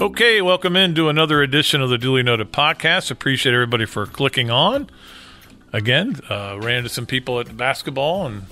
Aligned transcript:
Okay, 0.00 0.40
welcome 0.40 0.76
into 0.76 1.08
another 1.08 1.42
edition 1.42 1.80
of 1.80 1.90
the 1.90 1.98
Duly 1.98 2.22
Noted 2.22 2.52
Podcast. 2.52 3.10
Appreciate 3.10 3.52
everybody 3.52 3.84
for 3.84 4.06
clicking 4.06 4.48
on. 4.48 4.88
Again, 5.72 6.20
uh, 6.30 6.56
ran 6.62 6.78
into 6.78 6.88
some 6.88 7.04
people 7.04 7.40
at 7.40 7.56
basketball 7.56 8.24
and 8.24 8.44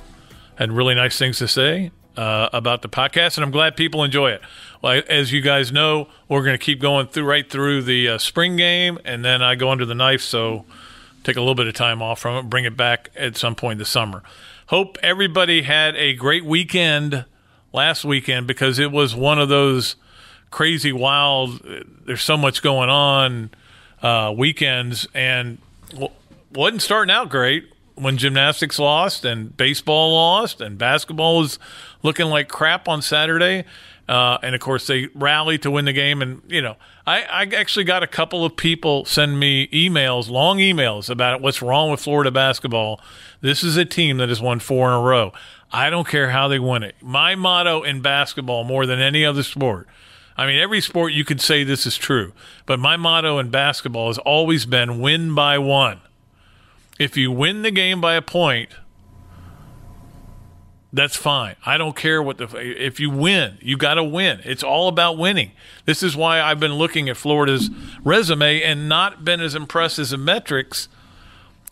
had 0.56 0.72
really 0.72 0.96
nice 0.96 1.16
things 1.16 1.38
to 1.38 1.46
say 1.46 1.92
uh, 2.16 2.48
about 2.52 2.82
the 2.82 2.88
podcast, 2.88 3.36
and 3.36 3.44
I'm 3.44 3.52
glad 3.52 3.76
people 3.76 4.02
enjoy 4.02 4.32
it. 4.32 4.42
Well, 4.82 5.02
as 5.08 5.32
you 5.32 5.40
guys 5.40 5.70
know, 5.70 6.08
we're 6.28 6.42
going 6.42 6.58
to 6.58 6.64
keep 6.64 6.80
going 6.80 7.06
through 7.06 7.26
right 7.26 7.48
through 7.48 7.82
the 7.82 8.08
uh, 8.08 8.18
spring 8.18 8.56
game, 8.56 8.98
and 9.04 9.24
then 9.24 9.40
I 9.40 9.54
go 9.54 9.70
under 9.70 9.86
the 9.86 9.94
knife, 9.94 10.22
so 10.22 10.64
take 11.22 11.36
a 11.36 11.40
little 11.40 11.54
bit 11.54 11.68
of 11.68 11.74
time 11.74 12.02
off 12.02 12.18
from 12.18 12.44
it, 12.44 12.50
bring 12.50 12.64
it 12.64 12.76
back 12.76 13.10
at 13.14 13.36
some 13.36 13.54
point 13.54 13.78
this 13.78 13.88
summer. 13.88 14.24
Hope 14.66 14.98
everybody 15.00 15.62
had 15.62 15.94
a 15.94 16.12
great 16.14 16.44
weekend 16.44 17.24
last 17.72 18.04
weekend 18.04 18.48
because 18.48 18.80
it 18.80 18.90
was 18.90 19.14
one 19.14 19.38
of 19.38 19.48
those 19.48 19.94
crazy, 20.50 20.92
wild. 20.92 21.60
There's 22.06 22.22
so 22.22 22.36
much 22.36 22.62
going 22.62 22.90
on 22.90 23.50
uh, 24.02 24.32
weekends, 24.36 25.06
and 25.14 25.58
wasn't 26.52 26.82
starting 26.82 27.14
out 27.14 27.28
great 27.28 27.70
when 27.94 28.18
gymnastics 28.18 28.78
lost 28.78 29.24
and 29.24 29.56
baseball 29.56 30.12
lost 30.12 30.60
and 30.60 30.76
basketball 30.76 31.38
was 31.38 31.58
looking 32.02 32.26
like 32.26 32.48
crap 32.48 32.88
on 32.88 33.00
Saturday. 33.02 33.64
Uh, 34.08 34.38
and 34.42 34.54
of 34.54 34.60
course, 34.60 34.86
they 34.86 35.08
rallied 35.14 35.62
to 35.62 35.70
win 35.70 35.84
the 35.86 35.92
game. 35.92 36.22
And, 36.22 36.40
you 36.46 36.62
know, 36.62 36.76
I, 37.06 37.22
I 37.22 37.42
actually 37.56 37.84
got 37.84 38.02
a 38.02 38.06
couple 38.06 38.44
of 38.44 38.56
people 38.56 39.04
send 39.04 39.40
me 39.40 39.66
emails, 39.68 40.30
long 40.30 40.58
emails 40.58 41.10
about 41.10 41.40
what's 41.40 41.60
wrong 41.60 41.90
with 41.90 42.00
Florida 42.00 42.30
basketball. 42.30 43.00
This 43.40 43.64
is 43.64 43.76
a 43.76 43.84
team 43.84 44.18
that 44.18 44.28
has 44.28 44.40
won 44.40 44.60
four 44.60 44.88
in 44.88 44.94
a 44.94 45.00
row. 45.00 45.32
I 45.72 45.90
don't 45.90 46.06
care 46.06 46.30
how 46.30 46.46
they 46.46 46.60
win 46.60 46.84
it. 46.84 46.94
My 47.02 47.34
motto 47.34 47.82
in 47.82 48.00
basketball, 48.00 48.62
more 48.62 48.86
than 48.86 49.00
any 49.00 49.24
other 49.24 49.42
sport, 49.42 49.88
I 50.36 50.46
mean, 50.46 50.58
every 50.58 50.80
sport 50.80 51.12
you 51.12 51.24
could 51.24 51.40
say 51.40 51.64
this 51.64 51.86
is 51.86 51.96
true, 51.96 52.32
but 52.66 52.78
my 52.78 52.96
motto 52.96 53.38
in 53.38 53.50
basketball 53.50 54.08
has 54.08 54.18
always 54.18 54.66
been 54.66 55.00
win 55.00 55.34
by 55.34 55.58
one. 55.58 56.00
If 56.98 57.16
you 57.16 57.30
win 57.30 57.62
the 57.62 57.70
game 57.70 58.00
by 58.00 58.14
a 58.14 58.22
point, 58.22 58.70
that's 60.92 61.16
fine. 61.16 61.56
I 61.64 61.76
don't 61.78 61.96
care 61.96 62.22
what 62.22 62.38
the 62.38 62.46
if 62.56 63.00
you 63.00 63.10
win, 63.10 63.58
you 63.60 63.76
got 63.76 63.94
to 63.94 64.04
win. 64.04 64.40
It's 64.44 64.62
all 64.62 64.88
about 64.88 65.18
winning. 65.18 65.52
This 65.84 66.02
is 66.02 66.16
why 66.16 66.40
I've 66.40 66.60
been 66.60 66.74
looking 66.74 67.08
at 67.08 67.16
Florida's 67.16 67.70
resume 68.02 68.62
and 68.62 68.88
not 68.88 69.24
been 69.24 69.40
as 69.40 69.54
impressed 69.54 69.98
as 69.98 70.10
the 70.10 70.16
metrics 70.16 70.88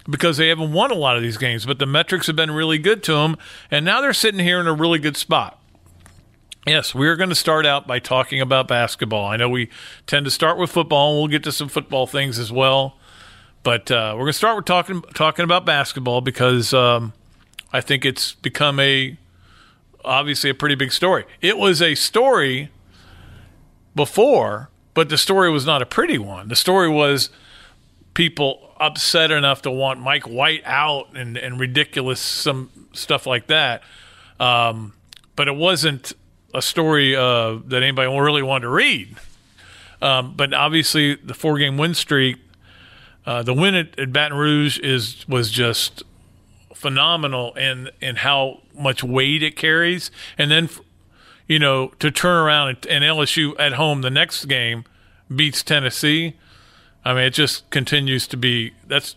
because 0.09 0.37
they 0.37 0.49
haven't 0.49 0.73
won 0.73 0.91
a 0.91 0.95
lot 0.95 1.17
of 1.17 1.23
these 1.23 1.39
games, 1.39 1.65
but 1.65 1.79
the 1.79 1.87
metrics 1.87 2.27
have 2.27 2.37
been 2.37 2.51
really 2.51 2.77
good 2.77 3.03
to 3.05 3.13
them 3.13 3.37
and 3.71 3.85
now 3.85 4.01
they're 4.03 4.13
sitting 4.13 4.41
here 4.41 4.61
in 4.61 4.67
a 4.67 4.75
really 4.75 4.99
good 4.99 5.17
spot. 5.17 5.59
Yes, 6.67 6.95
we're 6.95 7.17
going 7.17 7.29
to 7.29 7.35
start 7.35 7.67
out 7.67 7.87
by 7.87 7.99
talking 7.99 8.41
about 8.41 8.69
basketball. 8.69 9.27
I 9.27 9.37
know 9.37 9.51
we 9.51 9.69
tend 10.07 10.25
to 10.25 10.31
start 10.31 10.57
with 10.57 10.71
football, 10.71 11.11
and 11.11 11.19
we'll 11.19 11.29
get 11.29 11.43
to 11.45 11.53
some 11.53 11.69
football 11.69 12.07
things 12.07 12.39
as 12.39 12.51
well. 12.51 12.97
But 13.63 13.91
uh, 13.91 14.15
we're 14.15 14.23
going 14.23 14.33
to 14.33 14.39
start 14.39 14.57
with 14.57 14.65
talking 14.65 15.03
talking 15.13 15.45
about 15.45 15.67
basketball 15.67 16.23
because 16.23 16.73
um, 16.73 17.13
I 17.71 17.83
think 17.83 18.07
it's 18.07 18.33
become 18.33 18.81
a 18.81 19.19
obviously 20.07 20.49
a 20.49 20.55
pretty 20.55 20.75
big 20.75 20.93
story. 20.93 21.27
It 21.43 21.59
was 21.59 21.83
a 21.83 21.95
story 21.95 22.71
before, 23.95 24.71
but 24.95 25.11
the 25.11 25.19
story 25.19 25.51
was 25.51 25.67
not 25.67 25.83
a 25.83 25.87
pretty 25.87 26.17
one. 26.17 26.49
The 26.49 26.57
story 26.57 26.89
was 26.89 27.29
people 28.15 28.75
upset 28.79 29.31
enough 29.31 29.61
to 29.63 29.71
want 29.71 30.01
Mike 30.01 30.25
White 30.25 30.63
out 30.65 31.15
and, 31.15 31.37
and 31.37 31.61
ridiculous 31.61 32.21
some 32.21 32.71
stuff 32.95 33.27
like 33.27 33.49
that. 33.49 33.83
Um, 34.41 34.95
but 35.37 35.47
it 35.47 35.57
wasn't 35.57 36.15
a 36.55 36.63
story 36.63 37.17
uh, 37.17 37.59
that 37.67 37.83
anybody 37.83 38.09
really 38.09 38.43
wanted 38.43 38.63
to 38.63 38.69
read. 38.69 39.17
Um, 40.01 40.35
but 40.37 40.55
obviously, 40.55 41.17
the 41.17 41.35
four 41.35 41.59
game 41.59 41.77
win 41.77 41.95
streak, 41.95 42.37
uh, 43.27 43.43
the 43.43 43.55
win 43.55 43.75
at, 43.75 43.99
at, 43.99 44.13
Baton 44.13 44.39
Rouge 44.39 44.79
is 44.79 45.27
was 45.29 45.51
just 45.51 46.03
phenomenal 46.75 47.55
in 47.55 47.91
in 48.01 48.17
how 48.17 48.63
much 48.79 49.03
weight 49.03 49.43
it 49.43 49.57
carries, 49.57 50.11
and 50.37 50.51
then 50.51 50.69
you 51.49 51.59
know 51.59 51.89
to 51.99 52.11
turn 52.11 52.37
around 52.37 52.69
and, 52.69 52.87
and 52.87 53.05
LSU 53.05 53.55
at 53.59 53.73
home 53.75 54.03
the 54.03 54.11
next 54.11 54.45
game 54.45 54.85
beats 55.35 55.63
Tennessee. 55.63 56.37
I 57.05 57.15
mean, 57.15 57.25
it 57.25 57.35
just 57.35 57.69
continues 57.71 58.27
to 58.29 58.37
be 58.37 58.73
that's 58.87 59.17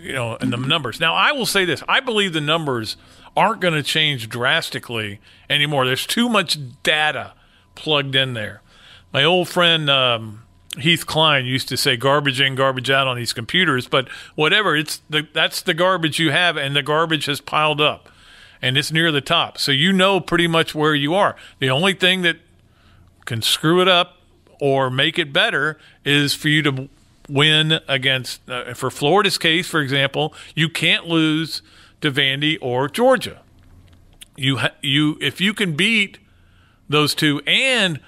you 0.00 0.14
know 0.14 0.36
in 0.36 0.50
the 0.50 0.56
numbers. 0.56 0.98
Now, 0.98 1.14
I 1.14 1.32
will 1.32 1.46
say 1.46 1.64
this: 1.64 1.82
I 1.88 2.00
believe 2.00 2.32
the 2.32 2.40
numbers 2.40 2.96
aren't 3.36 3.60
going 3.60 3.74
to 3.74 3.82
change 3.82 4.28
drastically 4.28 5.20
anymore. 5.50 5.84
There's 5.84 6.06
too 6.06 6.28
much 6.28 6.58
data 6.82 7.34
plugged 7.74 8.14
in 8.14 8.32
there. 8.32 8.62
My 9.12 9.22
old 9.22 9.48
friend 9.48 9.90
um, 9.90 10.42
Heath 10.78 11.06
Klein 11.06 11.44
used 11.44 11.68
to 11.68 11.76
say 11.76 11.96
garbage 11.96 12.40
in, 12.40 12.54
garbage 12.54 12.90
out 12.90 13.06
on 13.06 13.16
these 13.16 13.32
computers, 13.32 13.86
but 13.86 14.08
whatever, 14.34 14.74
it's 14.74 15.02
the, 15.10 15.28
that's 15.32 15.60
the 15.60 15.74
garbage 15.74 16.18
you 16.18 16.30
have, 16.30 16.56
and 16.56 16.74
the 16.74 16.82
garbage 16.82 17.26
has 17.26 17.40
piled 17.40 17.80
up, 17.80 18.08
and 18.62 18.78
it's 18.78 18.90
near 18.90 19.12
the 19.12 19.20
top. 19.20 19.58
So 19.58 19.70
you 19.70 19.92
know 19.92 20.18
pretty 20.20 20.46
much 20.46 20.74
where 20.74 20.94
you 20.94 21.14
are. 21.14 21.36
The 21.58 21.70
only 21.70 21.92
thing 21.92 22.22
that 22.22 22.38
can 23.26 23.42
screw 23.42 23.80
it 23.82 23.88
up 23.88 24.18
or 24.60 24.90
make 24.90 25.18
it 25.18 25.32
better 25.32 25.78
is 26.04 26.34
for 26.34 26.48
you 26.48 26.62
to 26.62 26.88
win 27.28 27.80
against, 27.88 28.48
uh, 28.48 28.72
for 28.72 28.90
Florida's 28.90 29.36
case, 29.36 29.68
for 29.68 29.80
example, 29.80 30.32
you 30.54 30.70
can't 30.70 31.06
lose– 31.06 31.60
to 32.00 32.10
Vandy 32.10 32.58
or 32.60 32.88
Georgia. 32.88 33.42
You 34.36 34.58
you 34.82 35.16
if 35.20 35.40
you 35.40 35.54
can 35.54 35.76
beat 35.76 36.18
those 36.88 37.14
two 37.14 37.40
and 37.46 38.00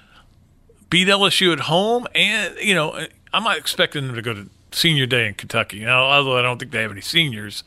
beat 0.91 1.09
LSU 1.09 1.53
at 1.53 1.61
home, 1.61 2.07
and 2.15 2.55
you 2.61 2.75
know 2.75 3.07
I'm 3.33 3.45
not 3.45 3.59
expecting 3.59 4.07
them 4.07 4.17
to 4.17 4.23
go 4.23 4.35
to 4.35 4.51
senior 4.73 5.07
day 5.07 5.27
in 5.27 5.35
Kentucky. 5.35 5.81
Know, 5.81 6.05
although 6.05 6.39
I 6.39 6.43
don't 6.43 6.59
think 6.59 6.73
they 6.73 6.83
have 6.83 6.93
any 6.93 7.01
seniors, 7.01 7.65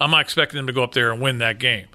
I'm 0.00 0.10
not 0.10 0.22
expecting 0.22 0.56
them 0.56 0.66
to 0.66 0.72
go 0.72 0.82
up 0.82 0.92
there 0.92 1.12
and 1.12 1.20
win 1.20 1.38
that 1.38 1.58
game. 1.58 1.86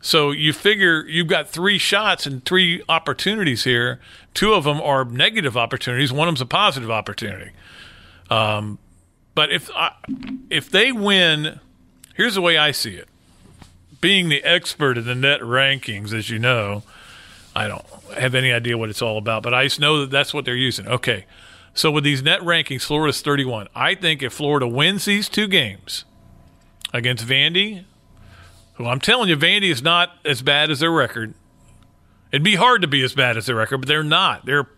So 0.00 0.30
you 0.30 0.52
figure 0.52 1.04
you've 1.06 1.26
got 1.26 1.48
three 1.48 1.78
shots 1.78 2.26
and 2.26 2.44
three 2.44 2.82
opportunities 2.88 3.64
here. 3.64 3.98
Two 4.34 4.52
of 4.52 4.64
them 4.64 4.80
are 4.80 5.04
negative 5.04 5.56
opportunities. 5.56 6.12
One 6.12 6.28
of 6.28 6.32
them's 6.32 6.42
a 6.42 6.46
positive 6.46 6.90
opportunity. 6.90 7.50
Um, 8.30 8.78
but 9.34 9.50
if 9.50 9.70
I, 9.74 9.92
if 10.50 10.70
they 10.70 10.92
win 10.92 11.60
Here's 12.16 12.34
the 12.34 12.40
way 12.40 12.56
I 12.56 12.70
see 12.70 12.94
it. 12.94 13.08
Being 14.00 14.30
the 14.30 14.42
expert 14.42 14.96
in 14.96 15.04
the 15.04 15.14
net 15.14 15.40
rankings, 15.40 16.14
as 16.14 16.30
you 16.30 16.38
know, 16.38 16.82
I 17.54 17.68
don't 17.68 17.84
have 18.16 18.34
any 18.34 18.52
idea 18.52 18.78
what 18.78 18.88
it's 18.88 19.02
all 19.02 19.18
about, 19.18 19.42
but 19.42 19.52
I 19.52 19.64
just 19.64 19.80
know 19.80 20.00
that 20.00 20.10
that's 20.10 20.32
what 20.32 20.46
they're 20.46 20.56
using. 20.56 20.88
Okay. 20.88 21.26
So 21.74 21.90
with 21.90 22.04
these 22.04 22.22
net 22.22 22.40
rankings, 22.40 22.82
Florida's 22.82 23.20
31. 23.20 23.68
I 23.74 23.94
think 23.94 24.22
if 24.22 24.32
Florida 24.32 24.66
wins 24.66 25.04
these 25.04 25.28
two 25.28 25.46
games 25.46 26.06
against 26.94 27.26
Vandy, 27.26 27.84
who 28.74 28.86
I'm 28.86 29.00
telling 29.00 29.28
you, 29.28 29.36
Vandy 29.36 29.70
is 29.70 29.82
not 29.82 30.12
as 30.24 30.40
bad 30.40 30.70
as 30.70 30.80
their 30.80 30.90
record. 30.90 31.34
It'd 32.32 32.42
be 32.42 32.54
hard 32.54 32.80
to 32.80 32.88
be 32.88 33.02
as 33.02 33.12
bad 33.12 33.36
as 33.36 33.44
their 33.44 33.56
record, 33.56 33.78
but 33.78 33.88
they're 33.88 34.02
not. 34.02 34.46
They're 34.46 34.68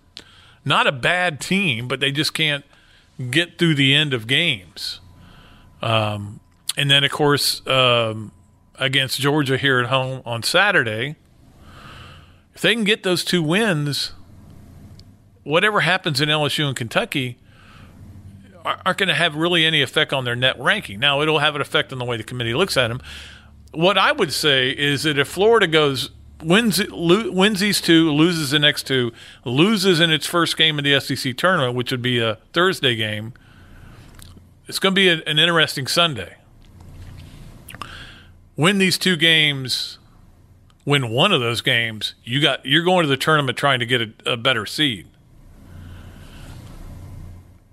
not 0.64 0.88
a 0.88 0.92
bad 0.92 1.40
team, 1.40 1.86
but 1.86 2.00
they 2.00 2.10
just 2.10 2.34
can't 2.34 2.64
get 3.30 3.58
through 3.58 3.76
the 3.76 3.94
end 3.94 4.12
of 4.12 4.26
games. 4.26 4.98
Um, 5.80 6.40
and 6.78 6.88
then, 6.88 7.02
of 7.02 7.10
course, 7.10 7.66
um, 7.66 8.30
against 8.76 9.20
Georgia 9.20 9.58
here 9.58 9.80
at 9.80 9.86
home 9.86 10.22
on 10.24 10.44
Saturday, 10.44 11.16
if 12.54 12.60
they 12.60 12.72
can 12.72 12.84
get 12.84 13.02
those 13.02 13.24
two 13.24 13.42
wins, 13.42 14.12
whatever 15.42 15.80
happens 15.80 16.20
in 16.20 16.28
LSU 16.28 16.68
and 16.68 16.76
Kentucky 16.76 17.36
aren't 18.64 18.96
going 18.96 19.08
to 19.08 19.14
have 19.14 19.34
really 19.34 19.64
any 19.64 19.82
effect 19.82 20.12
on 20.12 20.24
their 20.24 20.36
net 20.36 20.56
ranking. 20.60 21.00
Now, 21.00 21.20
it'll 21.20 21.40
have 21.40 21.56
an 21.56 21.60
effect 21.60 21.92
on 21.92 21.98
the 21.98 22.04
way 22.04 22.16
the 22.16 22.22
committee 22.22 22.54
looks 22.54 22.76
at 22.76 22.88
them. 22.88 23.00
What 23.72 23.98
I 23.98 24.12
would 24.12 24.32
say 24.32 24.70
is 24.70 25.02
that 25.02 25.18
if 25.18 25.26
Florida 25.26 25.66
goes 25.66 26.10
wins 26.44 26.80
lo- 26.90 27.32
wins 27.32 27.58
these 27.58 27.80
two, 27.80 28.12
loses 28.12 28.52
the 28.52 28.60
next 28.60 28.86
two, 28.86 29.10
loses 29.44 29.98
in 29.98 30.12
its 30.12 30.26
first 30.26 30.56
game 30.56 30.78
of 30.78 30.84
the 30.84 31.00
SEC 31.00 31.36
tournament, 31.36 31.74
which 31.74 31.90
would 31.90 32.02
be 32.02 32.20
a 32.20 32.36
Thursday 32.52 32.94
game, 32.94 33.32
it's 34.68 34.78
going 34.78 34.94
to 34.94 34.96
be 34.96 35.08
an 35.08 35.38
interesting 35.40 35.88
Sunday. 35.88 36.37
Win 38.58 38.78
these 38.78 38.98
two 38.98 39.14
games, 39.14 40.00
win 40.84 41.10
one 41.10 41.30
of 41.30 41.40
those 41.40 41.60
games, 41.60 42.14
you 42.24 42.42
got 42.42 42.66
you're 42.66 42.82
going 42.82 43.04
to 43.04 43.08
the 43.08 43.16
tournament 43.16 43.56
trying 43.56 43.78
to 43.78 43.86
get 43.86 44.02
a, 44.02 44.32
a 44.32 44.36
better 44.36 44.66
seed. 44.66 45.06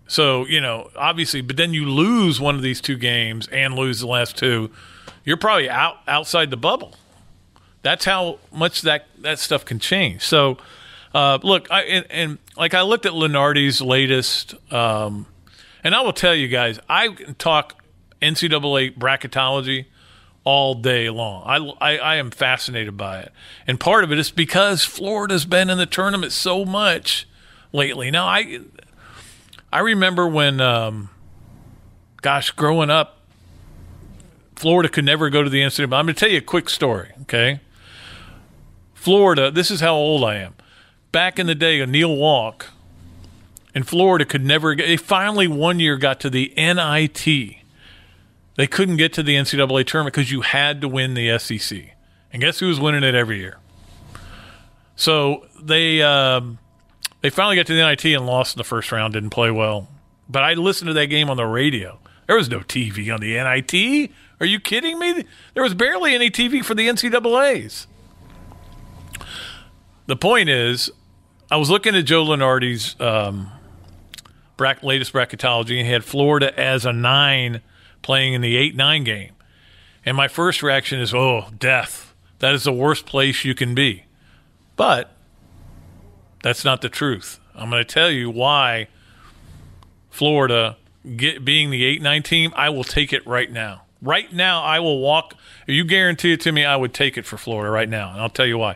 So, 0.06 0.46
you 0.46 0.62
know, 0.62 0.92
obviously, 0.96 1.42
but 1.42 1.58
then 1.58 1.74
you 1.74 1.90
lose 1.90 2.40
one 2.40 2.54
of 2.54 2.62
these 2.62 2.82
two 2.82 2.98
games 2.98 3.48
and 3.48 3.74
lose 3.74 4.00
the 4.00 4.06
last 4.06 4.38
two, 4.38 4.70
you're 5.24 5.38
probably 5.38 5.68
out 5.68 5.98
outside 6.08 6.52
the 6.52 6.58
bubble. 6.58 6.94
That's 7.82 8.06
how 8.06 8.38
much 8.52 8.84
that 8.84 9.08
that 9.22 9.40
stuff 9.40 9.66
can 9.66 9.80
change. 9.80 10.22
So, 10.22 10.60
uh, 11.16 11.40
look, 11.42 11.66
I 11.72 11.82
and, 11.82 12.06
and, 12.12 12.38
like 12.56 12.76
I 12.76 12.84
looked 12.84 13.08
at 13.08 13.14
Lunardi's 13.14 13.82
latest, 13.82 14.54
um, 14.72 15.26
and 15.84 15.96
I 15.96 16.02
will 16.02 16.14
tell 16.14 16.36
you 16.36 16.48
guys, 16.48 16.80
I 16.88 17.08
talk 17.40 17.84
NCAA 18.22 18.96
bracketology 18.96 19.86
all 20.46 20.76
day 20.76 21.10
long. 21.10 21.44
I, 21.46 21.96
I, 21.96 21.98
I 21.98 22.16
am 22.16 22.32
fascinated 22.32 22.96
by 22.96 23.20
it, 23.20 23.34
and 23.68 23.78
part 23.80 24.06
of 24.06 24.14
it 24.14 24.20
is 24.20 24.32
because 24.32 24.86
Florida's 24.86 25.44
been 25.46 25.70
in 25.70 25.78
the 25.78 25.86
tournament 25.86 26.32
so 26.32 26.64
much 26.64 27.28
lately. 27.74 28.10
Now, 28.10 28.28
I 28.28 28.62
I 29.76 29.80
remember 29.80 30.26
when, 30.26 30.62
um, 30.62 31.10
gosh, 32.22 32.52
growing 32.52 32.90
up, 32.90 33.20
Florida 34.56 34.88
could 34.88 35.04
never 35.04 35.30
go 35.30 35.44
to 35.44 35.50
the 35.50 35.60
NCAA. 35.60 35.84
I'm 35.84 35.90
going 35.90 36.08
to 36.08 36.14
tell 36.14 36.30
you 36.30 36.38
a 36.38 36.42
quick 36.42 36.70
story, 36.70 37.12
okay? 37.24 37.60
Florida, 38.94 39.52
this 39.52 39.70
is 39.70 39.82
how 39.82 39.94
old 39.94 40.24
I 40.24 40.36
am. 40.36 40.54
Back 41.12 41.40
in 41.40 41.48
the 41.48 41.56
day, 41.56 41.82
a 41.82 41.86
Neal 41.86 42.16
Walk 42.16 42.68
in 43.74 43.84
Florida 43.84 44.24
could 44.24 44.46
never 44.46 44.74
get, 44.76 44.88
they 44.88 44.96
finally 44.96 45.48
one 45.48 45.82
year 45.82 45.98
got 45.98 46.22
to 46.22 46.30
the 46.30 46.54
NIT. 46.56 47.58
They 48.56 48.68
couldn't 48.68 48.98
get 48.98 49.14
to 49.14 49.24
the 49.24 49.36
NCAA 49.36 49.86
tournament 49.86 50.16
because 50.16 50.32
you 50.32 50.42
had 50.42 50.82
to 50.82 50.88
win 50.88 51.14
the 51.14 51.38
SEC. 51.38 51.96
And 52.32 52.42
guess 52.42 52.60
who 52.60 52.68
was 52.68 52.80
winning 52.80 53.04
it 53.04 53.16
every 53.16 53.40
year? 53.40 53.58
So 54.96 55.46
they, 55.62 56.02
um, 56.02 56.58
they 57.22 57.30
finally 57.30 57.58
got 57.58 57.68
to 57.68 57.74
the 57.74 57.86
NIT 57.86 58.06
and 58.06 58.26
lost 58.26 58.56
in 58.56 58.58
the 58.58 58.64
first 58.64 58.92
round, 58.92 59.14
didn't 59.14 59.32
play 59.32 59.52
well. 59.52 59.90
But 60.30 60.44
I 60.44 60.54
listened 60.54 60.88
to 60.88 60.94
that 60.94 61.08
game 61.08 61.30
on 61.30 61.38
the 61.38 61.46
radio. 61.46 62.00
There 62.28 62.38
was 62.38 62.50
no 62.50 62.60
TV 62.60 63.14
on 63.14 63.20
the 63.20 63.34
NIT. 63.34 64.12
Are 64.40 64.46
you 64.46 64.60
kidding 64.60 64.98
me? 65.00 65.26
There 65.54 65.64
was 65.64 65.74
barely 65.74 66.16
any 66.16 66.30
TV 66.30 66.64
for 66.64 66.74
the 66.74 66.88
NCAAs. 66.88 67.88
The 70.08 70.16
point 70.16 70.50
is, 70.50 70.92
I 71.52 71.58
was 71.58 71.70
looking 71.70 71.96
at 71.96 72.06
Joe 72.06 72.26
Lunardi's 72.26 73.00
um, 73.00 73.52
latest 74.58 75.14
bracketology, 75.14 75.78
and 75.78 75.86
he 75.86 75.92
had 75.92 76.04
Florida 76.04 76.58
as 76.60 76.86
a 76.86 76.94
nine 76.94 77.62
playing 78.06 78.36
in 78.36 78.42
the 78.42 78.56
8 78.56 78.76
9 78.76 79.04
game. 79.04 79.32
And 80.06 80.16
my 80.16 80.28
first 80.28 80.62
reaction 80.62 81.02
is, 81.02 81.14
oh, 81.14 81.48
death. 81.58 82.14
That 82.38 82.54
is 82.54 82.64
the 82.64 82.72
worst 82.72 83.08
place 83.08 83.44
you 83.44 83.56
can 83.56 83.74
be. 83.74 84.06
But 84.76 85.12
that's 86.44 86.64
not 86.64 86.82
the 86.82 86.90
truth. 86.90 87.40
I'm 87.56 87.72
going 87.72 87.84
to 87.84 87.94
tell 87.94 88.12
you 88.12 88.30
why 88.30 88.90
Florida 90.12 90.78
get, 91.16 91.44
being 91.44 91.72
the 91.72 91.84
8 91.84 92.02
9 92.04 92.24
team, 92.24 92.54
I 92.56 92.70
will 92.70 92.84
take 92.84 93.12
it 93.12 93.26
right 93.26 93.52
now. 93.52 93.82
Right 94.04 94.32
now, 94.32 94.62
I 94.62 94.80
will 94.80 95.00
walk. 95.00 95.34
You 95.66 95.84
guarantee 95.84 96.34
it 96.34 96.42
to 96.42 96.52
me, 96.52 96.64
I 96.64 96.76
would 96.76 96.94
take 96.94 97.18
it 97.18 97.26
for 97.26 97.38
Florida 97.38 97.72
right 97.72 97.90
now. 97.90 98.12
And 98.12 98.22
I'll 98.22 98.30
tell 98.30 98.46
you 98.46 98.60
why. 98.60 98.76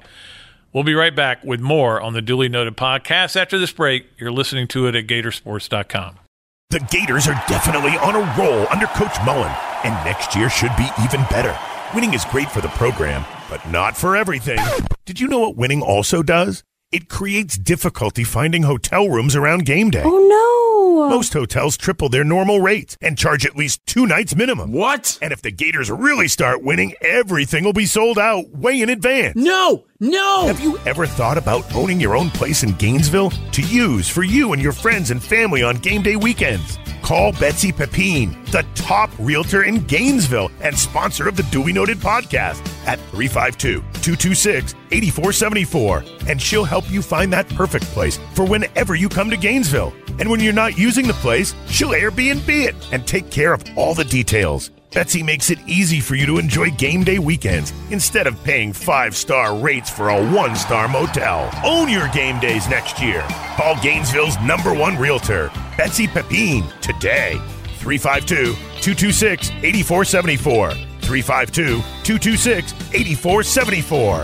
We'll 0.73 0.83
be 0.83 0.95
right 0.95 1.15
back 1.15 1.43
with 1.43 1.59
more 1.59 2.01
on 2.01 2.13
the 2.13 2.21
Duly 2.21 2.49
Noted 2.49 2.75
podcast 2.75 3.35
after 3.35 3.59
this 3.59 3.71
break. 3.71 4.07
You're 4.17 4.31
listening 4.31 4.67
to 4.69 4.87
it 4.87 4.95
at 4.95 5.05
Gatorsports.com. 5.05 6.28
The 6.71 6.79
Gators 6.91 7.27
are 7.27 7.43
definitely 7.47 7.97
on 7.97 8.15
a 8.15 8.35
roll 8.37 8.67
under 8.69 8.85
Coach 8.85 9.17
Mullen, 9.25 9.51
and 9.83 10.05
next 10.05 10.35
year 10.35 10.51
should 10.51 10.69
be 10.77 10.87
even 11.03 11.21
better. 11.31 11.57
Winning 11.95 12.13
is 12.13 12.25
great 12.25 12.51
for 12.51 12.61
the 12.61 12.67
program, 12.67 13.25
but 13.49 13.67
not 13.71 13.97
for 13.97 14.15
everything. 14.15 14.59
Did 15.03 15.19
you 15.19 15.27
know 15.27 15.39
what 15.39 15.55
winning 15.55 15.81
also 15.81 16.21
does? 16.21 16.63
It 16.91 17.09
creates 17.09 17.57
difficulty 17.57 18.23
finding 18.23 18.61
hotel 18.61 19.09
rooms 19.09 19.35
around 19.35 19.65
game 19.65 19.89
day. 19.89 20.03
Oh 20.05 21.07
no! 21.07 21.09
Most 21.09 21.33
hotels 21.33 21.75
triple 21.75 22.07
their 22.07 22.23
normal 22.23 22.61
rates 22.61 22.95
and 23.01 23.17
charge 23.17 23.47
at 23.47 23.55
least 23.55 23.83
two 23.87 24.05
nights 24.05 24.35
minimum. 24.35 24.71
What? 24.71 25.17
And 25.23 25.33
if 25.33 25.41
the 25.41 25.49
Gators 25.49 25.89
really 25.89 26.27
start 26.27 26.61
winning, 26.61 26.93
everything 27.01 27.63
will 27.63 27.73
be 27.73 27.87
sold 27.87 28.19
out 28.19 28.47
way 28.49 28.79
in 28.79 28.89
advance. 28.89 29.35
No! 29.35 29.85
No! 30.01 30.47
Have 30.47 30.61
you 30.61 30.77
ever 30.85 31.05
thought 31.05 31.37
about 31.37 31.75
owning 31.75 31.99
your 31.99 32.15
own 32.15 32.29
place 32.29 32.63
in 32.63 32.71
Gainesville 32.75 33.31
to 33.31 33.61
use 33.61 34.07
for 34.07 34.23
you 34.23 34.53
and 34.53 34.61
your 34.61 34.71
friends 34.71 35.11
and 35.11 35.21
family 35.21 35.61
on 35.61 35.75
game 35.75 36.01
day 36.01 36.15
weekends? 36.15 36.79
Call 37.01 37.33
Betsy 37.33 37.73
Pepine, 37.73 38.45
the 38.49 38.65
top 38.75 39.09
realtor 39.19 39.63
in 39.63 39.83
Gainesville 39.87 40.51
and 40.61 40.77
sponsor 40.77 41.27
of 41.27 41.35
the 41.35 41.43
Duly 41.43 41.73
Noted 41.73 41.97
podcast 41.97 42.65
at 42.87 42.97
352 43.11 43.79
226 43.79 44.73
8474. 44.91 46.03
And 46.29 46.41
she'll 46.41 46.63
help 46.63 46.89
you 46.89 47.01
find 47.01 47.33
that 47.33 47.49
perfect 47.49 47.83
place 47.87 48.19
for 48.35 48.45
whenever 48.45 48.95
you 48.95 49.09
come 49.09 49.29
to 49.29 49.35
Gainesville. 49.35 49.93
And 50.17 50.29
when 50.29 50.39
you're 50.39 50.53
not 50.53 50.77
using 50.77 51.07
the 51.07 51.13
place, 51.15 51.53
she'll 51.67 51.89
Airbnb 51.89 52.47
it 52.47 52.75
and 52.93 53.05
take 53.05 53.29
care 53.31 53.51
of 53.51 53.63
all 53.75 53.93
the 53.95 54.05
details. 54.05 54.71
Betsy 54.91 55.21
makes 55.21 55.51
it 55.51 55.59
easy 55.67 55.99
for 55.99 56.15
you 56.15 56.25
to 56.25 56.39
enjoy 56.39 56.71
game 56.71 57.03
day 57.03 57.19
weekends 57.19 57.73
instead 57.91 58.25
of 58.25 58.43
paying 58.43 58.73
five 58.73 59.15
star 59.15 59.55
rates 59.55 59.87
for 59.87 60.09
a 60.09 60.31
one 60.33 60.55
star 60.55 60.87
motel. 60.87 61.51
Own 61.63 61.89
your 61.89 62.07
game 62.07 62.39
days 62.39 62.67
next 62.67 62.99
year. 62.99 63.21
Call 63.55 63.79
Gainesville's 63.83 64.39
number 64.39 64.73
one 64.73 64.97
realtor, 64.97 65.51
Betsy 65.77 66.07
Pepine, 66.07 66.63
today. 66.81 67.39
352 67.77 68.53
226 68.81 69.51
8474. 69.61 70.71
352 71.01 71.81
226 72.03 72.73
8474. 72.91 74.23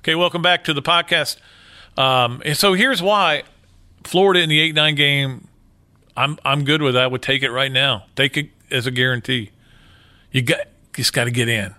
Okay, 0.00 0.14
welcome 0.14 0.40
back 0.40 0.64
to 0.64 0.72
the 0.72 0.80
podcast. 0.80 1.36
Um, 1.98 2.42
so 2.54 2.72
here's 2.72 3.02
why 3.02 3.42
Florida 4.04 4.40
in 4.40 4.48
the 4.48 4.60
eight 4.60 4.74
nine 4.74 4.94
game, 4.94 5.48
I'm 6.16 6.38
I'm 6.44 6.64
good 6.64 6.82
with 6.82 6.94
that. 6.94 7.04
I 7.04 7.06
would 7.06 7.22
take 7.22 7.42
it 7.42 7.50
right 7.50 7.70
now. 7.70 8.04
Take 8.16 8.36
it 8.36 8.50
as 8.70 8.86
a 8.86 8.90
guarantee. 8.90 9.50
You 10.32 10.42
got 10.42 10.60
just 10.94 11.12
got 11.12 11.24
to 11.24 11.30
get 11.30 11.48
in. 11.48 11.74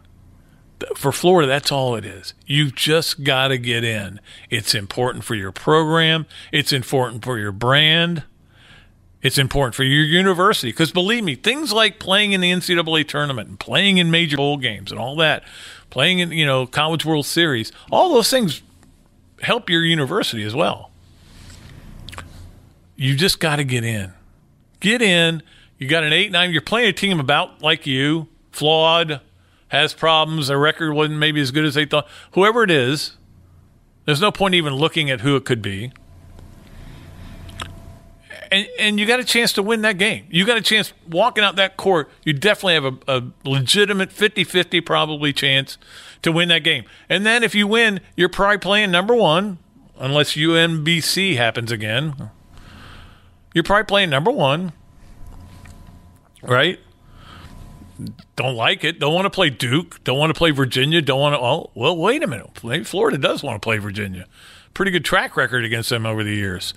For 0.95 1.11
Florida, 1.11 1.47
that's 1.47 1.71
all 1.71 1.95
it 1.95 2.05
is. 2.05 2.33
You've 2.47 2.73
just 2.73 3.23
got 3.23 3.49
to 3.49 3.59
get 3.59 3.83
in. 3.83 4.19
It's 4.49 4.73
important 4.73 5.23
for 5.23 5.35
your 5.35 5.51
program. 5.51 6.25
It's 6.51 6.73
important 6.73 7.23
for 7.23 7.37
your 7.37 7.51
brand. 7.51 8.23
It's 9.21 9.37
important 9.37 9.75
for 9.75 9.83
your 9.83 10.03
university 10.03 10.69
because 10.69 10.91
believe 10.91 11.23
me, 11.23 11.35
things 11.35 11.71
like 11.71 11.99
playing 11.99 12.31
in 12.31 12.41
the 12.41 12.51
NCAA 12.51 13.07
tournament 13.07 13.47
and 13.49 13.59
playing 13.59 13.99
in 13.99 14.09
major 14.09 14.37
bowl 14.37 14.57
games 14.57 14.91
and 14.91 14.99
all 14.99 15.15
that, 15.17 15.43
playing 15.91 16.17
in 16.19 16.31
you 16.31 16.45
know 16.45 16.65
College 16.65 17.05
World 17.05 17.27
Series, 17.27 17.71
all 17.91 18.13
those 18.13 18.29
things 18.31 18.63
help 19.41 19.69
your 19.69 19.83
university 19.83 20.43
as 20.43 20.55
well 20.55 20.90
you 23.01 23.15
just 23.15 23.39
got 23.39 23.55
to 23.55 23.63
get 23.63 23.83
in. 23.83 24.13
Get 24.79 25.01
in. 25.01 25.41
You 25.79 25.87
got 25.87 26.03
an 26.03 26.13
8 26.13 26.31
9. 26.31 26.51
You're 26.51 26.61
playing 26.61 26.89
a 26.89 26.93
team 26.93 27.19
about 27.19 27.63
like 27.63 27.87
you, 27.87 28.27
flawed, 28.51 29.21
has 29.69 29.91
problems. 29.91 30.47
Their 30.47 30.59
record 30.59 30.93
wasn't 30.93 31.17
maybe 31.17 31.41
as 31.41 31.49
good 31.49 31.65
as 31.65 31.73
they 31.73 31.85
thought. 31.85 32.07
Whoever 32.33 32.61
it 32.61 32.69
is, 32.69 33.17
there's 34.05 34.21
no 34.21 34.31
point 34.31 34.53
even 34.53 34.75
looking 34.75 35.09
at 35.09 35.21
who 35.21 35.35
it 35.35 35.45
could 35.45 35.63
be. 35.63 35.91
And, 38.51 38.67
and 38.77 38.99
you 38.99 39.07
got 39.07 39.19
a 39.19 39.23
chance 39.23 39.51
to 39.53 39.63
win 39.63 39.81
that 39.81 39.97
game. 39.97 40.27
You 40.29 40.45
got 40.45 40.57
a 40.57 40.61
chance 40.61 40.93
walking 41.09 41.43
out 41.43 41.55
that 41.55 41.77
court. 41.77 42.07
You 42.23 42.33
definitely 42.33 42.73
have 42.75 42.85
a, 42.85 42.97
a 43.07 43.23
legitimate 43.49 44.11
50 44.11 44.43
50 44.43 44.79
probably 44.81 45.33
chance 45.33 45.79
to 46.21 46.31
win 46.31 46.49
that 46.49 46.63
game. 46.63 46.83
And 47.09 47.25
then 47.25 47.41
if 47.41 47.55
you 47.55 47.65
win, 47.65 47.99
you're 48.15 48.29
probably 48.29 48.59
playing 48.59 48.91
number 48.91 49.15
one, 49.15 49.57
unless 49.97 50.33
UMBC 50.33 51.37
happens 51.37 51.71
again 51.71 52.29
you're 53.53 53.63
probably 53.63 53.85
playing 53.85 54.09
number 54.09 54.31
one, 54.31 54.73
right? 56.41 56.79
Don't 58.35 58.55
like 58.55 58.83
it. 58.83 58.99
Don't 58.99 59.13
want 59.13 59.25
to 59.25 59.29
play 59.29 59.49
Duke. 59.49 60.03
Don't 60.03 60.17
want 60.17 60.31
to 60.31 60.37
play 60.37 60.51
Virginia. 60.51 61.01
Don't 61.01 61.19
want 61.19 61.35
to. 61.35 61.39
Oh, 61.39 61.69
well, 61.75 61.95
wait 61.95 62.23
a 62.23 62.27
minute. 62.27 62.63
Maybe 62.63 62.83
Florida 62.83 63.17
does 63.17 63.43
want 63.43 63.61
to 63.61 63.65
play 63.65 63.77
Virginia. 63.77 64.25
Pretty 64.73 64.91
good 64.91 65.05
track 65.05 65.37
record 65.37 65.63
against 65.63 65.89
them 65.89 66.05
over 66.05 66.23
the 66.23 66.33
years. 66.33 66.73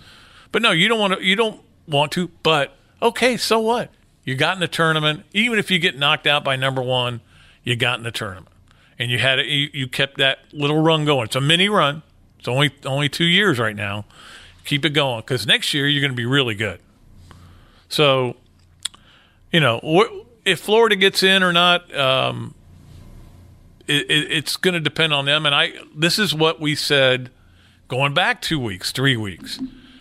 But 0.52 0.62
no, 0.62 0.72
you 0.72 0.88
don't 0.88 0.98
want 0.98 1.14
to. 1.14 1.24
You 1.24 1.36
don't 1.36 1.62
want 1.86 2.12
to. 2.12 2.28
But 2.42 2.76
okay, 3.00 3.36
so 3.36 3.60
what? 3.60 3.90
You 4.24 4.34
got 4.34 4.54
in 4.54 4.60
the 4.60 4.68
tournament. 4.68 5.24
Even 5.32 5.58
if 5.58 5.70
you 5.70 5.78
get 5.78 5.98
knocked 5.98 6.26
out 6.26 6.44
by 6.44 6.56
number 6.56 6.82
one, 6.82 7.20
you 7.62 7.76
got 7.76 7.98
in 7.98 8.04
the 8.04 8.12
tournament, 8.12 8.54
and 8.98 9.10
you 9.10 9.18
had. 9.18 9.38
You, 9.38 9.70
you 9.72 9.88
kept 9.88 10.18
that 10.18 10.40
little 10.52 10.82
run 10.82 11.04
going. 11.04 11.24
It's 11.24 11.36
a 11.36 11.40
mini 11.40 11.68
run. 11.68 12.02
It's 12.38 12.48
only 12.48 12.72
only 12.84 13.08
two 13.08 13.24
years 13.24 13.58
right 13.58 13.76
now. 13.76 14.04
Keep 14.64 14.84
it 14.84 14.90
going 14.90 15.20
because 15.20 15.46
next 15.46 15.74
year 15.74 15.86
you're 15.86 16.00
going 16.00 16.12
to 16.12 16.16
be 16.16 16.26
really 16.26 16.54
good. 16.54 16.80
So, 17.88 18.36
you 19.52 19.60
know, 19.60 19.80
if 20.44 20.60
Florida 20.60 20.96
gets 20.96 21.22
in 21.22 21.42
or 21.42 21.52
not, 21.52 21.94
um, 21.94 22.54
it, 23.86 24.10
it, 24.10 24.32
it's 24.32 24.56
going 24.56 24.74
to 24.74 24.80
depend 24.80 25.12
on 25.12 25.26
them. 25.26 25.46
And 25.46 25.54
I, 25.54 25.74
this 25.94 26.18
is 26.18 26.34
what 26.34 26.60
we 26.60 26.74
said 26.74 27.30
going 27.88 28.14
back 28.14 28.40
two 28.40 28.58
weeks, 28.58 28.90
three 28.92 29.16
weeks. 29.16 29.60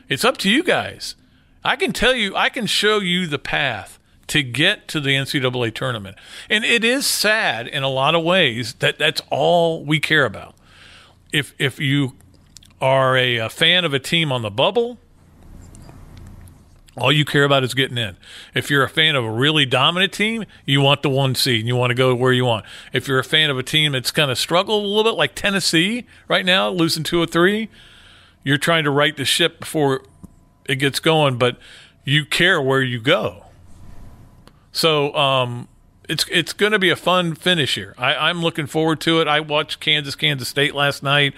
It's 0.10 0.24
up 0.24 0.38
to 0.40 0.50
you 0.50 0.64
guys. 0.64 1.16
I 1.64 1.76
can 1.76 1.94
tell 1.94 2.14
you, 2.14 2.36
I 2.36 2.50
can 2.50 2.66
show 2.66 3.00
you 3.00 3.28
the 3.28 3.40
path 3.40 4.00
to 4.28 4.42
get 4.42 4.88
to 4.90 5.00
the 5.00 5.12
NCAA 5.12 5.74
tournament. 5.74 6.18
And 6.50 6.64
it 6.64 6.84
is 6.84 7.06
sad 7.06 7.68
in 7.68 7.84
a 7.84 7.90
lot 7.90 8.16
of 8.16 8.24
ways 8.24 8.74
that 8.76 8.98
that's 8.98 9.22
all 9.30 9.84
we 9.84 10.00
care 10.00 10.26
about. 10.26 10.56
If 11.32 11.54
if 11.58 11.80
you 11.80 12.16
are 12.84 13.16
a, 13.16 13.38
a 13.38 13.50
fan 13.50 13.86
of 13.86 13.94
a 13.94 14.00
team 14.00 14.30
on 14.30 14.42
the 14.42 14.52
bubble, 14.52 14.98
all 16.98 17.14
you 17.14 17.24
care 17.24 17.46
about 17.46 17.64
is 17.64 17.74
getting 17.74 17.98
in. 17.98 18.18
If 18.54 18.70
you're 18.70 18.84
a 18.84 18.90
fan 18.90 19.16
of 19.16 19.24
a 19.24 19.32
really 19.32 19.66
dominant 19.66 20.12
team, 20.12 20.44
you 20.66 20.82
want 20.82 21.02
the 21.02 21.10
one 21.10 21.34
seed 21.34 21.62
and 21.62 21.68
you 21.68 21.78
want 21.78 21.92
to 21.92 21.96
go 21.96 22.14
where 22.14 22.34
you 22.34 22.44
want. 22.44 22.66
If 22.92 23.08
you're 23.08 23.20
a 23.20 23.24
fan 23.24 23.50
of 23.50 23.58
a 23.58 23.64
team 23.64 23.94
that's 23.94 24.12
kind 24.12 24.30
of 24.30 24.38
struggled 24.38 24.84
a 24.84 24.88
little 24.88 25.06
bit, 25.06 25.18
like 25.18 25.34
Tennessee 25.34 26.06
right 26.28 26.46
now, 26.46 26.70
losing 26.70 27.04
two 27.04 27.22
or 27.22 27.26
three, 27.26 27.70
you're 28.44 28.58
trying 28.58 28.84
to 28.84 28.92
right 28.92 29.16
the 29.16 29.24
ship 29.24 29.62
before 29.62 30.04
it 30.66 30.76
gets 30.76 31.00
going, 31.00 31.38
but 31.38 31.58
you 32.04 32.26
care 32.26 32.62
where 32.62 32.82
you 32.82 33.00
go. 33.00 33.46
So 34.74 35.16
um, 35.16 35.70
it's 36.10 36.26
it's 36.30 36.52
going 36.52 36.74
to 36.74 36.80
be 36.80 36.90
a 36.90 36.98
fun 36.98 37.34
finish 37.34 37.76
here. 37.76 37.96
I, 37.98 38.30
am 38.30 38.42
looking 38.42 38.68
forward 38.68 39.00
to 39.02 39.22
it. 39.22 39.28
I 39.30 39.40
watched 39.40 39.80
Kansas 39.80 40.16
Kansas 40.16 40.50
State 40.50 40.76
last 40.76 41.02
night. 41.02 41.34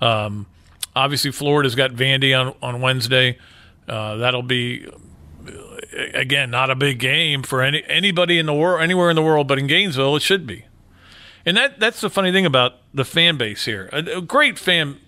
Um, 0.00 0.46
obviously, 0.94 1.30
Florida's 1.30 1.74
got 1.74 1.92
Vandy 1.92 2.38
on 2.38 2.54
on 2.62 2.80
Wednesday. 2.80 3.38
Uh, 3.88 4.16
that'll 4.16 4.42
be 4.42 4.86
again 6.14 6.50
not 6.50 6.70
a 6.70 6.74
big 6.74 6.98
game 6.98 7.42
for 7.42 7.62
any 7.62 7.82
anybody 7.86 8.38
in 8.38 8.46
the 8.46 8.54
world 8.54 8.82
anywhere 8.82 9.10
in 9.10 9.16
the 9.16 9.22
world, 9.22 9.48
but 9.48 9.58
in 9.58 9.66
Gainesville 9.66 10.16
it 10.16 10.22
should 10.22 10.46
be. 10.46 10.64
And 11.46 11.56
that 11.56 11.80
that's 11.80 12.00
the 12.00 12.10
funny 12.10 12.32
thing 12.32 12.46
about 12.46 12.74
the 12.92 13.04
fan 13.04 13.36
base 13.36 13.64
here. 13.64 13.88
A, 13.92 14.18
a 14.18 14.20
great 14.20 14.58
fan 14.58 14.98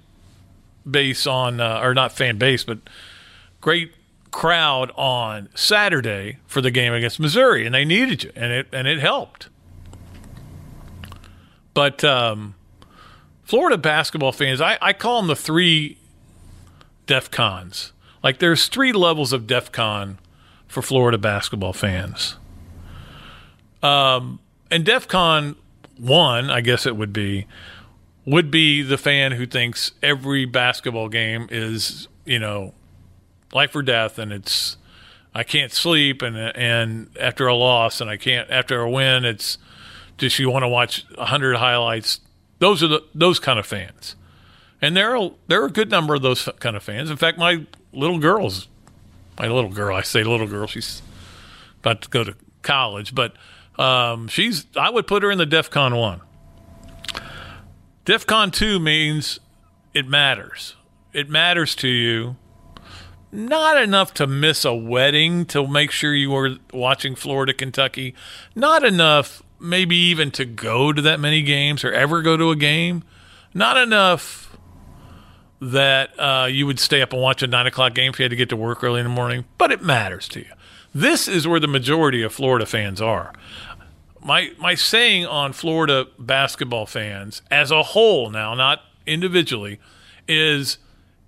base 0.88 1.26
on 1.26 1.60
uh, 1.60 1.80
or 1.82 1.94
not 1.94 2.12
fan 2.12 2.38
base, 2.38 2.64
but 2.64 2.78
great 3.60 3.92
crowd 4.30 4.90
on 4.96 5.48
Saturday 5.54 6.38
for 6.46 6.60
the 6.60 6.70
game 6.70 6.92
against 6.92 7.20
Missouri, 7.20 7.66
and 7.66 7.74
they 7.74 7.84
needed 7.84 8.24
you, 8.24 8.32
and 8.34 8.52
it 8.52 8.68
and 8.72 8.86
it 8.88 9.00
helped. 9.00 9.48
But 11.74 12.02
um, 12.04 12.54
Florida 13.50 13.76
basketball 13.76 14.30
fans, 14.30 14.60
I, 14.60 14.78
I 14.80 14.92
call 14.92 15.16
them 15.16 15.26
the 15.26 15.34
three 15.34 15.98
DEF 17.06 17.32
CONs. 17.32 17.92
Like 18.22 18.38
there's 18.38 18.68
three 18.68 18.92
levels 18.92 19.32
of 19.32 19.48
DEF 19.48 19.72
CON 19.72 20.20
for 20.68 20.82
Florida 20.82 21.18
basketball 21.18 21.72
fans. 21.72 22.36
Um, 23.82 24.38
and 24.70 24.84
DEF 24.84 25.08
CON 25.08 25.56
one, 25.98 26.48
I 26.48 26.60
guess 26.60 26.86
it 26.86 26.94
would 26.94 27.12
be, 27.12 27.48
would 28.24 28.52
be 28.52 28.82
the 28.82 28.96
fan 28.96 29.32
who 29.32 29.46
thinks 29.46 29.90
every 30.00 30.44
basketball 30.44 31.08
game 31.08 31.48
is, 31.50 32.06
you 32.24 32.38
know, 32.38 32.72
life 33.52 33.74
or 33.74 33.82
death, 33.82 34.16
and 34.16 34.32
it's 34.32 34.76
I 35.34 35.42
can't 35.42 35.72
sleep, 35.72 36.22
and 36.22 36.36
and 36.36 37.10
after 37.18 37.48
a 37.48 37.56
loss, 37.56 38.00
and 38.00 38.08
I 38.08 38.16
can't 38.16 38.48
after 38.48 38.80
a 38.80 38.88
win, 38.88 39.24
it's 39.24 39.58
just 40.18 40.38
you 40.38 40.50
want 40.50 40.62
to 40.62 40.68
watch 40.68 41.04
hundred 41.18 41.56
highlights. 41.56 42.20
Those 42.60 42.82
are 42.82 42.88
the 42.88 43.04
those 43.14 43.40
kind 43.40 43.58
of 43.58 43.66
fans, 43.66 44.14
and 44.80 44.96
there 44.96 45.16
are 45.16 45.32
there 45.48 45.62
are 45.62 45.66
a 45.66 45.72
good 45.72 45.90
number 45.90 46.14
of 46.14 46.22
those 46.22 46.48
kind 46.60 46.76
of 46.76 46.82
fans. 46.82 47.10
In 47.10 47.16
fact, 47.16 47.36
my 47.36 47.66
little 47.92 48.18
girl's 48.18 48.68
my 49.38 49.48
little 49.48 49.70
girl. 49.70 49.96
I 49.96 50.02
say 50.02 50.22
little 50.22 50.46
girl. 50.46 50.66
She's 50.66 51.00
about 51.80 52.02
to 52.02 52.08
go 52.10 52.22
to 52.22 52.36
college, 52.62 53.14
but 53.14 53.34
um, 53.78 54.28
she's. 54.28 54.66
I 54.76 54.90
would 54.90 55.06
put 55.06 55.22
her 55.22 55.30
in 55.30 55.38
the 55.38 55.46
DEF 55.46 55.70
CON 55.70 55.96
one. 55.96 56.20
DEF 58.04 58.26
CON 58.26 58.50
two 58.50 58.78
means 58.78 59.40
it 59.94 60.06
matters. 60.06 60.76
It 61.12 61.30
matters 61.30 61.74
to 61.76 61.88
you. 61.88 62.36
Not 63.32 63.80
enough 63.80 64.12
to 64.14 64.26
miss 64.26 64.64
a 64.64 64.74
wedding 64.74 65.46
to 65.46 65.66
make 65.66 65.90
sure 65.92 66.14
you 66.14 66.30
were 66.30 66.56
watching 66.72 67.14
Florida, 67.14 67.54
Kentucky. 67.54 68.14
Not 68.54 68.84
enough, 68.84 69.42
maybe 69.60 69.96
even 69.96 70.30
to 70.32 70.44
go 70.44 70.92
to 70.92 71.02
that 71.02 71.20
many 71.20 71.42
games 71.42 71.84
or 71.84 71.92
ever 71.92 72.22
go 72.22 72.36
to 72.36 72.50
a 72.50 72.56
game. 72.56 73.04
Not 73.52 73.76
enough 73.76 74.56
that 75.60 76.18
uh, 76.18 76.46
you 76.46 76.66
would 76.66 76.80
stay 76.80 77.02
up 77.02 77.12
and 77.12 77.20
watch 77.20 77.42
a 77.42 77.46
nine 77.46 77.66
o'clock 77.66 77.94
game 77.94 78.12
if 78.12 78.18
you 78.18 78.24
had 78.24 78.30
to 78.30 78.36
get 78.36 78.48
to 78.48 78.56
work 78.56 78.82
early 78.82 79.00
in 79.00 79.04
the 79.04 79.10
morning, 79.10 79.44
but 79.58 79.70
it 79.70 79.82
matters 79.82 80.26
to 80.28 80.40
you. 80.40 80.52
This 80.94 81.28
is 81.28 81.46
where 81.46 81.60
the 81.60 81.68
majority 81.68 82.22
of 82.22 82.32
Florida 82.32 82.66
fans 82.66 83.00
are. 83.00 83.32
My 84.22 84.52
my 84.58 84.74
saying 84.74 85.26
on 85.26 85.52
Florida 85.52 86.06
basketball 86.18 86.86
fans 86.86 87.42
as 87.50 87.70
a 87.70 87.82
whole 87.82 88.30
now, 88.30 88.54
not 88.54 88.82
individually, 89.06 89.78
is 90.26 90.78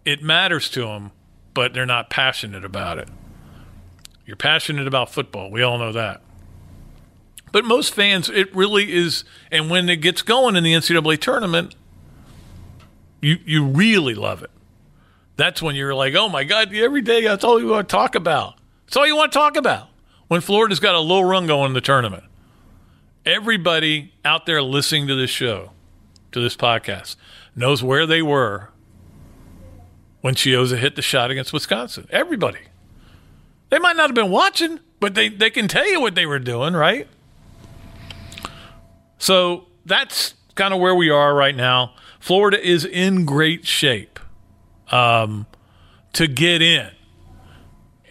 it 0.05 0.23
matters 0.23 0.69
to 0.71 0.83
them, 0.83 1.13
but 1.55 1.75
they're 1.75 1.87
not 1.87 2.11
passionate 2.11 2.65
about 2.65 2.99
it. 2.99 3.09
You're 4.27 4.37
passionate 4.37 4.87
about 4.87 5.11
football. 5.11 5.51
We 5.51 5.63
all 5.63 5.79
know 5.79 5.93
that. 5.93 6.23
But 7.53 7.67
most 7.67 7.95
fans, 7.95 8.31
it 8.31 8.55
really 8.55 8.93
is. 8.93 9.25
And 9.51 9.71
when 9.71 9.89
it 9.89 9.97
gets 9.97 10.23
going 10.23 10.57
in 10.57 10.65
the 10.65 10.73
NCAA 10.73 11.21
tournament, 11.21 11.77
you 13.21 13.39
you 13.45 13.65
really 13.67 14.15
love 14.15 14.43
it. 14.43 14.51
That's 15.37 15.63
when 15.63 15.77
you're 15.77 15.95
like, 15.95 16.15
oh 16.15 16.29
my 16.29 16.45
God, 16.45 16.75
every 16.75 17.03
day 17.03 17.23
that's 17.23 17.45
all 17.45 17.61
you 17.61 17.69
want 17.69 17.89
to 17.89 17.93
talk 17.93 18.15
about. 18.15 18.55
That's 18.87 18.97
all 18.97 19.07
you 19.07 19.17
want 19.17 19.33
to 19.33 19.39
talk 19.39 19.57
about. 19.57 19.89
When 20.29 20.41
Florida's 20.41 20.81
got 20.81 20.95
a 20.95 20.99
low 20.99 21.21
run 21.21 21.47
going 21.47 21.69
in 21.69 21.73
the 21.75 21.81
tournament. 21.81 22.25
Everybody 23.25 24.13
out 24.25 24.47
there 24.47 24.63
listening 24.63 25.07
to 25.07 25.15
this 25.15 25.31
show, 25.31 25.71
to 26.33 26.41
this 26.41 26.57
podcast, 26.57 27.17
knows 27.55 27.83
where 27.83 28.07
they 28.07 28.23
were 28.23 28.71
when 30.23 30.35
Chiozza 30.35 30.79
hit 30.79 30.97
the 30.97 31.03
shot 31.03 31.31
against 31.31 31.53
Wisconsin. 31.53 32.09
Everybody. 32.11 32.61
They 33.69 33.79
might 33.79 33.97
not 33.97 34.09
have 34.09 34.15
been 34.15 34.31
watching, 34.31 34.81
but 35.01 35.15
they, 35.15 35.29
they 35.29 35.51
can 35.51 35.69
tell 35.69 35.89
you 35.89 36.01
what 36.01 36.15
they 36.15 36.27
were 36.27 36.39
doing, 36.39 36.75
right? 36.75 37.09
So 39.23 39.67
that's 39.87 40.35
kind 40.57 40.75
of 40.75 40.81
where 40.81 40.97
we 40.97 41.09
are 41.09 41.33
right 41.33 41.55
now. 41.55 41.95
Florida 42.19 42.61
is 42.61 42.85
in 42.85 43.25
great 43.25 43.65
shape 43.65 44.19
um, 44.91 45.47
to 46.15 46.27
get 46.27 46.61
in. 46.61 46.91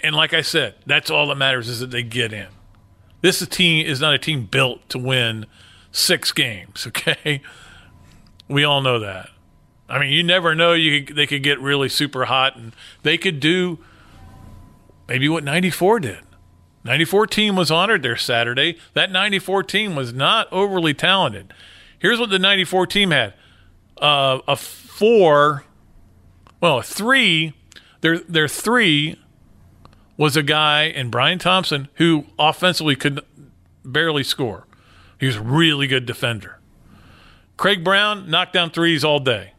And 0.02 0.16
like 0.16 0.34
I 0.34 0.42
said, 0.42 0.76
that's 0.86 1.12
all 1.12 1.28
that 1.28 1.36
matters 1.36 1.68
is 1.68 1.82
that 1.82 1.92
they 1.92 2.02
get 2.02 2.32
in. 2.32 2.48
This 3.20 3.46
team 3.46 3.86
is 3.86 4.00
not 4.00 4.14
a 4.14 4.18
team 4.18 4.46
built 4.46 4.88
to 4.88 4.98
win 4.98 5.48
six 5.92 6.32
games, 6.32 6.88
okay? 6.88 7.42
We 8.48 8.64
all 8.64 8.82
know 8.82 8.98
that. 9.00 9.32
I 9.90 10.00
mean, 10.00 10.14
you 10.14 10.24
never 10.24 10.56
know. 10.56 10.72
You 10.72 11.04
they 11.04 11.28
could 11.28 11.44
get 11.44 11.60
really 11.60 11.90
super 11.90 12.24
hot, 12.24 12.56
and 12.56 12.74
they 13.04 13.18
could 13.18 13.42
do 13.42 13.80
maybe 15.10 15.28
what 15.28 15.44
'94 15.44 16.00
did. 16.00 16.20
'94 16.84 17.28
team 17.28 17.56
was 17.56 17.72
honored 17.72 18.04
there 18.04 18.18
Saturday. 18.18 18.78
That 18.94 19.12
'94 19.12 19.64
team 19.64 19.96
was 19.96 20.14
not 20.14 20.52
overly 20.52 20.94
talented. 20.94 21.54
Here's 22.00 22.20
what 22.20 22.30
the 22.30 22.40
'94 22.40 22.88
team 22.88 23.12
had: 23.12 23.34
uh, 23.98 24.40
a 24.48 24.56
four, 24.56 25.66
well, 26.60 26.80
a 26.80 26.84
three. 26.84 27.54
Their 28.02 28.20
their 28.20 28.48
three 28.48 29.20
was 30.18 30.36
a 30.38 30.44
guy 30.44 30.84
in 30.84 31.10
Brian 31.10 31.40
Thompson 31.40 31.88
who 31.96 32.26
offensively 32.38 32.96
could 32.96 33.22
barely 33.84 34.24
score. 34.24 34.68
He 35.20 35.28
was 35.28 35.38
a 35.38 35.42
really 35.42 35.88
good 35.88 36.06
defender. 36.06 36.60
Craig 37.58 37.84
Brown 37.84 38.30
knocked 38.30 38.54
down 38.54 38.72
threes 38.72 39.04
all 39.04 39.20
day, 39.20 39.54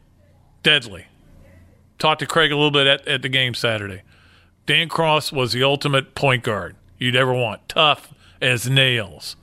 deadly. 0.61 1.07
Talked 1.99 2.19
to 2.19 2.25
Craig 2.25 2.51
a 2.51 2.55
little 2.55 2.71
bit 2.71 2.85
at, 2.85 3.07
at 3.07 3.21
the 3.21 3.29
game 3.29 3.53
Saturday. 3.53 4.01
Dan 4.65 4.89
Cross 4.89 5.31
was 5.31 5.53
the 5.53 5.63
ultimate 5.63 6.15
point 6.15 6.43
guard 6.43 6.75
you'd 7.03 7.15
ever 7.15 7.33
want, 7.33 7.67
tough 7.67 8.13
as 8.41 8.69
nails. 8.69 9.35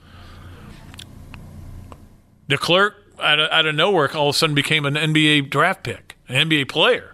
DeClercq 2.49 2.93
out 3.19 3.39
of, 3.39 3.51
out 3.51 3.65
of 3.65 3.75
nowhere 3.75 4.11
all 4.15 4.29
of 4.29 4.35
a 4.35 4.37
sudden 4.37 4.55
became 4.55 4.85
an 4.85 4.95
NBA 4.95 5.49
draft 5.49 5.83
pick, 5.83 6.17
an 6.27 6.49
NBA 6.49 6.67
player. 6.69 7.13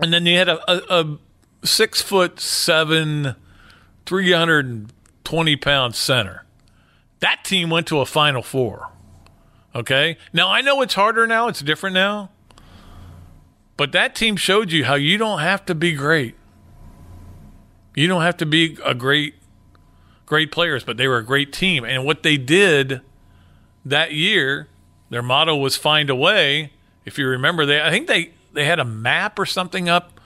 And 0.00 0.12
then 0.12 0.26
you 0.26 0.36
had 0.36 0.48
a, 0.48 0.58
a, 0.70 1.02
a 1.02 1.18
six 1.66 2.02
foot 2.02 2.40
seven, 2.40 3.36
320 4.06 5.56
pound 5.56 5.94
center. 5.94 6.44
That 7.20 7.44
team 7.44 7.70
went 7.70 7.86
to 7.88 8.00
a 8.00 8.06
Final 8.06 8.42
Four. 8.42 8.90
Okay. 9.74 10.16
Now, 10.32 10.48
I 10.48 10.60
know 10.60 10.82
it's 10.82 10.94
harder 10.94 11.26
now, 11.26 11.48
it's 11.48 11.60
different 11.60 11.94
now. 11.94 12.30
But 13.76 13.92
that 13.92 14.14
team 14.14 14.36
showed 14.36 14.72
you 14.72 14.84
how 14.84 14.94
you 14.94 15.18
don't 15.18 15.40
have 15.40 15.64
to 15.66 15.74
be 15.74 15.92
great. 15.92 16.36
You 17.94 18.08
don't 18.08 18.22
have 18.22 18.36
to 18.38 18.46
be 18.46 18.76
a 18.84 18.94
great 18.94 19.34
great 20.26 20.50
players, 20.50 20.84
but 20.84 20.96
they 20.96 21.06
were 21.06 21.18
a 21.18 21.24
great 21.24 21.52
team. 21.52 21.84
And 21.84 22.04
what 22.04 22.22
they 22.22 22.36
did 22.36 23.00
that 23.84 24.12
year, 24.12 24.68
their 25.10 25.22
motto 25.22 25.56
was 25.56 25.76
"Find 25.76 26.10
a 26.10 26.14
way." 26.14 26.72
If 27.04 27.18
you 27.18 27.26
remember, 27.28 27.66
they 27.66 27.80
I 27.80 27.90
think 27.90 28.06
they 28.08 28.32
they 28.52 28.64
had 28.64 28.78
a 28.78 28.84
map 28.84 29.38
or 29.38 29.46
something 29.46 29.88
up 29.88 30.20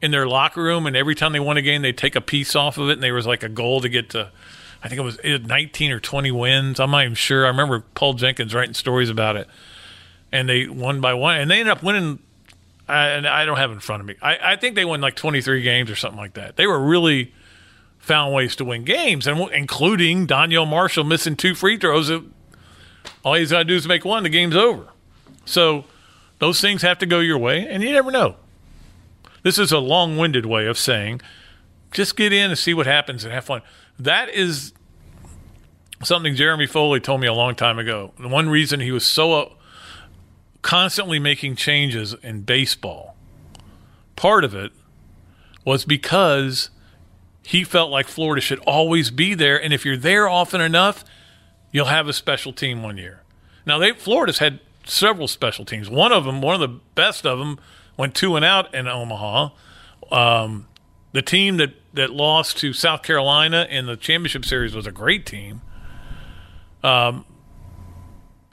in 0.00 0.10
their 0.10 0.26
locker 0.26 0.62
room, 0.62 0.86
and 0.86 0.96
every 0.96 1.14
time 1.14 1.32
they 1.32 1.40
won 1.40 1.56
a 1.56 1.62
game, 1.62 1.82
they'd 1.82 1.96
take 1.96 2.16
a 2.16 2.20
piece 2.20 2.56
off 2.56 2.76
of 2.76 2.88
it, 2.88 2.94
and 2.94 3.02
there 3.02 3.14
was 3.14 3.26
like 3.26 3.44
a 3.44 3.48
goal 3.48 3.80
to 3.80 3.88
get 3.88 4.10
to. 4.10 4.30
I 4.82 4.88
think 4.88 4.98
it 4.98 5.04
was, 5.04 5.16
it 5.18 5.42
was 5.42 5.48
19 5.48 5.92
or 5.92 6.00
20 6.00 6.32
wins. 6.32 6.80
I'm 6.80 6.90
not 6.90 7.04
even 7.04 7.14
sure. 7.14 7.44
I 7.44 7.48
remember 7.48 7.84
Paul 7.94 8.14
Jenkins 8.14 8.52
writing 8.52 8.74
stories 8.74 9.10
about 9.10 9.36
it, 9.36 9.46
and 10.32 10.48
they 10.48 10.66
won 10.66 11.00
by 11.00 11.14
one, 11.14 11.36
and 11.36 11.48
they 11.48 11.60
ended 11.60 11.70
up 11.70 11.84
winning. 11.84 12.18
And 12.88 13.26
I 13.26 13.44
don't 13.44 13.56
have 13.56 13.70
in 13.70 13.80
front 13.80 14.00
of 14.00 14.06
me. 14.06 14.16
I, 14.20 14.52
I 14.52 14.56
think 14.56 14.74
they 14.74 14.84
won 14.84 15.00
like 15.00 15.14
23 15.14 15.62
games 15.62 15.90
or 15.90 15.96
something 15.96 16.18
like 16.18 16.34
that. 16.34 16.56
They 16.56 16.66
were 16.66 16.80
really 16.80 17.32
found 17.98 18.34
ways 18.34 18.56
to 18.56 18.64
win 18.64 18.84
games, 18.84 19.26
and 19.26 19.40
including 19.52 20.26
Donyell 20.26 20.68
Marshall 20.68 21.04
missing 21.04 21.36
two 21.36 21.54
free 21.54 21.78
throws. 21.78 22.10
All 23.24 23.34
he's 23.34 23.52
got 23.52 23.58
to 23.58 23.64
do 23.64 23.76
is 23.76 23.86
make 23.86 24.04
one, 24.04 24.24
the 24.24 24.28
game's 24.28 24.56
over. 24.56 24.88
So 25.44 25.84
those 26.40 26.60
things 26.60 26.82
have 26.82 26.98
to 26.98 27.06
go 27.06 27.20
your 27.20 27.38
way, 27.38 27.66
and 27.66 27.82
you 27.82 27.92
never 27.92 28.10
know. 28.10 28.36
This 29.44 29.58
is 29.58 29.72
a 29.72 29.78
long 29.78 30.16
winded 30.16 30.46
way 30.46 30.66
of 30.66 30.76
saying 30.78 31.20
just 31.92 32.16
get 32.16 32.32
in 32.32 32.50
and 32.50 32.58
see 32.58 32.74
what 32.74 32.86
happens 32.86 33.24
and 33.24 33.32
have 33.32 33.44
fun. 33.44 33.62
That 33.98 34.30
is 34.30 34.72
something 36.02 36.34
Jeremy 36.34 36.66
Foley 36.66 37.00
told 37.00 37.20
me 37.20 37.26
a 37.26 37.32
long 37.32 37.54
time 37.54 37.78
ago. 37.78 38.12
The 38.18 38.28
one 38.28 38.48
reason 38.48 38.80
he 38.80 38.90
was 38.90 39.04
so 39.04 39.56
constantly 40.62 41.18
making 41.18 41.56
changes 41.56 42.14
in 42.22 42.42
baseball, 42.42 43.16
part 44.16 44.44
of 44.44 44.54
it 44.54 44.72
was 45.64 45.84
because 45.84 46.70
he 47.42 47.64
felt 47.64 47.90
like 47.90 48.06
Florida 48.06 48.40
should 48.40 48.60
always 48.60 49.10
be 49.10 49.34
there. 49.34 49.60
And 49.62 49.72
if 49.72 49.84
you're 49.84 49.96
there 49.96 50.28
often 50.28 50.60
enough, 50.60 51.04
you'll 51.72 51.86
have 51.86 52.08
a 52.08 52.12
special 52.12 52.52
team 52.52 52.82
one 52.82 52.96
year. 52.96 53.22
Now, 53.66 53.78
they 53.78 53.92
Florida's 53.92 54.38
had 54.38 54.60
several 54.84 55.28
special 55.28 55.64
teams. 55.64 55.88
One 55.90 56.12
of 56.12 56.24
them, 56.24 56.40
one 56.40 56.54
of 56.54 56.60
the 56.60 56.80
best 56.94 57.26
of 57.26 57.38
them, 57.38 57.58
went 57.96 58.14
two 58.14 58.36
and 58.36 58.44
out 58.44 58.74
in 58.74 58.88
Omaha. 58.88 59.50
Um, 60.10 60.68
the 61.12 61.22
team 61.22 61.58
that, 61.58 61.74
that 61.94 62.10
lost 62.10 62.58
to 62.58 62.72
South 62.72 63.02
Carolina 63.02 63.66
in 63.68 63.86
the 63.86 63.96
championship 63.96 64.44
series 64.44 64.74
was 64.74 64.86
a 64.86 64.92
great 64.92 65.26
team. 65.26 65.62
Um, 66.82 67.24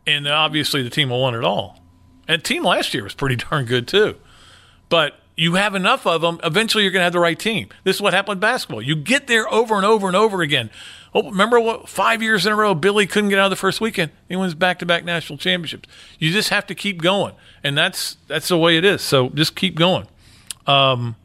and 0.06 0.28
obviously 0.28 0.84
the 0.84 0.90
team 0.90 1.10
will 1.10 1.22
won 1.22 1.36
it 1.36 1.44
all. 1.44 1.79
And 2.30 2.44
team 2.44 2.64
last 2.64 2.94
year 2.94 3.04
was 3.04 3.14
pretty 3.14 3.36
darn 3.50 3.66
good 3.66 3.88
too. 3.88 4.16
But 4.88 5.20
you 5.36 5.56
have 5.56 5.74
enough 5.74 6.06
of 6.06 6.22
them, 6.22 6.40
eventually 6.44 6.84
you're 6.84 6.92
going 6.92 7.00
to 7.00 7.06
have 7.06 7.14
the 7.14 7.20
right 7.20 7.40
team. 7.40 7.70
This 7.84 7.96
is 7.96 8.02
what 8.02 8.14
happened 8.14 8.38
with 8.38 8.42
basketball. 8.42 8.82
You 8.82 8.96
get 8.96 9.28
there 9.28 9.52
over 9.52 9.76
and 9.76 9.86
over 9.86 10.08
and 10.08 10.16
over 10.16 10.42
again. 10.42 10.70
Oh, 11.14 11.24
remember 11.24 11.60
what? 11.60 11.90
Five 11.90 12.22
years 12.22 12.46
in 12.46 12.52
a 12.52 12.56
row, 12.56 12.76
Billy 12.76 13.08
couldn't 13.08 13.30
get 13.30 13.40
out 13.40 13.46
of 13.46 13.50
the 13.50 13.56
first 13.56 13.82
weekend. 13.82 14.12
He 14.28 14.36
wins 14.36 14.54
back-to-back 14.54 15.06
national 15.06 15.40
championships. 15.40 15.90
You 16.20 16.32
just 16.32 16.50
have 16.50 16.68
to 16.68 16.76
keep 16.76 17.02
going, 17.02 17.34
and 17.64 17.76
that's 17.76 18.18
that's 18.28 18.50
the 18.50 18.58
way 18.58 18.78
it 18.78 18.86
is. 18.86 19.02
So 19.02 19.30
just 19.30 19.56
keep 19.56 19.76
going. 19.76 20.06
Um, 20.68 21.16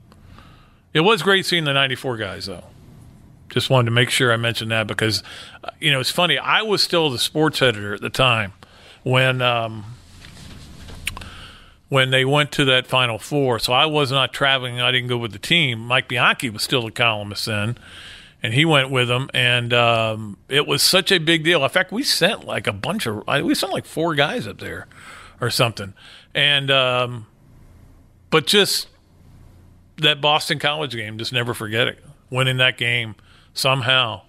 it 0.95 1.01
was 1.01 1.23
great 1.23 1.45
seeing 1.45 1.65
the 1.65 1.75
'94 1.75 2.17
guys, 2.17 2.47
though. 2.47 2.65
Just 3.51 3.69
wanted 3.69 3.87
to 3.87 3.91
make 3.91 4.09
sure 4.09 4.33
I 4.33 4.37
mentioned 4.37 4.71
that 4.71 4.87
because, 4.87 5.23
uh, 5.63 5.71
you 5.81 5.93
know, 5.93 6.01
it's 6.01 6.11
funny. 6.11 6.39
I 6.39 6.63
was 6.63 6.83
still 6.83 7.11
the 7.11 7.19
sports 7.19 7.61
editor 7.61 7.95
at 7.95 8.01
the 8.01 8.11
time 8.11 8.55
when 9.03 9.43
um, 9.43 9.85
when 11.95 12.11
they 12.11 12.25
went 12.25 12.51
to 12.51 12.65
that 12.65 12.89
Final 12.89 13.21
Four. 13.21 13.61
So 13.61 13.73
I 13.73 13.87
was 13.87 14.11
not 14.11 14.33
traveling. 14.33 14.81
I 14.81 14.91
didn't 14.91 15.07
go 15.07 15.17
with 15.17 15.31
the 15.31 15.39
team. 15.39 15.79
Mike 15.79 16.09
Bianchi 16.09 16.51
was 16.51 16.65
still 16.65 16.85
a 16.89 16.91
columnist 16.91 17.47
then, 17.47 17.79
and 18.43 18.53
he 18.53 18.65
went 18.65 18.91
with 18.91 19.07
them. 19.07 19.31
And 19.33 19.73
um, 19.73 20.37
it 20.49 20.67
was 20.67 20.83
such 20.83 21.13
a 21.13 21.19
big 21.19 21.45
deal. 21.45 21.63
In 21.63 21.71
fact, 21.71 21.93
we 21.93 22.03
sent 22.03 22.45
like 22.45 22.67
a 22.67 22.73
bunch 22.73 23.07
of 23.07 23.23
we 23.45 23.55
sent 23.55 23.73
like 23.73 23.87
four 23.87 24.17
guys 24.17 24.45
up 24.45 24.59
there 24.59 24.89
or 25.41 25.51
something. 25.51 25.95
And 26.35 26.69
um, 26.69 27.29
but 28.29 28.49
just 28.49 28.89
that 29.99 30.21
Boston 30.21 30.59
College 30.59 30.97
game, 30.97 31.17
just 31.17 31.33
never 31.33 31.55
forget 31.55 31.87
it. 31.87 32.05
Winning 32.29 32.57
that 32.57 32.77
game 32.77 33.15
somehow. 33.53 34.23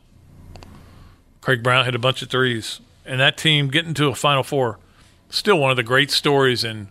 Craig 1.42 1.64
Brown 1.64 1.86
hit 1.86 1.96
a 1.96 2.00
bunch 2.00 2.22
of 2.22 2.30
threes, 2.30 2.80
and 3.08 3.20
that 3.20 3.38
team 3.38 3.70
getting 3.70 3.96
to 3.96 4.10
a 4.10 4.14
Final 4.14 4.44
Four. 4.44 4.78
Still 5.32 5.58
one 5.58 5.72
of 5.72 5.78
the 5.78 5.84
great 5.84 6.12
stories 6.12 6.64
in 6.64 6.90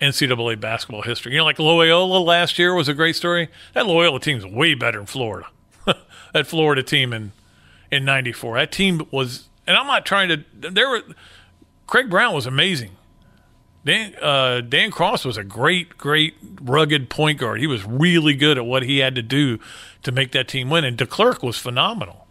NCAA 0.00 0.60
basketball 0.60 1.02
history. 1.02 1.32
You 1.32 1.38
know, 1.38 1.44
like 1.44 1.58
Loyola 1.58 2.18
last 2.18 2.58
year 2.58 2.74
was 2.74 2.88
a 2.88 2.94
great 2.94 3.16
story. 3.16 3.48
That 3.74 3.86
Loyola 3.86 4.20
team's 4.20 4.46
way 4.46 4.74
better 4.74 5.00
in 5.00 5.06
Florida. 5.06 5.48
that 6.32 6.46
Florida 6.46 6.82
team 6.82 7.12
in 7.12 7.32
in 7.90 8.04
'94. 8.04 8.58
That 8.58 8.72
team 8.72 9.06
was, 9.10 9.48
and 9.66 9.76
I'm 9.76 9.86
not 9.86 10.06
trying 10.06 10.28
to. 10.28 10.44
There 10.54 10.88
were 10.88 11.02
Craig 11.86 12.10
Brown 12.10 12.34
was 12.34 12.46
amazing. 12.46 12.92
Dan 13.84 14.14
uh, 14.22 14.60
Dan 14.60 14.90
Cross 14.90 15.24
was 15.24 15.36
a 15.36 15.44
great, 15.44 15.96
great 15.98 16.34
rugged 16.60 17.08
point 17.10 17.38
guard. 17.38 17.60
He 17.60 17.66
was 17.66 17.84
really 17.84 18.34
good 18.34 18.58
at 18.58 18.66
what 18.66 18.82
he 18.82 18.98
had 18.98 19.14
to 19.16 19.22
do 19.22 19.58
to 20.02 20.12
make 20.12 20.32
that 20.32 20.46
team 20.46 20.70
win, 20.70 20.84
and 20.84 20.96
DeClercq 20.96 21.42
was 21.42 21.58
phenomenal. 21.58 22.26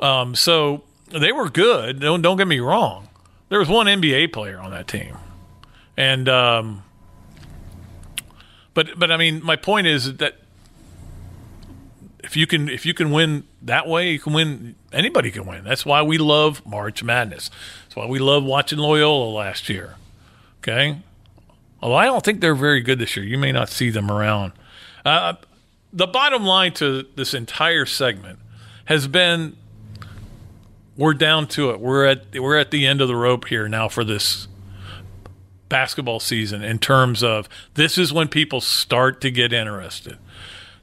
Um, 0.00 0.34
so 0.34 0.84
they 1.08 1.32
were 1.32 1.50
good. 1.50 2.00
Don't 2.00 2.22
don't 2.22 2.36
get 2.36 2.48
me 2.48 2.60
wrong. 2.60 3.08
There 3.50 3.58
was 3.58 3.68
one 3.68 3.86
NBA 3.86 4.32
player 4.32 4.58
on 4.58 4.70
that 4.70 4.88
team 4.88 5.16
and 5.96 6.28
um, 6.28 6.82
but 8.74 8.98
but 8.98 9.10
I 9.10 9.16
mean, 9.16 9.42
my 9.44 9.56
point 9.56 9.86
is 9.86 10.16
that 10.16 10.38
if 12.22 12.36
you 12.36 12.46
can 12.46 12.68
if 12.68 12.84
you 12.84 12.94
can 12.94 13.10
win 13.10 13.44
that 13.62 13.86
way, 13.86 14.10
you 14.10 14.18
can 14.18 14.32
win. 14.32 14.74
Anybody 14.92 15.30
can 15.30 15.46
win. 15.46 15.64
That's 15.64 15.86
why 15.86 16.02
we 16.02 16.18
love 16.18 16.64
March 16.66 17.02
Madness. 17.02 17.50
That's 17.84 17.96
why 17.96 18.06
we 18.06 18.18
love 18.18 18.44
watching 18.44 18.78
Loyola 18.78 19.30
last 19.30 19.68
year. 19.68 19.96
Okay, 20.58 20.98
although 21.80 21.96
I 21.96 22.06
don't 22.06 22.24
think 22.24 22.40
they're 22.40 22.54
very 22.54 22.80
good 22.80 22.98
this 22.98 23.16
year. 23.16 23.24
You 23.24 23.38
may 23.38 23.52
not 23.52 23.68
see 23.68 23.90
them 23.90 24.10
around. 24.10 24.52
Uh, 25.04 25.34
the 25.92 26.06
bottom 26.06 26.44
line 26.44 26.72
to 26.74 27.06
this 27.14 27.34
entire 27.34 27.86
segment 27.86 28.38
has 28.86 29.06
been 29.06 29.56
we're 30.96 31.14
down 31.14 31.46
to 31.48 31.70
it. 31.70 31.80
We're 31.80 32.06
at 32.06 32.40
we're 32.40 32.58
at 32.58 32.70
the 32.70 32.86
end 32.86 33.00
of 33.00 33.08
the 33.08 33.16
rope 33.16 33.46
here 33.46 33.68
now 33.68 33.88
for 33.88 34.02
this 34.02 34.48
basketball 35.74 36.20
season 36.20 36.62
in 36.62 36.78
terms 36.78 37.20
of 37.20 37.48
this 37.74 37.98
is 37.98 38.12
when 38.12 38.28
people 38.28 38.60
start 38.60 39.20
to 39.20 39.28
get 39.28 39.52
interested. 39.52 40.16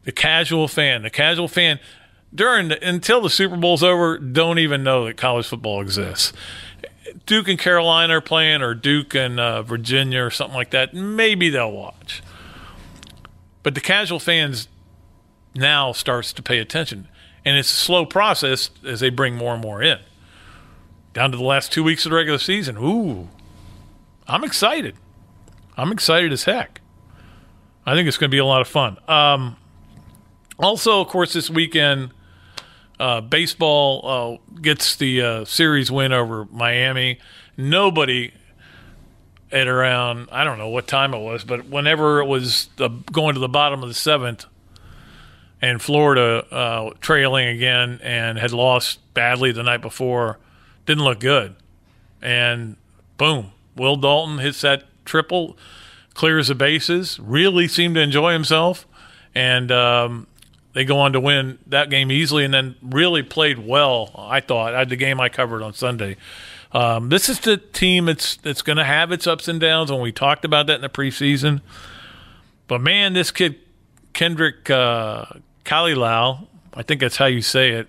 The 0.03 0.11
casual 0.11 0.67
fan, 0.67 1.03
the 1.03 1.09
casual 1.09 1.47
fan 1.47 1.79
during 2.35 2.67
the, 2.67 2.85
until 2.85 3.21
the 3.21 3.29
Super 3.29 3.55
Bowl's 3.55 3.83
over, 3.83 4.17
don't 4.17 4.59
even 4.59 4.83
know 4.83 5.05
that 5.05 5.15
college 5.15 5.47
football 5.47 5.79
exists. 5.79 6.33
Duke 7.25 7.47
and 7.47 7.57
Carolina 7.57 8.17
are 8.17 8.21
playing, 8.21 8.61
or 8.61 8.73
Duke 8.73 9.15
and 9.15 9.39
uh, 9.39 9.63
Virginia, 9.63 10.25
or 10.25 10.29
something 10.29 10.57
like 10.57 10.71
that. 10.71 10.93
Maybe 10.93 11.49
they'll 11.49 11.71
watch, 11.71 12.21
but 13.63 13.75
the 13.75 13.81
casual 13.81 14.19
fans 14.19 14.67
now 15.55 15.93
starts 15.93 16.33
to 16.33 16.43
pay 16.43 16.59
attention, 16.59 17.07
and 17.45 17.57
it's 17.57 17.71
a 17.71 17.75
slow 17.75 18.05
process 18.05 18.69
as 18.85 18.99
they 18.99 19.09
bring 19.09 19.37
more 19.37 19.53
and 19.53 19.61
more 19.61 19.81
in. 19.81 19.99
Down 21.13 21.31
to 21.31 21.37
the 21.37 21.45
last 21.45 21.71
two 21.71 21.81
weeks 21.81 22.05
of 22.05 22.09
the 22.09 22.17
regular 22.17 22.39
season, 22.39 22.77
ooh, 22.77 23.29
I'm 24.31 24.45
excited. 24.45 24.95
I'm 25.75 25.91
excited 25.91 26.31
as 26.31 26.45
heck. 26.45 26.79
I 27.85 27.95
think 27.95 28.07
it's 28.07 28.17
going 28.17 28.29
to 28.29 28.33
be 28.33 28.37
a 28.37 28.45
lot 28.45 28.61
of 28.61 28.67
fun. 28.69 28.97
Um, 29.05 29.57
also, 30.57 31.01
of 31.01 31.09
course, 31.09 31.33
this 31.33 31.49
weekend, 31.49 32.11
uh, 32.97 33.19
baseball 33.19 34.39
uh, 34.55 34.61
gets 34.61 34.95
the 34.95 35.21
uh, 35.21 35.45
series 35.45 35.91
win 35.91 36.13
over 36.13 36.45
Miami. 36.45 37.19
Nobody 37.57 38.31
at 39.51 39.67
around, 39.67 40.29
I 40.31 40.45
don't 40.45 40.57
know 40.57 40.69
what 40.69 40.87
time 40.87 41.13
it 41.13 41.19
was, 41.19 41.43
but 41.43 41.65
whenever 41.65 42.21
it 42.21 42.25
was 42.25 42.69
the, 42.77 42.87
going 42.87 43.33
to 43.33 43.41
the 43.41 43.49
bottom 43.49 43.83
of 43.83 43.89
the 43.89 43.95
seventh 43.95 44.45
and 45.61 45.81
Florida 45.81 46.45
uh, 46.49 46.91
trailing 47.01 47.47
again 47.49 47.99
and 48.01 48.37
had 48.37 48.53
lost 48.53 48.99
badly 49.13 49.51
the 49.51 49.63
night 49.63 49.81
before, 49.81 50.39
didn't 50.85 51.03
look 51.03 51.19
good. 51.19 51.53
And 52.21 52.77
boom, 53.17 53.51
Will 53.75 53.95
Dalton 53.95 54.39
hits 54.39 54.61
that 54.61 54.83
triple, 55.05 55.57
clears 56.13 56.47
the 56.47 56.55
bases, 56.55 57.19
really 57.19 57.67
seemed 57.67 57.95
to 57.95 58.01
enjoy 58.01 58.33
himself, 58.33 58.87
and 59.33 59.71
um, 59.71 60.27
they 60.73 60.85
go 60.85 60.99
on 60.99 61.13
to 61.13 61.19
win 61.19 61.59
that 61.67 61.89
game 61.89 62.11
easily, 62.11 62.45
and 62.45 62.53
then 62.53 62.75
really 62.81 63.23
played 63.23 63.59
well. 63.59 64.11
I 64.17 64.39
thought 64.39 64.73
had 64.73 64.89
the 64.89 64.95
game 64.95 65.19
I 65.19 65.29
covered 65.29 65.61
on 65.61 65.73
Sunday. 65.73 66.17
Um, 66.73 67.09
this 67.09 67.27
is 67.27 67.39
the 67.39 67.57
team 67.57 68.05
that's 68.05 68.37
that's 68.37 68.61
going 68.61 68.77
to 68.77 68.85
have 68.85 69.11
its 69.11 69.27
ups 69.27 69.47
and 69.47 69.59
downs, 69.59 69.91
and 69.91 70.01
we 70.01 70.11
talked 70.11 70.45
about 70.45 70.67
that 70.67 70.75
in 70.75 70.81
the 70.81 70.89
preseason. 70.89 71.61
But 72.67 72.81
man, 72.81 73.13
this 73.13 73.31
kid 73.31 73.57
Kendrick 74.13 74.69
uh, 74.69 75.25
Calilao, 75.65 76.47
I 76.73 76.83
think 76.83 77.01
that's 77.01 77.17
how 77.17 77.25
you 77.25 77.41
say 77.41 77.71
it. 77.71 77.87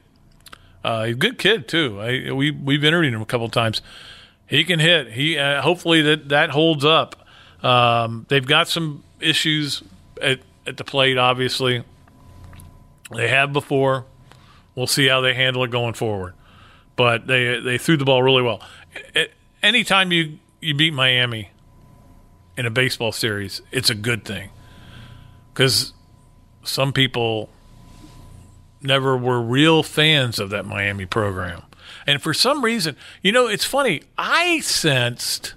Uh, 0.85 1.05
he's 1.05 1.15
a 1.15 1.19
good 1.19 1.39
kid 1.39 1.69
too. 1.69 2.01
I, 2.01 2.33
we 2.33 2.51
we've 2.51 2.83
interviewed 2.83 3.15
him 3.15 3.23
a 3.23 3.27
couple 3.27 3.49
times 3.49 3.83
he 4.53 4.65
can 4.65 4.81
hit. 4.81 5.11
He 5.13 5.39
uh, 5.39 5.63
hopefully 5.63 6.03
that 6.03 6.29
that 6.29 6.51
holds 6.51 6.85
up. 6.85 7.17
Um, 7.63 8.27
they've 8.29 8.47
got 8.47 8.69
some 8.69 9.03
issues 9.19 9.83
at 10.21 10.41
at 10.67 10.77
the 10.77 10.85
plate. 10.85 11.17
Obviously, 11.17 11.83
they 13.17 13.29
have 13.29 13.55
before. 13.55 14.05
We'll 14.75 14.87
see 14.87 15.09
how 15.09 15.23
they 15.23 15.33
handle 15.33 15.65
it 15.65 15.71
going 15.71 15.95
forward. 15.95 16.35
But 16.97 17.27
they 17.27 17.61
they 17.61 17.79
threw 17.79 17.97
the 17.97 18.05
ball 18.05 18.23
really 18.23 18.43
well. 18.43 18.61
Anytime 19.63 20.13
you 20.13 20.39
you 20.61 20.75
beat 20.75 20.93
Miami 20.93 21.49
in 22.59 22.67
a 22.67 22.71
baseball 22.71 23.11
series, 23.11 23.63
it's 23.71 23.89
a 23.89 23.95
good 23.95 24.23
thing 24.27 24.51
because 25.55 25.95
some 26.63 26.93
people 26.93 27.49
never 28.83 29.17
were 29.17 29.41
real 29.41 29.83
fans 29.83 30.39
of 30.39 30.51
that 30.51 30.67
Miami 30.67 31.07
program. 31.07 31.63
And 32.07 32.23
for 32.23 32.35
some 32.35 32.65
reason, 32.65 32.97
you 33.23 33.33
know, 33.33 33.47
it's 33.47 33.65
funny. 33.65 34.03
I 34.19 34.61
sensed, 34.61 35.55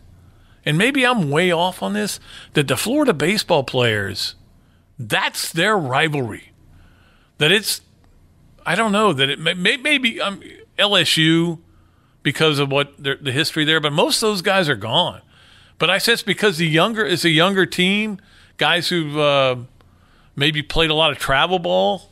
and 0.66 0.78
maybe 0.78 1.06
I'm 1.06 1.30
way 1.30 1.52
off 1.52 1.82
on 1.82 1.94
this, 1.94 2.20
that 2.54 2.68
the 2.68 2.78
Florida 2.78 3.14
baseball 3.14 3.64
players, 3.64 4.36
that's 4.98 5.52
their 5.52 5.78
rivalry. 5.78 6.52
That 7.38 7.52
it's, 7.52 7.82
I 8.66 8.76
don't 8.76 8.92
know, 8.92 9.14
that 9.14 9.30
it 9.30 9.40
may, 9.40 9.78
maybe 9.78 10.22
um, 10.22 10.42
LSU 10.78 11.60
because 12.24 12.58
of 12.58 12.72
what 12.72 12.94
the 12.98 13.32
history 13.32 13.66
there, 13.66 13.80
but 13.80 13.94
most 13.94 14.24
of 14.24 14.30
those 14.30 14.42
guys 14.42 14.68
are 14.68 14.76
gone. 14.76 15.22
But 15.78 15.90
I 15.90 15.98
sense 15.98 16.24
because 16.24 16.58
the 16.58 16.68
younger 16.68 17.06
is 17.06 17.26
a 17.26 17.30
younger 17.30 17.66
team, 17.66 18.20
guys 18.58 18.88
who've 18.90 19.18
uh, 19.18 19.58
maybe 20.36 20.62
played 20.62 20.90
a 20.90 20.94
lot 20.94 21.12
of 21.12 21.20
travel 21.20 21.60
ball 21.60 22.10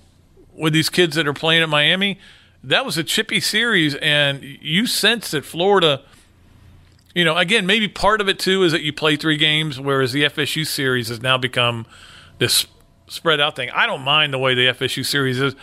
with 0.53 0.73
these 0.73 0.89
kids 0.89 1.15
that 1.15 1.27
are 1.27 1.33
playing 1.33 1.63
at 1.63 1.69
Miami. 1.69 2.19
That 2.63 2.85
was 2.85 2.97
a 2.97 3.03
chippy 3.03 3.39
series, 3.39 3.95
and 3.95 4.43
you 4.43 4.87
sense 4.87 5.31
that 5.31 5.45
Florida. 5.45 6.01
You 7.13 7.23
know, 7.23 7.37
again, 7.37 7.67
maybe 7.67 7.87
part 7.87 8.21
of 8.21 8.29
it 8.29 8.39
too 8.39 8.63
is 8.63 8.71
that 8.71 8.81
you 8.81 8.91
play 8.91 9.17
three 9.17 9.37
games, 9.37 9.79
whereas 9.79 10.13
the 10.13 10.23
FSU 10.23 10.65
series 10.65 11.09
has 11.09 11.21
now 11.21 11.37
become 11.37 11.85
this 12.39 12.65
spread 13.07 13.39
out 13.39 13.55
thing. 13.55 13.69
I 13.69 13.85
don't 13.85 14.01
mind 14.01 14.33
the 14.33 14.39
way 14.39 14.55
the 14.55 14.67
FSU 14.67 15.05
series 15.05 15.39
is. 15.39 15.55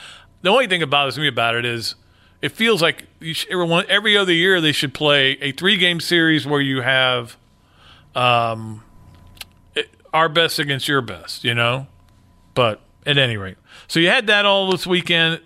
The 0.42 0.50
only 0.50 0.66
thing 0.68 0.80
that 0.80 0.86
bothers 0.86 1.18
me 1.18 1.26
about 1.26 1.56
it 1.56 1.64
is 1.64 1.96
it 2.40 2.50
feels 2.52 2.80
like 2.80 3.06
should, 3.20 3.50
everyone, 3.50 3.84
every 3.88 4.16
other 4.16 4.32
year 4.32 4.60
they 4.60 4.72
should 4.72 4.94
play 4.94 5.32
a 5.40 5.52
three 5.52 5.76
game 5.76 6.00
series 6.00 6.46
where 6.46 6.60
you 6.60 6.82
have 6.82 7.36
um, 8.14 8.82
our 10.12 10.28
best 10.28 10.58
against 10.58 10.88
your 10.88 11.02
best, 11.02 11.44
you 11.44 11.54
know? 11.54 11.86
But 12.54 12.80
at 13.06 13.18
any 13.18 13.36
rate, 13.36 13.56
so 13.88 14.00
you 14.00 14.08
had 14.08 14.26
that 14.28 14.44
all 14.44 14.70
this 14.70 14.86
weekend. 14.86 15.40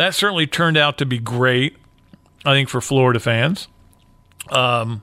That 0.00 0.14
certainly 0.14 0.46
turned 0.46 0.78
out 0.78 0.96
to 0.96 1.04
be 1.04 1.18
great, 1.18 1.76
I 2.46 2.54
think, 2.54 2.70
for 2.70 2.80
Florida 2.80 3.20
fans. 3.20 3.68
Um, 4.48 5.02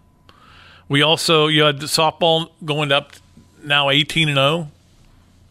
we 0.90 1.04
also 1.04 1.46
you 1.46 1.62
had 1.62 1.80
the 1.82 1.86
softball 1.86 2.50
going 2.66 2.92
up 2.92 3.12
now 3.64 3.92
eighteen 3.92 4.28
and 4.28 4.38
zero, 4.38 4.48
oh. 4.48 4.68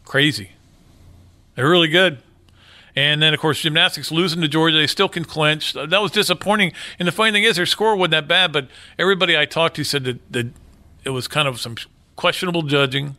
crazy. 0.03 0.51
They're 1.55 1.69
really 1.69 1.87
good. 1.87 2.17
And 2.93 3.21
then, 3.21 3.33
of 3.33 3.39
course, 3.39 3.61
gymnastics 3.61 4.11
losing 4.11 4.41
to 4.41 4.49
Georgia. 4.49 4.75
They 4.75 4.85
still 4.85 5.07
can 5.07 5.23
clinch. 5.23 5.71
That 5.71 6.01
was 6.01 6.11
disappointing. 6.11 6.73
And 6.99 7.07
the 7.07 7.13
funny 7.13 7.31
thing 7.31 7.45
is, 7.45 7.55
their 7.55 7.65
score 7.65 7.95
wasn't 7.95 8.11
that 8.11 8.27
bad, 8.27 8.51
but 8.51 8.67
everybody 8.99 9.37
I 9.37 9.45
talked 9.45 9.77
to 9.77 9.85
said 9.85 10.03
that, 10.03 10.29
that 10.33 10.47
it 11.05 11.11
was 11.11 11.29
kind 11.29 11.47
of 11.47 11.61
some 11.61 11.77
questionable 12.17 12.63
judging 12.63 13.15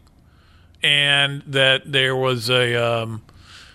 and 0.83 1.41
that 1.47 1.91
there 1.91 2.15
was 2.15 2.51
a 2.51 2.75
um, 2.75 3.23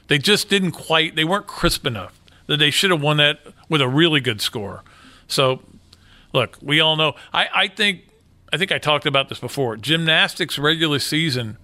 they 0.07 0.19
just 0.19 0.49
didn't 0.49 0.73
quite 0.73 1.15
they 1.15 1.23
weren't 1.23 1.47
crisp 1.47 1.87
enough 1.87 2.19
that 2.47 2.57
they 2.57 2.71
should 2.71 2.91
have 2.91 3.01
won 3.01 3.17
that 3.17 3.39
with 3.69 3.81
a 3.81 3.87
really 3.87 4.19
good 4.19 4.41
score. 4.41 4.83
So 5.27 5.61
look 6.33 6.57
we 6.61 6.79
all 6.79 6.95
know. 6.95 7.15
I, 7.33 7.47
I 7.53 7.67
think 7.67 8.01
i 8.51 8.57
think 8.57 8.71
i 8.71 8.77
talked 8.77 9.05
about 9.05 9.29
this 9.29 9.39
before. 9.39 9.77
Gymnastics 9.77 10.57
regular 10.57 10.99
season 10.99 11.57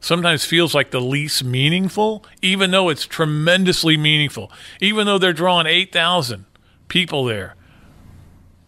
sometimes 0.00 0.44
feels 0.44 0.74
like 0.74 0.90
the 0.90 1.00
least 1.00 1.44
meaningful 1.44 2.24
even 2.40 2.70
though 2.72 2.88
it's 2.88 3.06
tremendously 3.06 3.96
meaningful. 3.96 4.50
Even 4.80 5.06
though 5.06 5.18
they're 5.18 5.32
drawing 5.32 5.66
8000 5.66 6.44
people 6.88 7.24
there. 7.24 7.54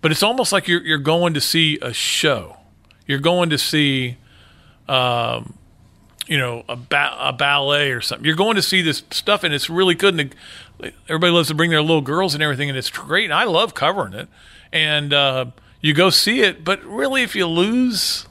But 0.00 0.10
it's 0.10 0.22
almost 0.22 0.52
like 0.52 0.68
you're, 0.68 0.82
you're 0.82 0.98
going 0.98 1.34
to 1.34 1.40
see 1.40 1.78
a 1.80 1.92
show. 1.92 2.58
You're 3.06 3.20
going 3.20 3.50
to 3.50 3.58
see 3.58 4.18
um, 4.88 5.54
you 6.26 6.38
know 6.38 6.64
a, 6.68 6.76
ba- 6.76 7.16
a 7.18 7.32
ballet 7.32 7.90
or 7.90 8.00
something. 8.00 8.24
You're 8.24 8.36
going 8.36 8.56
to 8.56 8.62
see 8.62 8.82
this 8.82 9.02
stuff, 9.10 9.44
and 9.44 9.54
it's 9.54 9.68
really 9.68 9.94
good. 9.94 10.18
And 10.18 10.34
everybody 11.08 11.32
loves 11.32 11.48
to 11.48 11.54
bring 11.54 11.70
their 11.70 11.82
little 11.82 12.00
girls 12.00 12.34
and 12.34 12.42
everything, 12.42 12.68
and 12.68 12.78
it's 12.78 12.90
great. 12.90 13.24
And 13.24 13.34
I 13.34 13.44
love 13.44 13.74
covering 13.74 14.12
it. 14.12 14.28
And 14.72 15.12
uh, 15.12 15.46
you 15.80 15.94
go 15.94 16.10
see 16.10 16.40
it, 16.40 16.64
but 16.64 16.82
really, 16.84 17.22
if 17.22 17.34
you 17.36 17.46
lose, 17.46 18.26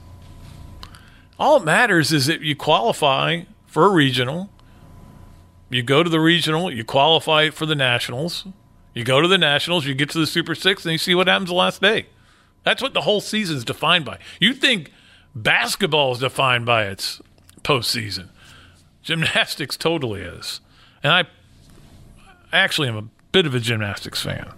all 1.38 1.56
it 1.58 1.64
matters 1.64 2.12
is 2.12 2.26
that 2.26 2.40
you 2.40 2.54
qualify 2.54 3.42
for 3.66 3.86
a 3.86 3.90
regional. 3.90 4.50
You 5.70 5.82
go 5.82 6.02
to 6.02 6.10
the 6.10 6.20
regional, 6.20 6.72
you 6.72 6.84
qualify 6.84 7.50
for 7.50 7.66
the 7.66 7.74
nationals. 7.74 8.46
You 8.94 9.02
go 9.02 9.20
to 9.20 9.26
the 9.26 9.38
nationals, 9.38 9.86
you 9.86 9.94
get 9.94 10.10
to 10.10 10.18
the 10.18 10.26
Super 10.26 10.54
Six, 10.54 10.84
and 10.84 10.92
you 10.92 10.98
see 10.98 11.14
what 11.14 11.26
happens 11.26 11.48
the 11.48 11.54
last 11.54 11.82
day. 11.82 12.06
That's 12.62 12.80
what 12.80 12.94
the 12.94 13.02
whole 13.02 13.20
season 13.20 13.56
is 13.56 13.64
defined 13.64 14.04
by. 14.04 14.18
You 14.38 14.54
think 14.54 14.92
basketball 15.34 16.12
is 16.12 16.20
defined 16.20 16.66
by 16.66 16.86
its 16.86 17.20
postseason. 17.62 18.28
Gymnastics 19.02 19.76
totally 19.76 20.22
is. 20.22 20.60
And 21.02 21.12
I 21.12 21.24
actually 22.58 22.88
am 22.88 22.96
a 22.96 23.08
bit 23.32 23.46
of 23.46 23.54
a 23.54 23.60
gymnastics 23.60 24.22
fan. 24.22 24.52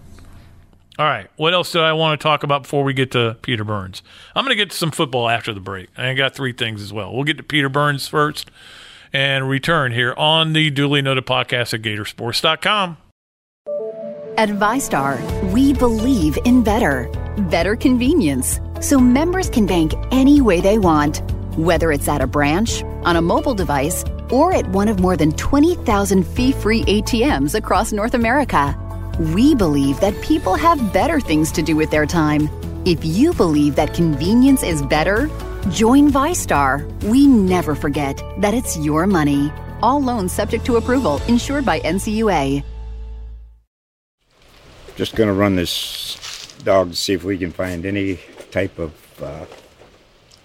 All 0.99 1.05
right, 1.05 1.29
what 1.35 1.53
else 1.53 1.71
do 1.71 1.79
I 1.79 1.93
want 1.93 2.19
to 2.19 2.23
talk 2.23 2.41
about 2.41 2.63
before 2.63 2.83
we 2.83 2.93
get 2.93 3.11
to 3.11 3.37
Peter 3.43 3.63
Burns? 3.63 4.01
I'm 4.35 4.43
going 4.43 4.57
to 4.57 4.63
get 4.63 4.71
to 4.71 4.75
some 4.77 4.89
football 4.89 5.29
after 5.29 5.53
the 5.53 5.59
break. 5.59 5.89
I 5.95 6.15
got 6.15 6.33
three 6.33 6.53
things 6.53 6.81
as 6.81 6.91
well. 6.91 7.13
We'll 7.13 7.23
get 7.23 7.37
to 7.37 7.43
Peter 7.43 7.69
Burns 7.69 8.07
first 8.07 8.49
and 9.13 9.47
return 9.47 9.91
here 9.91 10.15
on 10.17 10.53
the 10.53 10.71
duly 10.71 11.03
noted 11.03 11.25
podcast 11.25 11.73
at 11.75 11.81
Gatorsports.com. 11.83 12.97
At 14.37 14.49
VyStar, 14.49 15.51
we 15.51 15.73
believe 15.73 16.37
in 16.45 16.63
better, 16.63 17.09
better 17.49 17.75
convenience, 17.75 18.59
so 18.81 18.99
members 18.99 19.49
can 19.49 19.65
bank 19.65 19.93
any 20.11 20.41
way 20.41 20.61
they 20.61 20.79
want 20.79 21.21
whether 21.57 21.91
it's 21.91 22.07
at 22.07 22.21
a 22.21 22.27
branch, 22.27 22.83
on 23.03 23.15
a 23.15 23.21
mobile 23.21 23.55
device, 23.55 24.05
or 24.29 24.53
at 24.53 24.67
one 24.69 24.87
of 24.87 24.99
more 24.99 25.17
than 25.17 25.31
20,000 25.33 26.23
fee 26.25 26.51
free 26.51 26.83
ATMs 26.85 27.55
across 27.55 27.91
North 27.91 28.13
America. 28.13 28.77
We 29.33 29.55
believe 29.55 29.99
that 29.99 30.19
people 30.21 30.55
have 30.55 30.93
better 30.93 31.19
things 31.19 31.51
to 31.53 31.61
do 31.63 31.75
with 31.75 31.89
their 31.89 32.05
time. 32.05 32.49
If 32.85 33.03
you 33.03 33.33
believe 33.33 33.75
that 33.75 33.93
convenience 33.93 34.63
is 34.63 34.83
better, 34.83 35.29
join 35.71 36.09
VyStar. 36.09 36.85
We 37.03 37.25
never 37.25 37.73
forget 37.73 38.21
that 38.37 38.53
it's 38.53 38.77
your 38.77 39.07
money. 39.07 39.51
All 39.81 40.01
loans 40.01 40.31
subject 40.31 40.65
to 40.67 40.77
approval, 40.77 41.21
insured 41.27 41.65
by 41.65 41.79
NCUA. 41.79 42.63
Just 44.95 45.15
going 45.15 45.27
to 45.27 45.33
run 45.33 45.55
this 45.55 46.53
dog 46.63 46.91
to 46.91 46.95
see 46.95 47.13
if 47.13 47.23
we 47.23 47.37
can 47.37 47.51
find 47.51 47.85
any 47.85 48.19
type 48.51 48.79
of 48.79 48.93
uh, 49.21 49.45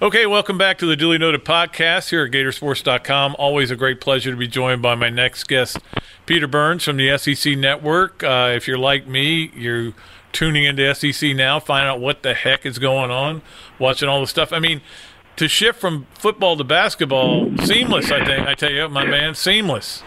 Okay, 0.00 0.26
welcome 0.26 0.56
back 0.56 0.78
to 0.78 0.86
the 0.86 0.94
Duly 0.94 1.18
Noted 1.18 1.44
podcast 1.44 2.10
here 2.10 2.24
at 2.24 2.30
Gatorsports.com. 2.30 3.34
Always 3.36 3.72
a 3.72 3.76
great 3.76 4.00
pleasure 4.00 4.30
to 4.30 4.36
be 4.36 4.46
joined 4.46 4.80
by 4.80 4.94
my 4.94 5.10
next 5.10 5.48
guest, 5.48 5.76
Peter 6.24 6.46
Burns 6.46 6.84
from 6.84 6.98
the 6.98 7.18
SEC 7.18 7.58
Network. 7.58 8.22
Uh, 8.22 8.52
if 8.54 8.68
you're 8.68 8.78
like 8.78 9.08
me, 9.08 9.50
you're 9.56 9.94
tuning 10.30 10.62
into 10.62 10.94
SEC 10.94 11.34
now, 11.34 11.58
find 11.58 11.88
out 11.88 11.98
what 11.98 12.22
the 12.22 12.32
heck 12.34 12.64
is 12.64 12.78
going 12.78 13.10
on, 13.10 13.42
watching 13.80 14.08
all 14.08 14.20
the 14.20 14.28
stuff. 14.28 14.52
I 14.52 14.60
mean, 14.60 14.82
to 15.34 15.48
shift 15.48 15.80
from 15.80 16.06
football 16.14 16.56
to 16.56 16.62
basketball, 16.62 17.50
seamless. 17.64 18.12
I 18.12 18.24
think 18.24 18.46
I 18.46 18.54
tell 18.54 18.70
you, 18.70 18.88
my 18.88 19.04
man, 19.04 19.34
seamless. 19.34 20.04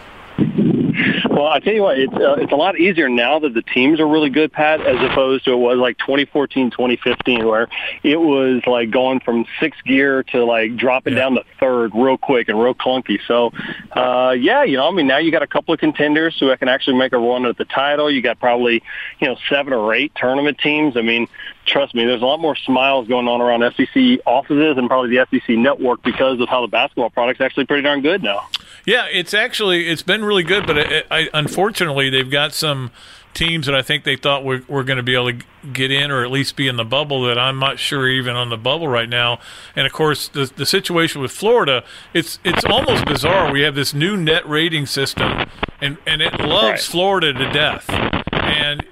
Well, 1.32 1.46
I 1.46 1.60
tell 1.60 1.72
you 1.72 1.82
what, 1.82 1.98
it's 1.98 2.12
uh, 2.12 2.34
it's 2.34 2.52
a 2.52 2.56
lot 2.56 2.78
easier 2.78 3.08
now 3.08 3.38
that 3.38 3.54
the 3.54 3.62
teams 3.62 4.00
are 4.00 4.06
really 4.06 4.28
good, 4.28 4.52
Pat, 4.52 4.82
as 4.82 4.96
opposed 5.10 5.46
to 5.46 5.52
it 5.52 5.56
was 5.56 5.78
like 5.78 5.96
2014, 5.96 6.70
2015, 6.70 7.46
where 7.46 7.68
it 8.02 8.20
was 8.20 8.60
like 8.66 8.90
going 8.90 9.18
from 9.20 9.46
sixth 9.58 9.82
gear 9.84 10.24
to 10.24 10.44
like 10.44 10.76
dropping 10.76 11.14
yeah. 11.14 11.20
down 11.20 11.34
to 11.36 11.44
third 11.58 11.92
real 11.94 12.18
quick 12.18 12.50
and 12.50 12.60
real 12.60 12.74
clunky. 12.74 13.18
So, 13.26 13.50
uh, 13.92 14.32
yeah, 14.32 14.64
you 14.64 14.76
know, 14.76 14.86
I 14.86 14.90
mean, 14.90 15.06
now 15.06 15.16
you 15.16 15.32
got 15.32 15.42
a 15.42 15.46
couple 15.46 15.72
of 15.72 15.80
contenders 15.80 16.36
who 16.38 16.54
can 16.58 16.68
actually 16.68 16.98
make 16.98 17.14
a 17.14 17.18
run 17.18 17.46
at 17.46 17.56
the 17.56 17.64
title. 17.64 18.10
You 18.10 18.20
got 18.20 18.38
probably, 18.38 18.82
you 19.18 19.26
know, 19.26 19.36
seven 19.48 19.72
or 19.72 19.94
eight 19.94 20.12
tournament 20.14 20.58
teams. 20.58 20.98
I 20.98 21.00
mean, 21.00 21.28
trust 21.66 21.94
me, 21.94 22.04
there's 22.04 22.22
a 22.22 22.26
lot 22.26 22.40
more 22.40 22.56
smiles 22.56 23.08
going 23.08 23.28
on 23.28 23.40
around 23.40 23.62
SEC 23.76 24.20
offices 24.26 24.76
and 24.76 24.88
probably 24.88 25.16
the 25.16 25.26
SEC 25.30 25.56
network 25.56 26.02
because 26.02 26.40
of 26.40 26.48
how 26.48 26.60
the 26.62 26.68
basketball 26.68 27.10
product's 27.10 27.40
actually 27.40 27.66
pretty 27.66 27.82
darn 27.82 28.00
good 28.02 28.22
now. 28.22 28.48
Yeah, 28.84 29.06
it's 29.12 29.32
actually 29.34 29.88
it's 29.88 30.02
been 30.02 30.24
really 30.24 30.42
good, 30.42 30.66
but 30.66 30.78
it, 30.78 31.06
I, 31.10 31.28
unfortunately 31.32 32.10
they've 32.10 32.30
got 32.30 32.52
some 32.52 32.90
teams 33.32 33.64
that 33.64 33.74
I 33.74 33.80
think 33.80 34.04
they 34.04 34.16
thought 34.16 34.44
were, 34.44 34.62
were 34.68 34.84
going 34.84 34.98
to 34.98 35.02
be 35.02 35.14
able 35.14 35.32
to 35.32 35.38
get 35.72 35.90
in 35.90 36.10
or 36.10 36.22
at 36.22 36.30
least 36.30 36.54
be 36.54 36.68
in 36.68 36.76
the 36.76 36.84
bubble 36.84 37.22
that 37.22 37.38
I'm 37.38 37.58
not 37.58 37.78
sure 37.78 38.06
even 38.06 38.36
on 38.36 38.50
the 38.50 38.58
bubble 38.58 38.88
right 38.88 39.08
now. 39.08 39.38
And 39.74 39.86
of 39.86 39.92
course, 39.92 40.28
the 40.28 40.52
the 40.54 40.66
situation 40.66 41.22
with 41.22 41.30
Florida, 41.30 41.84
it's 42.12 42.38
it's 42.44 42.64
almost 42.64 43.06
bizarre. 43.06 43.50
We 43.52 43.62
have 43.62 43.74
this 43.74 43.94
new 43.94 44.16
net 44.16 44.46
rating 44.48 44.86
system, 44.86 45.48
and 45.80 45.96
and 46.06 46.20
it 46.20 46.38
loves 46.40 46.62
Right. 46.72 46.80
Florida 46.80 47.32
to 47.32 47.52
death, 47.52 47.88
and 48.32 48.84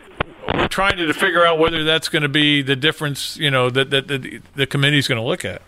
we're 0.55 0.69
trying 0.69 0.97
to 0.97 1.13
figure 1.13 1.45
out 1.45 1.59
whether 1.59 1.85
that's 1.85 2.09
going 2.09 2.23
to 2.23 2.29
be 2.29 2.63
the 2.63 2.77
difference, 2.77 3.37
you 3.37 3.51
know, 3.51 3.71
that 3.71 3.91
that 3.91 4.09
the, 4.09 4.41
the 4.55 4.67
committee's 4.67 5.09
going 5.09 5.21
to 5.21 5.27
look 5.27 5.45
at. 5.45 5.63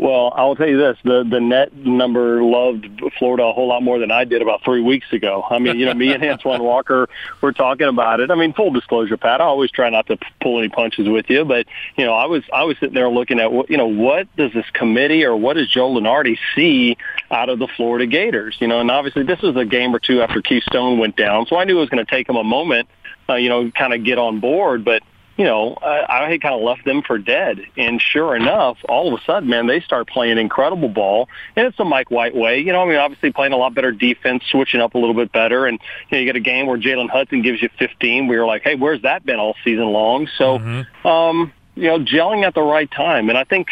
Well, 0.00 0.32
I 0.34 0.44
will 0.46 0.56
tell 0.56 0.66
you 0.66 0.78
this: 0.78 0.96
the 1.04 1.24
the 1.28 1.40
net 1.40 1.76
number 1.76 2.42
loved 2.42 2.88
Florida 3.18 3.44
a 3.44 3.52
whole 3.52 3.68
lot 3.68 3.82
more 3.82 3.98
than 3.98 4.10
I 4.10 4.24
did 4.24 4.40
about 4.40 4.64
three 4.64 4.80
weeks 4.80 5.12
ago. 5.12 5.44
I 5.50 5.58
mean, 5.58 5.78
you 5.78 5.84
know, 5.84 5.92
me 5.92 6.14
and 6.14 6.24
Antoine 6.24 6.62
Walker 6.64 7.06
were 7.42 7.52
talking 7.52 7.86
about 7.86 8.20
it. 8.20 8.30
I 8.30 8.34
mean, 8.34 8.54
full 8.54 8.70
disclosure, 8.70 9.18
Pat, 9.18 9.42
I 9.42 9.44
always 9.44 9.70
try 9.70 9.90
not 9.90 10.06
to 10.06 10.16
pull 10.40 10.58
any 10.58 10.70
punches 10.70 11.06
with 11.06 11.28
you, 11.28 11.44
but 11.44 11.66
you 11.98 12.06
know, 12.06 12.14
I 12.14 12.24
was 12.24 12.42
I 12.50 12.64
was 12.64 12.78
sitting 12.78 12.94
there 12.94 13.10
looking 13.10 13.40
at 13.40 13.52
what 13.52 13.68
you 13.68 13.76
know 13.76 13.88
what 13.88 14.34
does 14.36 14.54
this 14.54 14.64
committee 14.72 15.22
or 15.22 15.36
what 15.36 15.58
does 15.58 15.68
Joe 15.68 15.92
Lunardi 15.92 16.38
see 16.54 16.96
out 17.30 17.50
of 17.50 17.58
the 17.58 17.68
Florida 17.68 18.06
Gators? 18.06 18.56
You 18.58 18.68
know, 18.68 18.80
and 18.80 18.90
obviously 18.90 19.24
this 19.24 19.42
was 19.42 19.54
a 19.56 19.66
game 19.66 19.94
or 19.94 19.98
two 19.98 20.22
after 20.22 20.40
Keith 20.40 20.64
Stone 20.64 20.98
went 20.98 21.16
down, 21.16 21.44
so 21.44 21.56
I 21.56 21.64
knew 21.64 21.76
it 21.76 21.80
was 21.80 21.90
going 21.90 22.02
to 22.02 22.10
take 22.10 22.26
them 22.26 22.36
a 22.36 22.44
moment, 22.44 22.88
uh, 23.28 23.34
you 23.34 23.50
know, 23.50 23.70
kind 23.72 23.92
of 23.92 24.02
get 24.02 24.16
on 24.16 24.40
board, 24.40 24.82
but 24.82 25.02
you 25.36 25.44
know, 25.44 25.74
I, 25.80 26.24
I 26.24 26.30
had 26.30 26.42
kind 26.42 26.54
of 26.54 26.60
left 26.60 26.84
them 26.84 27.02
for 27.02 27.16
dead. 27.16 27.60
And 27.76 28.00
sure 28.00 28.36
enough, 28.36 28.76
all 28.88 29.12
of 29.12 29.18
a 29.18 29.24
sudden, 29.24 29.48
man, 29.48 29.66
they 29.66 29.80
start 29.80 30.08
playing 30.08 30.38
incredible 30.38 30.88
ball. 30.88 31.28
And 31.56 31.66
it's 31.66 31.76
the 31.78 31.84
Mike 31.84 32.10
White 32.10 32.34
way. 32.34 32.58
You 32.58 32.72
know, 32.72 32.82
I 32.82 32.88
mean, 32.88 32.96
obviously 32.96 33.32
playing 33.32 33.52
a 33.52 33.56
lot 33.56 33.74
better 33.74 33.92
defense, 33.92 34.44
switching 34.50 34.80
up 34.80 34.94
a 34.94 34.98
little 34.98 35.14
bit 35.14 35.32
better. 35.32 35.66
And, 35.66 35.78
you 36.10 36.16
know, 36.16 36.18
you 36.18 36.26
get 36.26 36.36
a 36.36 36.40
game 36.40 36.66
where 36.66 36.78
Jalen 36.78 37.08
Hudson 37.08 37.42
gives 37.42 37.62
you 37.62 37.70
15. 37.78 38.26
We 38.26 38.38
were 38.38 38.44
like, 38.44 38.62
hey, 38.62 38.74
where's 38.74 39.02
that 39.02 39.24
been 39.24 39.38
all 39.38 39.56
season 39.64 39.86
long? 39.86 40.28
So, 40.36 40.58
um, 41.04 41.52
you 41.74 41.84
know, 41.84 41.98
gelling 42.00 42.44
at 42.44 42.54
the 42.54 42.62
right 42.62 42.90
time. 42.90 43.28
And 43.28 43.38
I 43.38 43.44
think, 43.44 43.68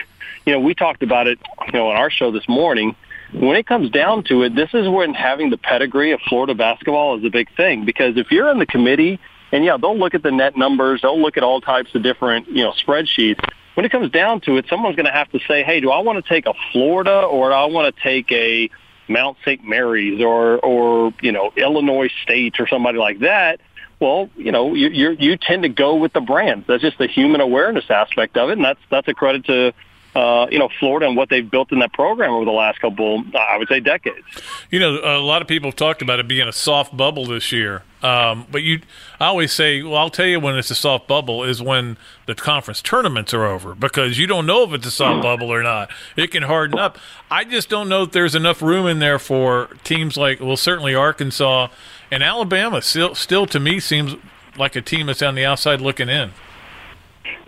you 0.46 0.52
know, 0.52 0.60
we 0.60 0.74
talked 0.74 1.02
about 1.02 1.26
it, 1.26 1.38
you 1.66 1.72
know, 1.72 1.88
on 1.88 1.96
our 1.96 2.10
show 2.10 2.30
this 2.30 2.48
morning. 2.48 2.96
When 3.34 3.56
it 3.56 3.66
comes 3.66 3.90
down 3.90 4.24
to 4.24 4.42
it, 4.42 4.54
this 4.54 4.70
is 4.72 4.88
when 4.88 5.12
having 5.12 5.50
the 5.50 5.58
pedigree 5.58 6.12
of 6.12 6.20
Florida 6.22 6.54
basketball 6.54 7.18
is 7.18 7.24
a 7.24 7.28
big 7.28 7.54
thing. 7.54 7.84
Because 7.84 8.16
if 8.16 8.30
you're 8.30 8.48
in 8.48 8.58
the 8.58 8.64
committee, 8.64 9.20
and 9.52 9.64
yeah, 9.64 9.76
they'll 9.76 9.98
look 9.98 10.14
at 10.14 10.22
the 10.22 10.30
net 10.30 10.56
numbers, 10.56 11.02
they'll 11.02 11.20
look 11.20 11.36
at 11.36 11.42
all 11.42 11.60
types 11.60 11.94
of 11.94 12.02
different, 12.02 12.48
you 12.48 12.64
know, 12.64 12.72
spreadsheets. 12.72 13.40
When 13.74 13.86
it 13.86 13.92
comes 13.92 14.10
down 14.10 14.40
to 14.42 14.56
it, 14.56 14.66
someone's 14.68 14.96
going 14.96 15.06
to 15.06 15.12
have 15.12 15.30
to 15.30 15.38
say, 15.46 15.62
hey, 15.62 15.80
do 15.80 15.90
I 15.90 16.00
want 16.00 16.22
to 16.22 16.28
take 16.28 16.46
a 16.46 16.54
Florida 16.72 17.20
or 17.22 17.50
do 17.50 17.54
I 17.54 17.66
want 17.66 17.94
to 17.94 18.02
take 18.02 18.30
a 18.32 18.68
Mount 19.08 19.38
St. 19.44 19.64
Mary's 19.64 20.20
or, 20.20 20.58
or, 20.58 21.14
you 21.22 21.32
know, 21.32 21.52
Illinois 21.56 22.10
State 22.22 22.58
or 22.58 22.66
somebody 22.66 22.98
like 22.98 23.20
that? 23.20 23.60
Well, 24.00 24.30
you 24.36 24.52
know, 24.52 24.74
you 24.74 25.16
you 25.18 25.36
tend 25.36 25.64
to 25.64 25.68
go 25.68 25.96
with 25.96 26.12
the 26.12 26.20
brands. 26.20 26.66
That's 26.68 26.82
just 26.82 26.98
the 26.98 27.08
human 27.08 27.40
awareness 27.40 27.90
aspect 27.90 28.36
of 28.36 28.48
it, 28.48 28.52
and 28.52 28.64
that's 28.64 28.78
that's 28.92 29.08
a 29.08 29.14
credit 29.14 29.44
to 29.46 29.72
uh, 30.18 30.48
you 30.50 30.58
know 30.58 30.68
Florida 30.80 31.06
and 31.06 31.16
what 31.16 31.28
they've 31.28 31.48
built 31.48 31.70
in 31.70 31.78
that 31.78 31.92
program 31.92 32.32
over 32.32 32.44
the 32.44 32.50
last 32.50 32.80
couple, 32.80 33.22
I 33.38 33.56
would 33.56 33.68
say, 33.68 33.78
decades. 33.78 34.26
You 34.68 34.80
know, 34.80 34.98
a 35.02 35.20
lot 35.20 35.42
of 35.42 35.48
people 35.48 35.68
have 35.68 35.76
talked 35.76 36.02
about 36.02 36.18
it 36.18 36.26
being 36.26 36.48
a 36.48 36.52
soft 36.52 36.96
bubble 36.96 37.26
this 37.26 37.52
year. 37.52 37.84
Um, 38.02 38.46
but 38.50 38.62
you, 38.62 38.80
I 39.20 39.26
always 39.26 39.52
say, 39.52 39.82
well, 39.82 39.96
I'll 39.96 40.10
tell 40.10 40.26
you 40.26 40.40
when 40.40 40.56
it's 40.56 40.70
a 40.70 40.74
soft 40.74 41.06
bubble 41.06 41.44
is 41.44 41.62
when 41.62 41.96
the 42.26 42.34
conference 42.34 42.82
tournaments 42.82 43.32
are 43.32 43.44
over 43.44 43.74
because 43.76 44.18
you 44.18 44.26
don't 44.26 44.46
know 44.46 44.64
if 44.64 44.72
it's 44.72 44.86
a 44.86 44.90
soft 44.90 45.22
bubble 45.22 45.52
or 45.52 45.62
not. 45.62 45.90
It 46.16 46.32
can 46.32 46.44
harden 46.44 46.78
up. 46.78 46.98
I 47.30 47.44
just 47.44 47.68
don't 47.68 47.88
know 47.88 48.02
if 48.02 48.12
there's 48.12 48.34
enough 48.34 48.60
room 48.60 48.86
in 48.86 48.98
there 48.98 49.20
for 49.20 49.68
teams 49.84 50.16
like, 50.16 50.40
well, 50.40 50.56
certainly 50.56 50.94
Arkansas 50.96 51.68
and 52.10 52.22
Alabama. 52.24 52.82
Still, 52.82 53.14
still 53.14 53.46
to 53.46 53.60
me, 53.60 53.78
seems 53.78 54.16
like 54.56 54.74
a 54.74 54.82
team 54.82 55.06
that's 55.06 55.22
on 55.22 55.36
the 55.36 55.44
outside 55.44 55.80
looking 55.80 56.08
in. 56.08 56.32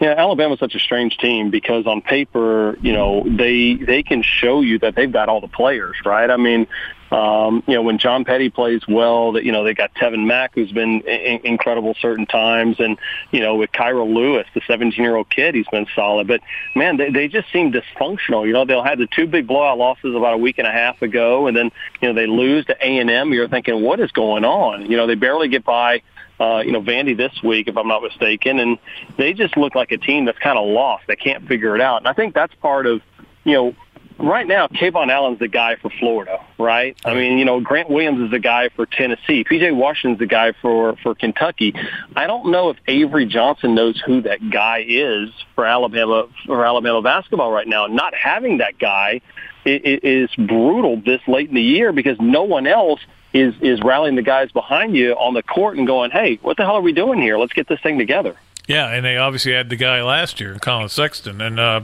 Yeah, 0.01 0.15
Alabama's 0.17 0.59
such 0.59 0.75
a 0.75 0.79
strange 0.79 1.19
team 1.19 1.51
because 1.51 1.87
on 1.87 2.01
paper, 2.01 2.77
you 2.81 2.93
know, 2.93 3.25
they 3.27 3.75
they 3.75 4.03
can 4.03 4.23
show 4.23 4.61
you 4.61 4.79
that 4.81 4.95
they've 4.95 5.13
got 5.13 5.29
all 5.29 5.41
the 5.41 5.49
players, 5.49 5.97
right? 6.05 6.31
I 6.31 6.37
mean, 6.37 6.67
um, 7.11 7.63
you 7.67 7.75
know, 7.75 7.83
when 7.83 7.99
John 7.99 8.25
Petty 8.25 8.51
plays 8.51 8.83
well, 8.87 9.33
that 9.33 9.45
you 9.45 9.53
know 9.53 9.65
they 9.65 9.75
got 9.75 9.93
Tevin 9.95 10.27
Mack, 10.27 10.55
who's 10.55 10.71
been 10.71 11.01
in- 11.01 11.45
incredible 11.45 11.95
certain 12.01 12.25
times, 12.27 12.79
and 12.79 12.99
you 13.33 13.41
know 13.41 13.57
with 13.57 13.73
Kira 13.73 14.07
Lewis, 14.07 14.47
the 14.55 14.61
17-year-old 14.61 15.29
kid, 15.29 15.55
he's 15.55 15.67
been 15.69 15.87
solid. 15.95 16.29
But 16.29 16.41
man, 16.77 16.97
they 16.97 17.11
they 17.11 17.29
just 17.29 17.51
seem 17.53 17.73
dysfunctional. 17.73 18.47
You 18.47 18.53
know, 18.53 18.65
they'll 18.65 18.85
have 18.85 18.99
the 18.99 19.09
two 19.09 19.27
big 19.27 19.47
blowout 19.47 19.79
losses 19.79 20.15
about 20.15 20.35
a 20.35 20.39
week 20.39 20.59
and 20.59 20.67
a 20.67 20.73
half 20.73 21.03
ago, 21.03 21.47
and 21.47 21.57
then 21.57 21.73
you 22.01 22.09
know 22.09 22.15
they 22.15 22.27
lose 22.27 22.65
to 22.67 22.77
A 22.81 22.99
and 22.99 23.11
M. 23.11 23.33
You're 23.33 23.49
thinking, 23.49 23.83
what 23.83 23.99
is 23.99 24.13
going 24.13 24.45
on? 24.45 24.89
You 24.91 24.97
know, 24.97 25.07
they 25.07 25.17
barely 25.17 25.49
get 25.49 25.65
by 25.65 26.03
uh, 26.41 26.63
you 26.65 26.73
know, 26.73 26.81
Vandy 26.81 27.17
this 27.17 27.43
week, 27.43 27.69
if 27.69 27.77
I'm 27.77 27.89
not 27.89 28.03
mistaken, 28.03 28.59
and 28.59 28.79
they 29.17 29.33
just 29.35 29.57
look 29.57 29.75
like 29.75 29.93
a 29.93 29.99
team 29.99 30.25
that's 30.25 30.39
kind 30.39 30.59
of 30.59 30.67
lost. 30.67 31.05
They 31.07 31.17
can't 31.17 31.47
figure 31.47 31.75
it 31.75 31.81
out, 31.81 31.99
and 31.99 32.09
I 32.09 32.13
think 32.15 32.35
that's 32.35 32.55
part 32.57 32.87
of, 32.87 33.03
you 33.45 33.53
know, 33.53 33.75
right 34.23 34.47
now, 34.47 34.67
KeVaughn 34.69 35.11
Allen's 35.11 35.39
the 35.39 35.49
guy 35.49 35.77
for 35.77 35.91
Florida, 35.91 36.45
right? 36.59 36.97
I 37.05 37.15
mean, 37.15 37.39
you 37.39 37.45
know, 37.45 37.61
Grant 37.61 37.91
Williams 37.91 38.21
is 38.21 38.31
the 38.31 38.39
guy 38.39 38.69
for 38.71 38.87
Tennessee. 38.87 39.45
PJ 39.45 39.75
Washington's 39.75 40.19
the 40.19 40.27
guy 40.27 40.53
for 40.61 40.97
for 41.03 41.15
Kentucky. 41.15 41.75
I 42.17 42.27
don't 42.27 42.51
know 42.51 42.71
if 42.71 42.77
Avery 42.87 43.27
Johnson 43.27 43.75
knows 43.75 44.01
who 44.05 44.23
that 44.23 44.51
guy 44.51 44.85
is 44.87 45.31
for 45.55 45.65
Alabama 45.65 46.29
for 46.47 46.65
Alabama 46.65 47.03
basketball 47.03 47.51
right 47.51 47.69
now. 47.69 47.87
Not 47.87 48.15
having 48.15 48.59
that 48.59 48.79
guy 48.79 49.21
is 49.65 50.31
brutal 50.37 51.01
this 51.05 51.21
late 51.29 51.49
in 51.49 51.55
the 51.55 51.63
year 51.63 51.93
because 51.93 52.17
no 52.19 52.45
one 52.45 52.67
else 52.67 53.01
is 53.33 53.55
is 53.61 53.81
rallying 53.83 54.17
the 54.17 54.23
guys 54.23 54.51
behind 54.53 54.97
you 54.97 55.13
on 55.15 55.35
the 55.35 55.43
court 55.43 55.77
and 55.77 55.87
going, 55.87 56.11
"Hey, 56.11 56.39
what 56.43 56.57
the 56.57 56.65
hell 56.65 56.75
are 56.77 56.81
we 56.81 56.93
doing 56.93 57.21
here? 57.21 57.39
Let's 57.39 57.53
get 57.53 57.69
this 57.69 57.81
thing 57.81 57.99
together." 57.99 58.37
Yeah, 58.67 58.89
and 58.89 59.05
they 59.05 59.17
obviously 59.17 59.53
had 59.53 59.69
the 59.69 59.77
guy 59.77 60.03
last 60.03 60.41
year, 60.41 60.57
Collin 60.61 60.89
Sexton, 60.89 61.41
and 61.41 61.59
uh, 61.59 61.81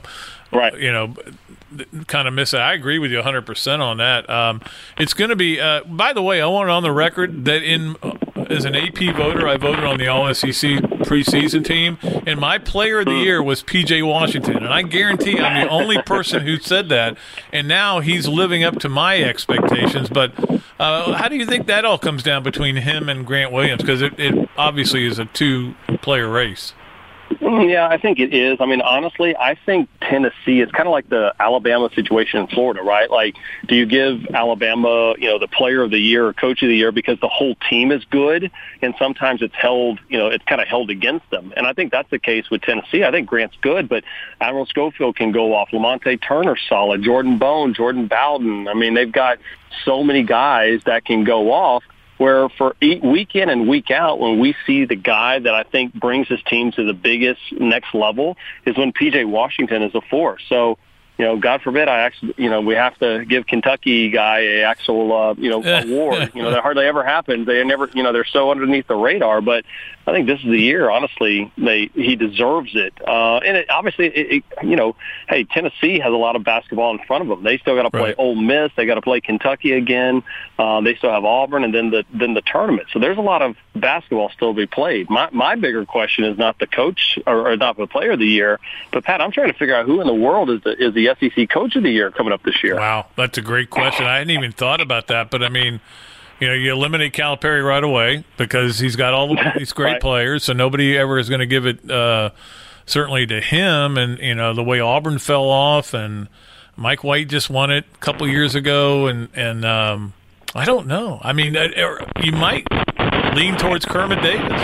Right. 0.53 0.79
you 0.79 0.93
know, 0.93 1.15
kind 2.07 2.29
of 2.29 2.35
miss 2.35 2.55
it. 2.55 2.59
I 2.59 2.73
agree 2.75 2.99
with 2.99 3.11
you 3.11 3.17
100 3.19 3.43
percent 3.43 3.83
on 3.83 3.97
that. 3.99 4.29
Um, 4.31 4.61
it's 4.99 5.13
going 5.15 5.31
to 5.31 5.37
be. 5.37 5.61
Uh, 5.61 5.83
by 5.85 6.13
the 6.13 6.23
way, 6.23 6.41
I 6.41 6.47
want 6.47 6.69
it 6.69 6.73
on 6.73 6.83
the 6.83 6.93
record 6.93 7.45
that 7.47 7.63
in 7.63 7.97
as 8.49 8.65
an 8.65 8.77
AP 8.77 9.17
voter, 9.17 9.49
I 9.49 9.57
voted 9.57 9.85
on 9.85 9.99
the 9.99 10.07
All 10.07 10.33
SEC 10.33 10.71
preseason 11.03 11.65
team, 11.65 11.99
and 12.27 12.39
my 12.39 12.59
player 12.59 13.01
of 13.01 13.07
the 13.07 13.15
year 13.15 13.43
was 13.43 13.63
PJ 13.63 14.07
Washington, 14.07 14.57
and 14.59 14.69
I 14.69 14.83
guarantee 14.83 15.39
I'm 15.39 15.67
the 15.67 15.71
only 15.73 16.01
person 16.03 16.43
who 16.47 16.59
said 16.59 16.89
that. 16.91 17.17
And 17.53 17.67
now 17.67 17.99
he's 18.01 18.29
living 18.29 18.63
up 18.63 18.79
to 18.81 18.89
my 18.89 19.21
expectations. 19.21 20.09
But 20.09 20.33
uh, 20.79 21.12
how 21.12 21.29
do 21.29 21.37
you 21.37 21.47
think 21.47 21.67
that 21.67 21.85
all 21.85 21.99
comes 21.99 22.23
down 22.23 22.43
between 22.43 22.77
him 22.77 23.09
and 23.09 23.27
Grant 23.27 23.53
Williams? 23.53 23.83
Because 23.83 24.03
it, 24.03 24.19
it 24.19 24.49
obviously 24.57 25.07
is 25.07 25.19
a 25.19 25.25
two-player 25.27 26.29
race. 26.29 26.75
Mm, 27.31 27.71
Yeah, 27.71 27.89
I 27.89 27.99
think 27.99 28.19
it 28.19 28.33
is. 28.33 28.59
I 28.61 28.67
mean, 28.67 28.81
honestly, 28.81 29.37
I 29.37 29.57
think 29.67 29.89
Tennessee 30.01 30.61
is 30.61 30.71
kind 30.71 30.87
of 30.87 30.93
like 30.93 31.09
the 31.09 31.35
Alabama 31.41 31.91
situation 31.95 32.41
in 32.41 32.47
Florida, 32.47 32.83
right? 32.83 33.11
Like, 33.11 33.37
do 33.67 33.75
you 33.75 33.87
give 33.87 34.27
Alabama, 34.35 35.15
you 35.19 35.29
know, 35.29 35.39
the 35.39 35.49
player 35.49 35.83
of 35.83 35.91
the 35.91 35.99
year 35.99 36.27
or 36.27 36.33
coach 36.33 36.62
of 36.62 36.69
the 36.69 36.77
year 36.77 36.93
because 36.93 37.19
the 37.21 37.29
whole 37.29 37.57
team 37.69 37.91
is 37.91 38.05
good? 38.11 38.51
And 38.81 38.95
sometimes 38.99 39.43
it's 39.43 39.55
held, 39.55 39.99
you 40.09 40.19
know, 40.19 40.29
it's 40.29 40.45
kind 40.45 40.61
of 40.61 40.69
held 40.69 40.91
against 40.91 41.29
them. 41.31 41.53
And 41.57 41.67
I 41.67 41.73
think 41.73 41.91
that's 41.93 42.11
the 42.11 42.19
case 42.19 42.49
with 42.51 42.62
Tennessee. 42.62 43.05
I 43.05 43.11
think 43.11 43.29
Grant's 43.29 43.57
good, 43.61 43.89
but 43.89 44.05
Admiral 44.41 44.67
Schofield 44.67 45.17
can 45.17 45.33
go 45.33 45.55
off. 45.55 45.71
Lamonte 45.71 46.21
Turner's 46.23 46.61
solid. 46.69 47.03
Jordan 47.03 47.39
Bone, 47.39 47.75
Jordan 47.75 48.07
Bowden. 48.07 48.69
I 48.69 48.75
mean, 48.75 48.95
they've 48.95 49.11
got 49.11 49.39
so 49.85 50.03
many 50.05 50.23
guys 50.23 50.81
that 50.85 51.05
can 51.05 51.25
go 51.25 51.53
off 51.53 51.83
where 52.18 52.48
for 52.48 52.74
week 52.81 53.35
in 53.35 53.48
and 53.48 53.68
week 53.68 53.90
out, 53.90 54.18
when 54.18 54.38
we 54.38 54.55
see 54.66 54.85
the 54.85 54.96
guy 54.96 55.38
that 55.38 55.55
I 55.55 55.62
think 55.64 55.94
brings 55.94 56.29
his 56.29 56.42
team 56.42 56.72
to 56.72 56.85
the 56.85 56.94
biggest 56.94 57.40
next 57.52 57.94
level 57.94 58.37
is 58.64 58.76
when 58.76 58.92
PJ 58.92 59.29
Washington 59.29 59.83
is 59.83 59.94
a 59.94 60.00
force. 60.00 60.42
So, 60.48 60.79
you 61.18 61.24
know, 61.24 61.38
God 61.38 61.62
forbid 61.62 61.88
I 61.88 62.00
actually, 62.00 62.35
you 62.37 62.50
know, 62.50 62.61
we 62.61 62.74
have 62.74 62.96
to 62.98 63.24
give 63.24 63.46
Kentucky 63.46 64.11
guy 64.11 64.40
a 64.40 64.62
actual, 64.64 65.12
uh, 65.16 65.35
you 65.35 65.48
know, 65.50 65.62
award. 65.83 66.33
You 66.35 66.42
know, 66.42 66.50
that 66.50 66.62
hardly 66.62 66.87
ever 66.87 67.05
happens. 67.05 67.46
They 67.46 67.62
never, 67.64 67.88
you 67.94 68.02
know, 68.02 68.12
they're 68.12 68.26
so 68.26 68.50
underneath 68.50 68.87
the 68.87 68.96
radar. 68.96 69.40
But 69.40 69.64
I 70.07 70.12
think 70.12 70.26
this 70.26 70.40
is 70.40 70.46
the 70.46 70.61
year. 70.61 70.90
Honestly, 70.90 71.50
they 71.57 71.90
he 71.94 72.16
deserves 72.16 72.72
it. 72.74 72.92
Uh, 73.07 73.38
and 73.38 73.57
it, 73.57 73.70
obviously, 73.70 74.07
it, 74.07 74.33
it, 74.37 74.66
you 74.66 74.76
know, 74.76 74.94
hey, 75.29 75.44
Tennessee 75.44 75.98
has 75.98 76.12
a 76.12 76.16
lot 76.16 76.37
of 76.37 76.44
basketball 76.44 76.92
in 76.92 77.05
front 77.07 77.22
of 77.22 77.29
them. 77.29 77.42
They 77.42 77.59
still 77.59 77.76
got 77.76 77.83
to 77.83 77.90
play 77.90 78.00
Right. 78.07 78.14
Ole 78.18 78.37
Miss. 78.37 78.70
They 78.76 78.87
got 78.87 78.96
to 78.96 79.02
play 79.02 79.20
Kentucky 79.20 79.72
again. 79.72 80.22
Uh, 80.59 80.81
they 80.83 80.94
still 80.96 81.11
have 81.11 81.24
Auburn, 81.24 81.64
and 81.64 81.74
then 81.74 81.90
the 81.90 82.05
then 82.12 82.35
the 82.35 82.42
tournament. 82.42 82.88
So 82.92 82.98
there's 82.98 83.18
a 83.18 83.22
lot 83.22 83.42
of 83.42 83.57
basketball 83.77 84.31
still 84.31 84.53
be 84.55 84.67
played. 84.67 85.09
My 85.11 85.29
my 85.33 85.55
bigger 85.57 85.85
question 85.85 86.25
is 86.25 86.37
not 86.39 86.59
the 86.59 86.67
coach 86.67 87.19
or, 87.27 87.51
or 87.53 87.57
not 87.57 87.77
the 87.77 87.87
player 87.87 88.12
of 88.12 88.19
the 88.19 88.27
year, 88.27 88.59
but 88.93 89.05
Pat, 89.05 89.21
I'm 89.21 89.31
trying 89.33 89.53
to 89.53 89.59
figure 89.59 89.75
out 89.77 89.87
who 89.87 90.01
in 90.01 90.07
the 90.07 90.15
world 90.15 90.51
is 90.51 90.62
the 90.62 90.71
is 90.89 90.95
the 90.95 91.11
SEC 91.21 91.49
coach 91.49 91.77
of 91.77 91.83
the 91.83 91.91
year 91.91 92.11
coming 92.11 92.33
up 92.33 92.43
this 92.43 92.62
year. 92.65 92.77
Wow, 92.77 93.07
that's 93.17 93.39
a 93.39 93.43
great 93.43 93.71
question. 93.71 94.07
I 94.07 94.19
hadn't 94.19 94.31
even 94.31 94.53
thought 94.53 94.81
about 94.81 95.07
that, 95.09 95.31
but 95.31 95.43
I 95.43 95.49
mean, 95.49 95.81
you 96.41 96.49
know, 96.49 96.55
you 96.55 96.73
eliminate 96.73 97.12
Calipari 97.12 97.65
right 97.67 97.83
away 97.85 98.25
because 98.37 98.79
he's 98.79 98.97
got 98.97 99.15
all 99.15 99.29
the, 99.35 99.53
these 99.59 99.73
great 99.73 99.93
Right. 99.93 100.01
players, 100.01 100.45
so 100.45 100.53
nobody 100.53 100.97
ever 100.99 101.19
is 101.19 101.29
going 101.29 101.41
to 101.41 101.47
give 101.47 101.65
it 101.67 101.91
uh, 101.91 102.31
certainly 102.85 103.27
to 103.27 103.41
him. 103.41 103.97
And 103.97 104.19
you 104.19 104.35
know, 104.35 104.53
the 104.55 104.65
way 104.65 104.81
Auburn 104.81 105.19
fell 105.19 105.45
off, 105.49 105.95
and 105.95 106.29
Mike 106.77 107.03
White 107.05 107.29
just 107.29 107.49
won 107.49 107.71
it 107.71 107.85
a 107.95 107.99
couple 107.99 108.29
years 108.29 108.55
ago, 108.55 109.07
and 109.07 109.29
and 109.35 109.65
um, 109.65 110.12
I 110.55 110.65
don't 110.67 110.87
know. 110.87 111.21
I 111.23 111.33
mean, 111.33 111.55
you 112.23 112.33
might 112.33 112.67
lean 113.37 113.57
towards 113.59 113.85
Kermit 113.85 114.22
Davis. 114.22 114.62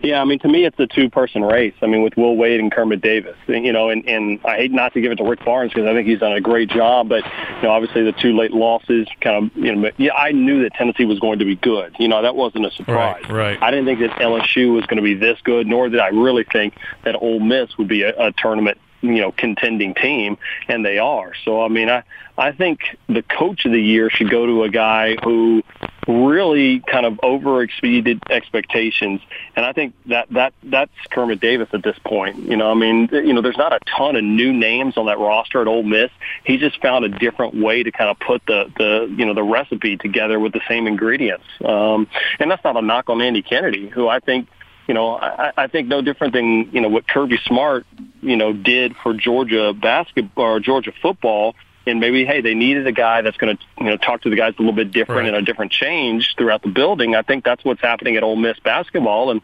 Yeah, 0.00 0.20
I 0.20 0.24
mean, 0.24 0.38
to 0.40 0.48
me, 0.48 0.64
it's 0.64 0.78
a 0.78 0.86
two-person 0.86 1.42
race. 1.42 1.74
I 1.82 1.86
mean, 1.86 2.02
with 2.02 2.16
Will 2.16 2.36
Wade 2.36 2.60
and 2.60 2.70
Kermit 2.70 3.00
Davis, 3.00 3.36
you 3.48 3.72
know, 3.72 3.88
and, 3.88 4.08
and 4.08 4.40
I 4.44 4.56
hate 4.56 4.70
not 4.70 4.94
to 4.94 5.00
give 5.00 5.10
it 5.12 5.16
to 5.16 5.24
Rick 5.24 5.44
Barnes 5.44 5.72
because 5.72 5.88
I 5.88 5.92
think 5.92 6.08
he's 6.08 6.20
done 6.20 6.32
a 6.32 6.40
great 6.40 6.70
job. 6.70 7.08
But 7.08 7.24
you 7.24 7.62
know, 7.62 7.70
obviously, 7.70 8.02
the 8.02 8.12
two 8.12 8.36
late 8.36 8.52
losses 8.52 9.08
kind 9.20 9.44
of, 9.44 9.56
you 9.56 9.74
know, 9.74 9.90
yeah, 9.96 10.12
I 10.12 10.32
knew 10.32 10.62
that 10.62 10.74
Tennessee 10.74 11.04
was 11.04 11.18
going 11.18 11.40
to 11.40 11.44
be 11.44 11.56
good. 11.56 11.96
You 11.98 12.08
know, 12.08 12.22
that 12.22 12.36
wasn't 12.36 12.66
a 12.66 12.70
surprise. 12.70 13.22
Right, 13.24 13.30
right. 13.30 13.62
I 13.62 13.70
didn't 13.70 13.86
think 13.86 14.00
that 14.00 14.18
LSU 14.20 14.74
was 14.74 14.86
going 14.86 14.98
to 14.98 15.02
be 15.02 15.14
this 15.14 15.38
good, 15.42 15.66
nor 15.66 15.88
did 15.88 16.00
I 16.00 16.08
really 16.08 16.44
think 16.44 16.74
that 17.04 17.16
Ole 17.16 17.40
Miss 17.40 17.76
would 17.76 17.88
be 17.88 18.02
a, 18.02 18.14
a 18.18 18.32
tournament 18.32 18.78
you 19.02 19.20
know 19.20 19.32
contending 19.32 19.94
team 19.94 20.38
and 20.68 20.84
they 20.84 20.96
are 20.96 21.32
so 21.44 21.60
i 21.60 21.66
mean 21.66 21.90
i 21.90 22.04
i 22.38 22.52
think 22.52 22.96
the 23.08 23.22
coach 23.22 23.64
of 23.64 23.72
the 23.72 23.82
year 23.82 24.08
should 24.08 24.30
go 24.30 24.46
to 24.46 24.62
a 24.62 24.70
guy 24.70 25.16
who 25.24 25.60
really 26.08 26.80
kind 26.80 27.06
of 27.06 27.18
over 27.22 27.62
exceeded 27.62 28.20
expectations. 28.30 29.20
And 29.56 29.64
i 29.64 29.72
think 29.72 29.94
that 30.06 30.28
that 30.30 30.52
that's 30.64 30.92
kermit 31.10 31.40
davis 31.40 31.68
at 31.72 31.82
this 31.82 31.98
point. 32.04 32.36
You 32.38 32.56
know 32.56 32.70
i 32.70 32.74
mean 32.74 33.08
you 33.12 33.32
know 33.32 33.40
there's 33.40 33.56
not 33.56 33.72
a 33.72 33.78
ton 33.96 34.16
of 34.16 34.24
new 34.24 34.52
names 34.52 34.96
on 34.96 35.06
that 35.06 35.18
roster 35.18 35.60
at 35.60 35.68
Ole 35.68 35.82
miss. 35.82 36.10
He 36.44 36.56
just 36.58 36.80
found 36.80 37.04
a 37.04 37.08
different 37.08 37.54
way 37.54 37.82
to 37.82 37.92
kind 37.92 38.10
of 38.10 38.18
put 38.18 38.42
the 38.46 38.72
the 38.76 39.14
you 39.16 39.26
know 39.26 39.34
the 39.34 39.42
recipe 39.42 39.96
together 39.96 40.38
with 40.40 40.52
the 40.52 40.62
same 40.68 40.86
ingredients. 40.86 41.46
Um 41.64 42.08
and 42.38 42.50
that's 42.50 42.64
not 42.64 42.76
a 42.76 42.82
knock 42.82 43.08
on 43.08 43.20
andy 43.20 43.42
kennedy 43.42 43.88
who 43.88 44.08
i 44.08 44.18
think 44.18 44.48
you 44.88 44.94
know, 44.94 45.16
I, 45.16 45.52
I 45.56 45.66
think 45.68 45.88
no 45.88 46.02
different 46.02 46.32
than 46.32 46.68
you 46.72 46.80
know 46.80 46.88
what 46.88 47.06
Kirby 47.06 47.38
Smart, 47.46 47.86
you 48.20 48.36
know, 48.36 48.52
did 48.52 48.94
for 49.02 49.14
Georgia 49.14 49.72
basketball 49.72 50.44
or 50.44 50.60
Georgia 50.60 50.92
football. 51.00 51.54
And 51.86 51.98
maybe, 52.00 52.24
hey, 52.24 52.40
they 52.40 52.54
needed 52.54 52.86
a 52.86 52.92
guy 52.92 53.22
that's 53.22 53.36
going 53.36 53.56
to, 53.56 53.62
you 53.78 53.86
know, 53.86 53.96
talk 53.96 54.22
to 54.22 54.30
the 54.30 54.36
guys 54.36 54.54
a 54.58 54.62
little 54.62 54.74
bit 54.74 54.92
different 54.92 55.22
Right. 55.22 55.28
and 55.28 55.36
a 55.36 55.42
different 55.42 55.72
change 55.72 56.34
throughout 56.36 56.62
the 56.62 56.68
building. 56.68 57.14
I 57.16 57.22
think 57.22 57.44
that's 57.44 57.64
what's 57.64 57.80
happening 57.80 58.16
at 58.16 58.22
Ole 58.22 58.36
Miss 58.36 58.58
basketball, 58.60 59.30
and 59.30 59.40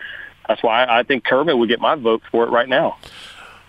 that's 0.47 0.63
why 0.63 0.85
I 0.89 1.03
think 1.03 1.25
Kermit 1.25 1.59
would 1.59 1.69
get 1.69 1.81
my 1.81 1.95
vote 1.97 2.23
for 2.31 2.45
it 2.45 2.51
right 2.51 2.69
now. 2.69 2.97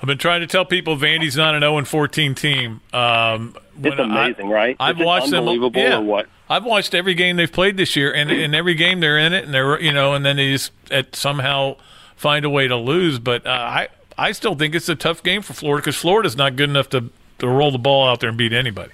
I've 0.02 0.08
been 0.08 0.18
trying 0.18 0.42
to 0.42 0.48
tell 0.48 0.64
people 0.66 0.96
Vandy's 0.96 1.36
not 1.36 1.56
an 1.56 1.62
0 1.62 1.78
and 1.78 1.88
14 1.88 2.34
team. 2.36 2.80
Um, 2.94 3.56
It's 3.84 3.98
when 3.98 4.12
I- 4.12 4.28
amazing, 4.28 4.50
right? 4.50 4.78
I've 4.80 5.00
watched 5.00 5.30
them. 5.32 5.40
unbelievable 5.40 5.82
yeah. 5.82 5.98
or 5.98 6.02
what? 6.02 6.28
I've 6.50 6.64
watched 6.66 6.96
every 6.96 7.14
game 7.16 7.36
they've 7.36 7.52
played 7.52 7.76
this 7.78 7.96
year, 7.96 8.12
and 8.14 8.32
in 8.32 8.56
every 8.56 8.76
game 8.76 9.02
they're 9.02 9.18
in 9.20 9.34
it, 9.34 9.44
and 9.46 9.54
they're 9.54 9.80
you 9.82 9.92
know, 9.92 10.14
and 10.14 10.26
then 10.26 10.38
they 10.38 10.52
just 10.52 10.72
at 10.90 11.16
somehow 11.16 11.76
find 12.16 12.44
a 12.46 12.50
way 12.50 12.68
to 12.68 12.76
lose. 12.78 13.20
But 13.20 13.46
uh, 13.46 13.50
I 13.50 13.88
I 14.18 14.32
still 14.32 14.56
think 14.56 14.74
it's 14.74 14.90
a 14.90 14.96
tough 14.96 15.22
game 15.22 15.42
for 15.42 15.54
Florida 15.54 15.82
because 15.82 15.96
Florida's 15.98 16.36
not 16.38 16.56
good 16.56 16.70
enough 16.70 16.90
to 16.90 17.10
to 17.40 17.48
roll 17.48 17.72
the 17.72 17.78
ball 17.78 18.08
out 18.08 18.20
there 18.20 18.30
and 18.30 18.38
beat 18.38 18.54
anybody. 18.54 18.92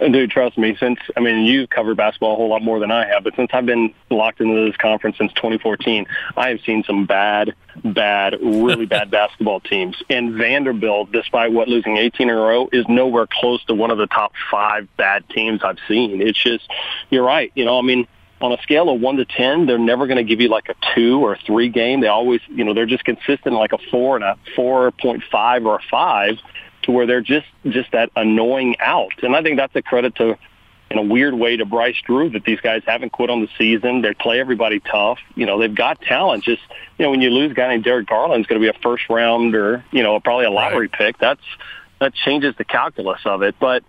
And 0.00 0.12
dude, 0.12 0.30
trust 0.30 0.56
me, 0.56 0.76
since 0.78 1.00
I 1.16 1.20
mean 1.20 1.44
you've 1.44 1.70
covered 1.70 1.96
basketball 1.96 2.34
a 2.34 2.36
whole 2.36 2.48
lot 2.48 2.62
more 2.62 2.78
than 2.78 2.92
I 2.92 3.06
have, 3.06 3.24
but 3.24 3.34
since 3.34 3.50
I've 3.52 3.66
been 3.66 3.92
locked 4.10 4.40
into 4.40 4.64
this 4.66 4.76
conference 4.76 5.18
since 5.18 5.32
2014, 5.32 6.06
I 6.36 6.50
have 6.50 6.60
seen 6.60 6.84
some 6.84 7.04
bad, 7.04 7.54
bad, 7.84 8.34
really 8.40 8.86
bad 8.86 9.10
basketball 9.10 9.58
teams. 9.58 10.00
And 10.08 10.34
Vanderbilt, 10.34 11.10
despite 11.10 11.52
what 11.52 11.66
losing 11.66 11.96
18 11.96 12.28
in 12.28 12.34
a 12.34 12.40
row, 12.40 12.68
is 12.72 12.86
nowhere 12.88 13.26
close 13.26 13.64
to 13.64 13.74
one 13.74 13.90
of 13.90 13.98
the 13.98 14.06
top 14.06 14.32
five 14.50 14.88
bad 14.96 15.28
teams 15.30 15.64
I've 15.64 15.78
seen. 15.88 16.22
It's 16.22 16.40
just, 16.40 16.70
you're 17.10 17.24
right. 17.24 17.50
You 17.56 17.64
know, 17.64 17.76
I 17.76 17.82
mean, 17.82 18.06
on 18.40 18.52
a 18.52 18.62
scale 18.62 18.88
of 18.88 19.00
one 19.00 19.16
to 19.16 19.24
ten, 19.24 19.66
they're 19.66 19.78
never 19.78 20.06
going 20.06 20.18
to 20.18 20.24
give 20.24 20.40
you 20.40 20.48
like 20.48 20.68
a 20.68 20.74
two 20.94 21.18
or 21.20 21.32
a 21.32 21.38
three 21.38 21.68
game. 21.68 22.00
They 22.00 22.06
always, 22.06 22.40
you 22.48 22.64
know, 22.64 22.72
they're 22.72 22.86
just 22.86 23.04
consistent 23.04 23.54
like 23.54 23.72
a 23.72 23.78
four 23.90 24.14
and 24.14 24.24
a 24.24 24.36
four 24.54 24.92
point 24.92 25.24
five 25.30 25.66
or 25.66 25.76
a 25.76 25.82
five, 25.90 26.38
to 26.88 26.92
where 26.92 27.06
they're 27.06 27.20
just 27.20 27.46
just 27.66 27.92
that 27.92 28.10
annoying 28.16 28.76
out. 28.80 29.22
And 29.22 29.36
I 29.36 29.42
think 29.42 29.58
that's 29.58 29.76
a 29.76 29.82
credit 29.82 30.14
to, 30.16 30.38
in 30.90 30.96
a 30.96 31.02
weird 31.02 31.34
way, 31.34 31.58
to 31.58 31.66
Bryce 31.66 32.00
Drew 32.06 32.30
that 32.30 32.44
these 32.44 32.60
guys 32.60 32.82
haven't 32.86 33.12
quit 33.12 33.28
on 33.28 33.42
the 33.42 33.48
season. 33.58 34.00
They 34.00 34.14
play 34.14 34.40
everybody 34.40 34.80
tough. 34.80 35.18
You 35.34 35.44
know, 35.44 35.60
they've 35.60 35.74
got 35.74 36.00
talent. 36.00 36.44
Just 36.44 36.62
you 36.96 37.04
know, 37.04 37.10
when 37.10 37.20
you 37.20 37.28
lose 37.28 37.52
a 37.52 37.54
guy 37.54 37.68
named 37.68 37.84
Darius 37.84 38.06
Garland's 38.08 38.46
going 38.46 38.58
to 38.60 38.64
be 38.64 38.74
a 38.74 38.80
first 38.80 39.04
rounder, 39.10 39.84
you 39.92 40.02
know, 40.02 40.18
probably 40.18 40.46
a 40.46 40.50
lottery 40.50 40.88
pick. 40.88 41.18
That's 41.18 41.42
that 42.00 42.14
changes 42.14 42.54
the 42.56 42.64
calculus 42.64 43.20
of 43.26 43.42
it, 43.42 43.56
but 43.60 43.84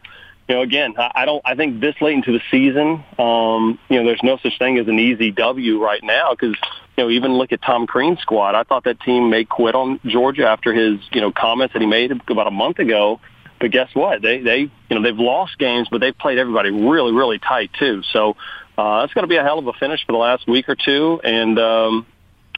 you 0.49 0.55
know, 0.55 0.61
again, 0.61 0.95
I 0.97 1.11
I 1.15 1.25
don't. 1.25 1.41
I 1.45 1.55
think 1.55 1.79
this 1.79 1.95
late 2.01 2.15
into 2.15 2.33
the 2.33 2.41
season, 2.51 3.05
um, 3.17 3.79
you 3.87 3.97
know, 3.97 4.05
there's 4.05 4.23
no 4.23 4.37
such 4.43 4.57
thing 4.59 4.77
as 4.77 4.89
an 4.89 4.99
easy 4.99 5.31
W 5.31 5.81
right 5.81 6.03
now 6.03 6.31
because 6.31 6.57
you 6.99 7.05
know, 7.05 7.11
even 7.11 7.37
look 7.37 7.53
at 7.53 7.61
Tom 7.61 7.87
Crean's 7.87 8.19
squad. 8.19 8.55
I 8.55 8.63
thought 8.63 8.83
that 8.83 8.99
team 8.99 9.29
may 9.29 9.45
quit 9.45 9.73
on 9.73 10.01
Georgia 10.05 10.45
after 10.45 10.73
his 10.73 10.99
you 11.13 11.21
know 11.21 11.31
comments 11.31 11.71
that 11.71 11.81
he 11.81 11.87
made 11.87 12.11
about 12.11 12.47
a 12.47 12.51
month 12.51 12.79
ago. 12.79 13.21
But 13.57 13.71
guess 13.71 13.87
what? 13.93 14.21
They 14.21 14.39
they 14.39 14.57
you 14.59 14.71
know 14.91 15.01
they've 15.01 15.17
lost 15.17 15.57
games, 15.57 15.87
but 15.89 16.01
they've 16.01 16.17
played 16.17 16.37
everybody 16.37 16.71
really 16.71 17.13
really 17.13 17.39
tight 17.39 17.71
too. 17.79 18.03
So 18.11 18.35
uh, 18.77 19.03
it's 19.05 19.13
going 19.13 19.23
to 19.23 19.29
be 19.29 19.37
a 19.37 19.43
hell 19.43 19.59
of 19.59 19.67
a 19.67 19.73
finish 19.73 20.05
for 20.05 20.11
the 20.11 20.17
last 20.17 20.45
week 20.45 20.67
or 20.67 20.75
two, 20.75 21.21
and 21.23 21.57
um, 21.57 22.05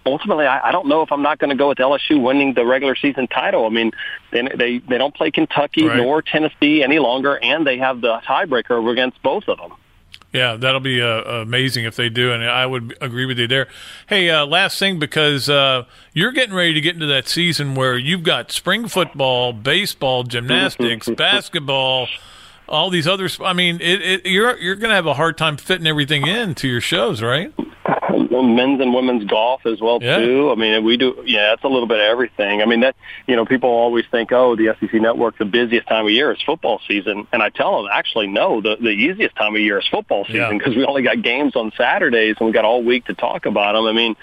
ultimately, 0.07 0.47
I, 0.47 0.69
I 0.69 0.71
don't 0.71 0.87
know 0.87 1.03
if 1.03 1.11
I'm 1.11 1.21
not 1.21 1.37
going 1.37 1.51
to 1.51 1.55
go 1.55 1.69
with 1.69 1.77
LSU 1.77 2.19
winning 2.19 2.55
the 2.55 2.65
regular 2.65 2.95
season 2.95 3.27
title. 3.27 3.67
I 3.67 3.69
mean, 3.69 3.91
they 4.31 4.41
they, 4.41 4.77
they 4.79 4.97
don't 4.97 5.13
play 5.13 5.29
Kentucky 5.29 5.85
Right. 5.85 5.97
nor 5.97 6.23
Tennessee 6.23 6.81
any 6.83 6.97
longer, 6.97 7.37
and 7.37 7.65
they 7.65 7.77
have 7.77 8.01
the 8.01 8.17
tiebreaker 8.27 8.91
against 8.91 9.21
both 9.21 9.43
of 9.47 9.59
them. 9.59 9.73
Yeah, 10.33 10.55
that'll 10.55 10.79
be 10.79 11.01
uh, 11.01 11.23
amazing 11.41 11.83
if 11.83 11.97
they 11.97 12.07
do, 12.07 12.31
and 12.31 12.43
I 12.43 12.65
would 12.65 12.97
agree 13.01 13.25
with 13.25 13.37
you 13.37 13.47
there. 13.47 13.67
Hey, 14.07 14.29
uh, 14.29 14.45
last 14.45 14.79
thing, 14.79 14.97
because 14.97 15.49
uh, 15.49 15.83
you're 16.13 16.31
getting 16.31 16.55
ready 16.55 16.73
to 16.73 16.79
get 16.79 16.93
into 16.93 17.07
that 17.07 17.27
season 17.27 17.75
where 17.75 17.97
you've 17.97 18.23
got 18.23 18.49
spring 18.51 18.87
football, 18.87 19.51
baseball, 19.51 20.23
gymnastics, 20.23 21.09
basketball, 21.17 22.07
all 22.69 22.89
these 22.89 23.07
other. 23.07 23.27
sp- 23.27 23.43
I 23.43 23.51
mean, 23.51 23.81
it, 23.81 24.01
it, 24.01 24.25
you're 24.25 24.57
you're 24.57 24.75
going 24.75 24.89
to 24.89 24.95
have 24.95 25.05
a 25.07 25.15
hard 25.15 25.37
time 25.37 25.57
fitting 25.57 25.85
everything 25.85 26.25
into 26.25 26.69
your 26.69 26.81
shows, 26.81 27.21
right? 27.21 27.53
Men's 28.31 28.79
and 28.79 28.93
women's 28.93 29.25
golf 29.25 29.65
as 29.65 29.81
well 29.81 29.99
Yeah. 30.01 30.17
too. 30.19 30.51
I 30.51 30.55
mean, 30.55 30.83
we 30.85 30.95
do. 30.95 31.21
Yeah, 31.25 31.51
it's 31.53 31.63
a 31.63 31.67
little 31.67 31.87
bit 31.87 31.97
of 31.99 32.05
everything. 32.05 32.61
I 32.61 32.65
mean, 32.65 32.79
that 32.79 32.95
you 33.27 33.35
know, 33.35 33.45
people 33.45 33.69
always 33.69 34.05
think, 34.09 34.31
oh, 34.31 34.55
the 34.55 34.73
SEC 34.79 34.93
network, 35.01 35.37
the 35.37 35.45
busiest 35.45 35.87
time 35.87 36.05
of 36.05 36.11
year 36.11 36.31
is 36.31 36.41
football 36.41 36.79
season, 36.87 37.27
and 37.33 37.43
I 37.43 37.49
tell 37.49 37.81
them, 37.81 37.91
actually, 37.93 38.27
no, 38.27 38.61
the 38.61 38.77
the 38.79 38.89
easiest 38.89 39.35
time 39.35 39.53
of 39.55 39.61
year 39.61 39.79
is 39.79 39.87
football 39.87 40.25
Yeah. 40.29 40.45
season 40.45 40.57
because 40.57 40.75
we 40.75 40.85
only 40.85 41.01
got 41.01 41.21
games 41.21 41.55
on 41.55 41.71
Saturdays 41.77 42.35
and 42.39 42.47
we 42.47 42.53
got 42.53 42.63
all 42.65 42.81
week 42.81 43.05
to 43.05 43.13
talk 43.13 43.45
about 43.45 43.73
them. 43.73 43.85
I 43.85 43.91
mean, 43.91 44.15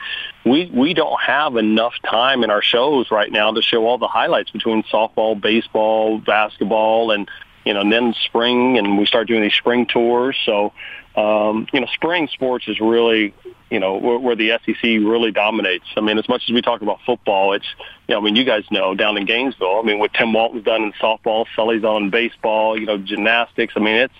we 0.44 0.70
we 0.72 0.94
don't 0.94 1.20
have 1.20 1.56
enough 1.56 1.94
time 2.04 2.42
in 2.44 2.50
our 2.50 2.62
shows 2.62 3.10
right 3.10 3.30
now 3.30 3.52
to 3.52 3.60
show 3.60 3.86
all 3.86 3.98
the 3.98 4.08
highlights 4.08 4.50
between 4.50 4.82
softball, 4.84 5.38
baseball, 5.38 6.18
basketball, 6.18 7.10
and 7.10 7.28
you 7.64 7.74
know, 7.74 7.80
and 7.80 7.92
then 7.92 8.14
spring, 8.24 8.78
and 8.78 8.96
we 8.96 9.04
start 9.04 9.26
doing 9.28 9.42
these 9.42 9.52
spring 9.52 9.84
tours. 9.84 10.36
So, 10.46 10.72
um, 11.18 11.66
you 11.72 11.81
know, 11.81 11.87
spring 11.94 12.28
sports 12.33 12.68
is 12.68 12.78
really, 12.81 13.35
you 13.70 13.81
know, 13.81 13.96
where, 13.96 14.18
where 14.18 14.37
the 14.37 14.59
SEC 14.64 14.83
really 14.83 15.33
dominates. 15.33 15.85
I 15.96 16.00
mean, 16.00 16.16
as 16.18 16.28
much 16.28 16.42
as 16.48 16.54
we 16.54 16.62
talk 16.62 16.81
about 16.81 17.00
football, 17.04 17.54
it's, 17.54 17.66
you 18.07 18.14
know, 18.14 18.20
I 18.20 18.24
mean, 18.24 18.37
you 18.37 18.44
guys 18.44 18.64
know 18.70 18.94
down 18.94 19.16
in 19.16 19.24
Gainesville. 19.24 19.81
I 19.81 19.83
mean, 19.83 19.98
what 19.98 20.12
Tim 20.14 20.33
Walton's 20.33 20.64
done 20.64 20.83
in 20.85 20.92
softball, 20.92 21.46
Sully's 21.57 21.83
on 21.83 22.11
baseball, 22.11 22.78
you 22.78 22.87
know, 22.87 22.98
gymnastics. 22.98 23.74
I 23.76 23.81
mean, 23.81 23.96
it's 23.96 24.14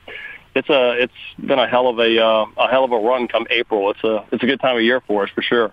it's 0.57 0.69
a 0.71 1.03
it's 1.03 1.13
been 1.39 1.61
a 1.61 1.69
hell 1.69 1.87
of 1.87 2.01
a 2.01 2.21
uh, 2.21 2.47
a 2.57 2.69
hell 2.69 2.83
of 2.83 2.91
a 2.91 2.99
run 2.99 3.29
come 3.29 3.47
April. 3.51 3.91
It's 3.91 4.03
a 4.03 4.25
it's 4.33 4.43
a 4.43 4.47
good 4.47 4.61
time 4.61 4.77
of 4.77 4.83
year 4.83 5.01
for 5.01 5.23
us 5.23 5.31
for 5.31 5.43
sure. 5.43 5.71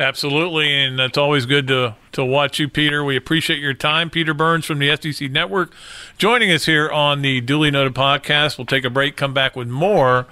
Absolutely, 0.00 0.72
and 0.72 0.98
it's 0.98 1.16
always 1.16 1.46
good 1.46 1.68
to 1.68 1.94
to 2.12 2.24
watch 2.24 2.58
you, 2.58 2.68
Peter. 2.68 3.04
We 3.04 3.16
appreciate 3.16 3.60
your 3.60 3.74
time, 3.74 4.10
Peter 4.10 4.34
Burns 4.34 4.64
from 4.64 4.80
the 4.80 4.96
SEC 4.96 5.30
Network, 5.30 5.72
joining 6.18 6.50
us 6.50 6.66
here 6.66 6.90
on 6.90 7.22
the 7.22 7.40
Duly 7.42 7.70
Noted 7.70 7.94
podcast. 7.94 8.58
We'll 8.58 8.66
take 8.66 8.84
a 8.84 8.90
break, 8.90 9.16
come 9.16 9.32
back 9.34 9.54
with 9.54 9.68
more 9.68 10.26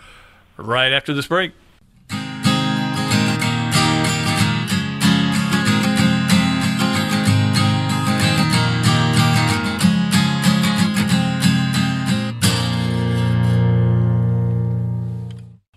right 0.62 0.92
after 0.92 1.12
this 1.12 1.26
break. 1.26 1.52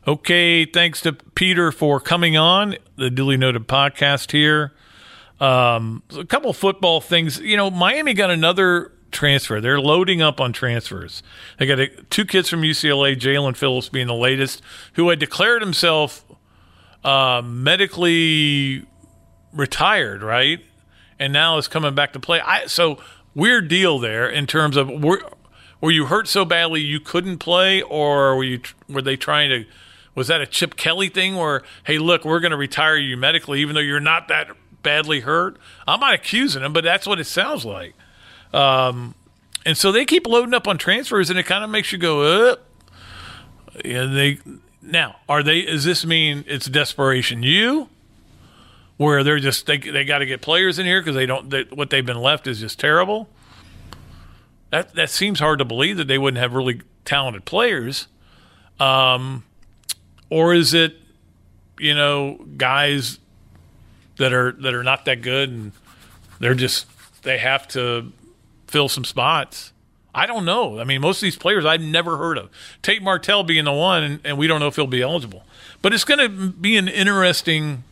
Okay, 0.08 0.66
thanks 0.66 1.02
to 1.02 1.14
Peter 1.14 1.72
for 1.72 2.00
coming 2.00 2.38
on 2.38 2.78
the 2.96 3.10
Duly 3.10 3.38
Noted 3.38 3.68
podcast 3.68 4.32
here. 4.32 4.72
Um, 5.40 6.04
a 6.16 6.24
couple 6.24 6.54
football 6.54 7.02
things. 7.02 7.40
You 7.40 7.58
know, 7.58 7.72
Miami 7.72 8.14
got 8.14 8.30
another 8.30 8.92
transfer. 9.16 9.60
They're 9.60 9.80
loading 9.80 10.22
up 10.22 10.40
on 10.40 10.54
transfers. 10.54 11.24
They 11.58 11.66
got 11.66 11.80
a, 11.80 11.88
two 11.88 12.26
kids 12.26 12.50
from 12.50 12.62
UCLA, 12.62 13.16
Jaelan 13.16 13.56
Phillips 13.56 13.90
being 13.90 14.08
the 14.08 14.14
latest, 14.14 14.62
who 14.94 15.10
had 15.10 15.18
declared 15.18 15.62
himself 15.62 16.24
uh, 17.04 17.42
medically 17.44 18.86
retired, 19.54 20.22
right? 20.22 20.60
And 21.18 21.32
now 21.32 21.58
is 21.58 21.68
coming 21.68 21.96
back 21.96 22.14
to 22.14 22.20
play. 22.20 22.42
I 22.42 22.68
so 22.68 23.00
weird 23.34 23.68
deal 23.68 24.00
there 24.00 24.28
in 24.30 24.48
terms 24.48 24.76
of 24.76 24.90
were 24.90 25.22
were 25.82 25.92
you 25.92 26.06
hurt 26.08 26.28
so 26.28 26.46
badly 26.46 26.82
you 26.82 27.00
couldn't 27.00 27.38
play, 27.38 27.82
or 27.82 28.36
were 28.36 28.44
you 28.44 28.62
were 28.90 29.02
they 29.02 29.16
trying 29.16 29.50
to? 29.50 29.66
Was 30.14 30.28
that 30.28 30.42
a 30.42 30.46
Chip 30.46 30.78
Kelly 30.78 31.10
thing 31.10 31.36
where, 31.36 31.62
hey, 31.84 31.98
look, 31.98 32.24
we're 32.24 32.40
going 32.40 32.52
to 32.52 32.58
retire 32.58 32.96
you 32.96 33.18
medically, 33.18 33.60
even 33.60 33.76
though 33.76 33.82
you're 33.82 34.00
not 34.00 34.30
that 34.30 34.48
badly 34.82 35.20
hurt? 35.20 35.58
I'm 35.86 36.00
not 36.00 36.14
accusing 36.14 36.64
him, 36.64 36.72
but 36.72 36.86
that's 36.86 37.06
what 37.06 37.20
it 37.20 37.26
sounds 37.26 37.66
like. 37.66 37.96
Um, 38.56 39.16
and 39.66 39.78
so 39.78 39.92
they 39.92 40.06
keep 40.06 40.26
loading 40.28 40.54
up 40.54 40.68
on 40.68 40.78
transfers, 40.78 41.30
and 41.30 41.38
it 41.38 41.44
kind 41.44 41.64
of 41.64 41.70
makes 41.70 41.92
you 41.92 41.98
go, 41.98 42.22
uh, 42.22 42.56
and 43.84 44.16
they 44.16 44.40
now, 44.82 45.18
are 45.28 45.44
they? 45.44 45.64
Does 45.64 45.84
this 45.84 46.06
mean 46.06 46.46
it's 46.48 46.68
desperation 46.68 47.44
you, 47.44 47.90
where 48.98 49.24
they're 49.24 49.40
just 49.40 49.66
they 49.66 49.78
they 49.78 50.06
got 50.06 50.20
to 50.20 50.26
get 50.26 50.42
players 50.42 50.80
in 50.80 50.86
here 50.86 51.02
because 51.02 51.16
they 51.16 51.26
don't 51.26 51.50
they, 51.50 51.64
what 51.64 51.90
they've 51.90 52.06
been 52.06 52.22
left 52.22 52.48
is 52.48 52.62
just 52.62 52.80
terrible. 52.80 53.28
That 54.70 54.96
that 54.96 55.10
seems 55.10 55.40
hard 55.40 55.60
to 55.60 55.66
believe 55.66 55.98
that 55.98 56.08
they 56.08 56.18
wouldn't 56.18 56.40
have 56.40 56.54
really 56.54 56.82
talented 57.04 57.44
players, 57.44 58.08
um, 58.80 59.44
or 60.30 60.54
is 60.54 60.74
it, 60.74 60.96
you 61.78 61.94
know, 61.94 62.40
guys 62.56 63.20
that 64.18 64.32
are 64.32 64.54
that 64.54 64.74
are 64.74 64.84
not 64.84 65.04
that 65.06 65.22
good 65.22 65.50
and 65.50 65.72
they're 66.40 66.54
just 66.54 66.88
they 67.24 67.38
have 67.38 67.68
to 67.70 68.14
fill 68.76 68.90
some 68.90 69.06
spots. 69.06 69.72
I 70.14 70.26
don't 70.26 70.44
know. 70.44 70.82
I 70.82 70.84
mean, 70.84 71.00
most 71.00 71.20
of 71.20 71.22
these 71.22 71.38
players 71.38 71.64
I've 71.64 71.80
never 71.80 72.18
heard 72.18 72.38
of. 72.38 72.50
Tate 72.82 73.02
Martell 73.02 73.42
being 73.42 73.64
the 73.64 73.72
one, 73.72 74.04
and, 74.04 74.20
and 74.26 74.38
we 74.38 74.48
don't 74.48 74.60
know 74.60 74.68
if 74.68 74.76
he'll 74.76 74.86
be 74.86 75.02
eligible. 75.02 75.46
But 75.82 75.94
it's 75.94 76.04
going 76.04 76.20
to 76.20 76.28
be 76.52 76.76
an 76.76 76.90
interesting 76.90 77.86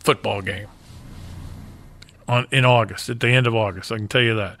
football 0.00 0.40
game 0.40 0.68
on 2.26 2.46
in 2.50 2.64
August, 2.64 3.10
at 3.10 3.20
the 3.20 3.28
end 3.28 3.46
of 3.46 3.54
August. 3.54 3.92
I 3.92 3.98
can 3.98 4.08
tell 4.08 4.22
you 4.22 4.36
that. 4.36 4.56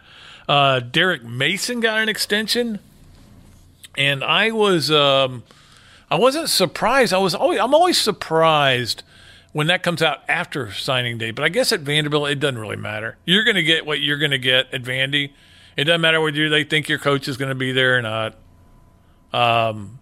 Uh, 0.46 0.80
Derek 0.80 1.24
Mason 1.24 1.80
got 1.80 1.98
an 2.02 2.10
extension, 2.10 2.78
and 3.96 4.22
I 4.22 4.50
was 4.50 4.90
um, 4.90 5.42
I 6.10 6.16
wasn't 6.16 6.50
surprised. 6.50 7.14
I 7.14 7.18
was 7.18 7.34
always 7.34 7.60
I'm 7.60 7.72
always 7.72 7.98
surprised 7.98 9.04
when 9.56 9.68
that 9.68 9.82
comes 9.82 10.02
out 10.02 10.18
after 10.28 10.70
signing 10.70 11.16
day. 11.16 11.30
But 11.30 11.44
I 11.44 11.48
guess 11.48 11.72
at 11.72 11.80
Vanderbilt 11.80 12.28
it 12.28 12.40
doesn't 12.40 12.58
really 12.58 12.76
matter. 12.76 13.16
You're 13.24 13.44
going 13.44 13.56
to 13.56 13.62
get 13.62 13.86
what 13.86 14.00
you're 14.00 14.18
going 14.18 14.32
to 14.32 14.38
get 14.38 14.72
at 14.74 14.82
Vandy 14.82 15.30
it 15.76 15.84
doesn't 15.84 16.00
matter 16.00 16.20
whether 16.20 16.48
they 16.48 16.64
think 16.64 16.88
your 16.88 16.98
coach 16.98 17.28
is 17.28 17.36
going 17.36 17.50
to 17.50 17.54
be 17.54 17.70
there 17.70 17.98
or 17.98 18.02
not. 18.02 18.34
Um, 19.32 19.98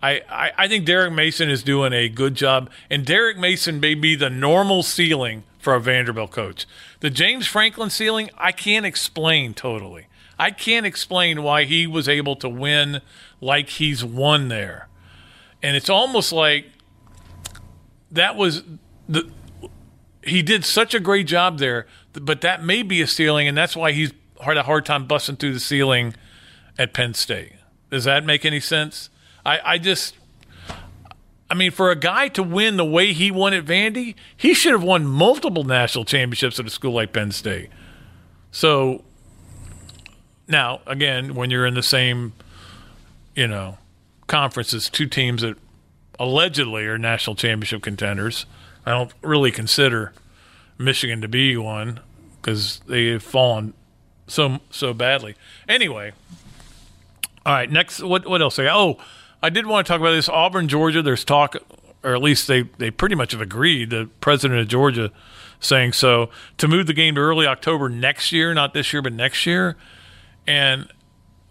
I, 0.00 0.22
I, 0.30 0.52
I 0.56 0.68
think 0.68 0.86
Derek 0.86 1.12
Mason 1.12 1.50
is 1.50 1.62
doing 1.62 1.92
a 1.92 2.08
good 2.08 2.34
job, 2.34 2.70
and 2.88 3.04
Derek 3.04 3.36
Mason 3.36 3.80
may 3.80 3.94
be 3.94 4.14
the 4.14 4.30
normal 4.30 4.82
ceiling 4.82 5.42
for 5.58 5.74
a 5.74 5.80
Vanderbilt 5.80 6.30
coach. 6.30 6.66
The 7.00 7.10
James 7.10 7.46
Franklin 7.46 7.90
ceiling, 7.90 8.30
I 8.38 8.52
can't 8.52 8.86
explain 8.86 9.54
totally. 9.54 10.06
I 10.38 10.50
can't 10.50 10.86
explain 10.86 11.42
why 11.42 11.64
he 11.64 11.86
was 11.86 12.08
able 12.08 12.36
to 12.36 12.48
win 12.48 13.00
like 13.40 13.68
he's 13.70 14.04
won 14.04 14.48
there. 14.48 14.88
And 15.62 15.76
it's 15.76 15.90
almost 15.90 16.32
like 16.32 16.66
that 18.12 18.36
was 18.36 18.62
the 19.08 19.30
he 20.22 20.42
did 20.42 20.64
such 20.64 20.94
a 20.94 21.00
great 21.00 21.26
job 21.26 21.58
there, 21.58 21.86
but 22.12 22.40
that 22.42 22.62
may 22.62 22.82
be 22.82 23.02
a 23.02 23.06
ceiling, 23.06 23.48
and 23.48 23.56
that's 23.56 23.74
why 23.74 23.92
he's 23.92 24.12
had 24.40 24.56
a 24.56 24.62
hard 24.62 24.86
time 24.86 25.06
busting 25.06 25.36
through 25.36 25.52
the 25.52 25.60
ceiling 25.60 26.14
at 26.78 26.94
Penn 26.94 27.14
State. 27.14 27.52
Does 27.90 28.04
that 28.04 28.24
make 28.24 28.44
any 28.44 28.60
sense? 28.60 29.10
I, 29.44 29.60
I 29.64 29.78
just, 29.78 30.16
I 31.50 31.54
mean, 31.54 31.72
for 31.72 31.90
a 31.90 31.96
guy 31.96 32.28
to 32.28 32.42
win 32.42 32.76
the 32.76 32.84
way 32.84 33.12
he 33.12 33.30
won 33.30 33.52
at 33.52 33.64
Vandy, 33.64 34.14
he 34.36 34.54
should 34.54 34.72
have 34.72 34.84
won 34.84 35.06
multiple 35.06 35.64
national 35.64 36.04
championships 36.04 36.58
at 36.60 36.66
a 36.66 36.70
school 36.70 36.92
like 36.92 37.12
Penn 37.12 37.32
State. 37.32 37.70
So 38.52 39.02
now, 40.46 40.80
again, 40.86 41.34
when 41.34 41.50
you're 41.50 41.66
in 41.66 41.74
the 41.74 41.82
same, 41.82 42.32
you 43.34 43.48
know, 43.48 43.78
conferences, 44.28 44.88
two 44.88 45.06
teams 45.06 45.42
that 45.42 45.56
allegedly 46.18 46.86
are 46.86 46.98
national 46.98 47.36
championship 47.36 47.82
contenders, 47.82 48.46
I 48.84 48.90
don't 48.90 49.12
really 49.22 49.50
consider 49.50 50.12
Michigan 50.78 51.20
to 51.20 51.28
be 51.28 51.56
one 51.56 52.00
because 52.40 52.80
they've 52.86 53.22
fallen 53.22 53.74
so 54.26 54.58
so 54.70 54.92
badly. 54.94 55.36
Anyway, 55.68 56.12
all 57.44 57.54
right. 57.54 57.70
Next, 57.70 58.00
what 58.02 58.26
what 58.26 58.42
else? 58.42 58.58
Oh, 58.58 58.98
I 59.42 59.50
did 59.50 59.66
want 59.66 59.86
to 59.86 59.92
talk 59.92 60.00
about 60.00 60.12
this 60.12 60.28
Auburn, 60.28 60.68
Georgia. 60.68 61.02
There's 61.02 61.24
talk, 61.24 61.56
or 62.02 62.14
at 62.14 62.22
least 62.22 62.48
they 62.48 62.62
they 62.78 62.90
pretty 62.90 63.14
much 63.14 63.32
have 63.32 63.40
agreed. 63.40 63.90
The 63.90 64.08
president 64.20 64.60
of 64.60 64.68
Georgia 64.68 65.10
saying 65.60 65.92
so 65.92 66.28
to 66.58 66.66
move 66.66 66.86
the 66.86 66.92
game 66.92 67.14
to 67.14 67.20
early 67.20 67.46
October 67.46 67.88
next 67.88 68.32
year, 68.32 68.52
not 68.52 68.74
this 68.74 68.92
year, 68.92 69.02
but 69.02 69.12
next 69.12 69.46
year. 69.46 69.76
And 70.46 70.88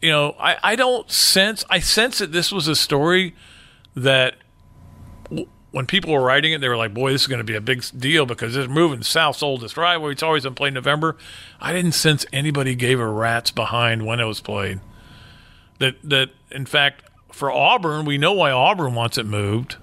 you 0.01 0.09
know, 0.09 0.35
I 0.39 0.57
I 0.63 0.75
don't 0.75 1.09
sense 1.09 1.63
I 1.69 1.79
sense 1.79 2.19
that 2.19 2.31
this 2.31 2.51
was 2.51 2.67
a 2.67 2.75
story 2.75 3.35
that 3.95 4.35
when 5.71 5.85
people 5.85 6.11
were 6.11 6.21
writing 6.21 6.51
it, 6.51 6.61
they 6.61 6.69
were 6.69 6.77
like, 6.77 6.93
"Boy, 6.93 7.11
this 7.11 7.21
is 7.21 7.27
going 7.27 7.39
to 7.39 7.45
be 7.45 7.55
a 7.55 7.61
big 7.61 7.83
deal 7.97 8.25
because 8.25 8.55
it's 8.55 8.69
moving 8.69 9.03
South's 9.03 9.41
oldest 9.41 9.77
rivalry. 9.77 10.13
It's 10.13 10.23
always 10.23 10.43
been 10.43 10.55
played 10.55 10.69
in 10.69 10.73
November." 10.75 11.17
I 11.59 11.73
didn't 11.73 11.93
sense 11.93 12.25
anybody 12.33 12.75
gave 12.75 12.99
a 12.99 13.07
rat's 13.07 13.51
behind 13.51 14.05
when 14.05 14.19
it 14.19 14.25
was 14.25 14.41
played. 14.41 14.81
That 15.79 15.95
that 16.03 16.29
in 16.51 16.65
fact, 16.65 17.03
for 17.31 17.51
Auburn, 17.51 18.05
we 18.05 18.17
know 18.17 18.33
why 18.33 18.51
Auburn 18.51 18.93
wants 18.93 19.17
it 19.17 19.25
moved 19.25 19.77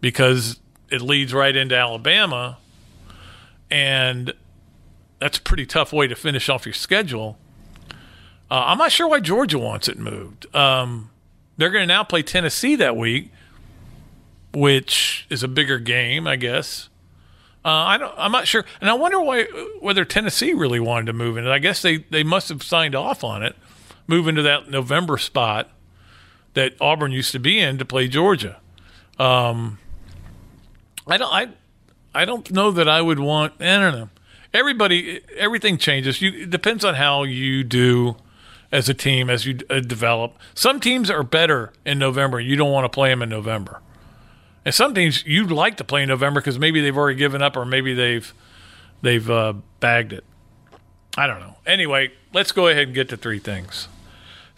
because 0.00 0.60
it 0.90 1.00
leads 1.00 1.32
right 1.34 1.56
into 1.56 1.76
Alabama, 1.76 2.58
and 3.70 4.32
that's 5.18 5.38
a 5.38 5.42
pretty 5.42 5.66
tough 5.66 5.92
way 5.92 6.06
to 6.06 6.14
finish 6.14 6.48
off 6.48 6.66
your 6.66 6.74
schedule. 6.74 7.38
Uh, 8.50 8.64
I'm 8.66 8.78
not 8.78 8.92
sure 8.92 9.08
why 9.08 9.20
Georgia 9.20 9.58
wants 9.58 9.88
it 9.88 9.98
moved. 9.98 10.54
Um, 10.54 11.10
they're 11.56 11.70
going 11.70 11.82
to 11.82 11.94
now 11.94 12.04
play 12.04 12.22
Tennessee 12.22 12.76
that 12.76 12.96
week 12.96 13.30
which 14.52 15.26
is 15.30 15.42
a 15.42 15.48
bigger 15.48 15.78
game, 15.78 16.26
I 16.26 16.36
guess. 16.36 16.88
Uh, 17.64 17.68
I 17.68 17.98
don't, 17.98 18.14
I'm 18.16 18.32
not 18.32 18.46
sure, 18.46 18.64
and 18.80 18.88
I 18.88 18.94
wonder 18.94 19.20
why 19.20 19.44
whether 19.80 20.04
Tennessee 20.04 20.54
really 20.54 20.80
wanted 20.80 21.06
to 21.06 21.12
move 21.12 21.36
in 21.36 21.46
it. 21.46 21.50
I 21.50 21.58
guess 21.58 21.82
they, 21.82 21.98
they 21.98 22.22
must 22.22 22.48
have 22.48 22.62
signed 22.62 22.94
off 22.94 23.24
on 23.24 23.42
it, 23.42 23.56
move 24.06 24.28
into 24.28 24.42
that 24.42 24.70
November 24.70 25.18
spot 25.18 25.70
that 26.54 26.74
Auburn 26.80 27.12
used 27.12 27.32
to 27.32 27.38
be 27.38 27.58
in 27.58 27.78
to 27.78 27.84
play 27.84 28.08
Georgia. 28.08 28.58
Um, 29.18 29.78
I 31.06 31.16
don't 31.16 31.32
I 31.32 31.48
I 32.14 32.24
don't 32.24 32.50
know 32.50 32.70
that 32.70 32.88
I 32.88 33.02
would 33.02 33.18
want. 33.18 33.54
I 33.60 33.78
don't 33.78 33.92
know. 33.92 34.08
Everybody, 34.54 35.20
everything 35.36 35.78
changes. 35.78 36.22
You 36.22 36.44
it 36.44 36.50
depends 36.50 36.84
on 36.84 36.94
how 36.94 37.24
you 37.24 37.64
do 37.64 38.16
as 38.70 38.88
a 38.88 38.94
team 38.94 39.28
as 39.30 39.46
you 39.46 39.58
uh, 39.68 39.80
develop. 39.80 40.38
Some 40.54 40.80
teams 40.80 41.10
are 41.10 41.22
better 41.22 41.72
in 41.84 41.98
November. 41.98 42.40
You 42.40 42.56
don't 42.56 42.72
want 42.72 42.84
to 42.84 42.88
play 42.88 43.10
them 43.10 43.22
in 43.22 43.28
November. 43.28 43.80
And 44.68 44.74
some 44.74 44.92
teams 44.92 45.24
you'd 45.24 45.50
like 45.50 45.78
to 45.78 45.84
play 45.84 46.02
in 46.02 46.10
November 46.10 46.42
because 46.42 46.58
maybe 46.58 46.82
they've 46.82 46.94
already 46.94 47.16
given 47.16 47.40
up 47.40 47.56
or 47.56 47.64
maybe 47.64 47.94
they've 47.94 48.34
they've 49.00 49.30
uh, 49.30 49.54
bagged 49.80 50.12
it. 50.12 50.24
I 51.16 51.26
don't 51.26 51.40
know. 51.40 51.56
Anyway, 51.64 52.12
let's 52.34 52.52
go 52.52 52.66
ahead 52.66 52.88
and 52.88 52.94
get 52.94 53.08
to 53.08 53.16
three 53.16 53.38
things. 53.38 53.88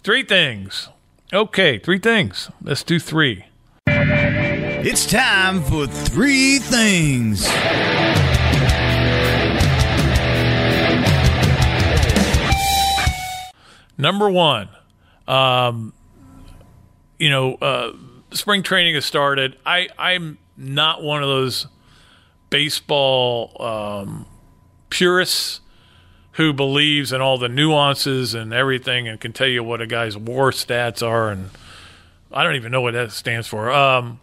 Three 0.03 0.25
things. 0.25 0.89
Okay, 1.33 1.79
three 1.79 2.01
things. 2.01 2.51
Let's 2.61 2.83
do 2.83 2.99
three. 2.99 3.45
It's 3.87 5.07
time 5.07 5.63
for 5.63 5.87
three 5.87 6.59
things. 6.59 7.47
Number 13.97 14.29
one, 14.29 14.71
um, 15.29 15.93
you 17.21 17.31
know, 17.31 17.55
uh, 17.55 17.93
spring 18.33 18.63
training 18.63 18.95
has 18.95 19.05
started. 19.05 19.57
I 19.65 19.89
I'm 19.99 20.39
not 20.57 21.03
one 21.03 21.23
of 21.23 21.29
those 21.29 21.67
baseball 22.51 23.57
um, 23.61 24.27
purists 24.91 25.61
who 26.33 26.53
believes 26.53 27.13
in 27.13 27.21
all 27.21 27.39
the 27.39 27.49
nuances 27.49 28.35
and 28.35 28.53
everything 28.53 29.09
and 29.09 29.21
can 29.21 29.33
tell 29.33 29.49
you 29.49 29.63
what 29.63 29.81
a 29.81 29.87
guy's 29.87 30.17
WAR 30.17 30.51
stats 30.51 31.07
are 31.07 31.31
and 31.31 31.51
I 32.33 32.45
don't 32.45 32.55
even 32.55 32.71
know 32.71 32.81
what 32.81 32.95
that 32.95 33.13
stands 33.13 33.49
for. 33.49 33.71
Um, 33.71 34.21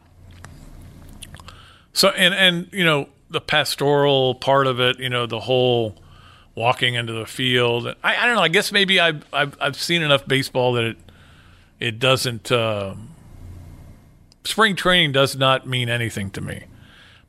so 1.94 2.10
and 2.10 2.34
and 2.34 2.70
you 2.72 2.86
know 2.86 3.10
the 3.30 3.42
pastoral 3.42 4.36
part 4.36 4.68
of 4.68 4.80
it, 4.80 5.00
you 5.00 5.10
know 5.10 5.26
the 5.26 5.40
whole 5.40 5.96
walking 6.56 6.96
into 6.96 7.14
the 7.14 7.26
field. 7.26 7.88
I, 8.04 8.16
I 8.16 8.26
don't 8.26 8.36
know. 8.36 8.42
I 8.42 8.48
guess 8.48 8.72
maybe 8.72 9.00
I've, 9.00 9.26
I've 9.34 9.58
I've 9.60 9.76
seen 9.76 10.02
enough 10.02 10.26
baseball 10.26 10.74
that 10.74 10.84
it 10.84 10.98
it 11.80 12.00
doesn't. 12.00 12.52
Uh, 12.52 12.96
spring 14.48 14.76
training 14.76 15.12
does 15.12 15.36
not 15.36 15.68
mean 15.68 15.90
anything 15.90 16.32
to 16.32 16.42
me. 16.42 16.64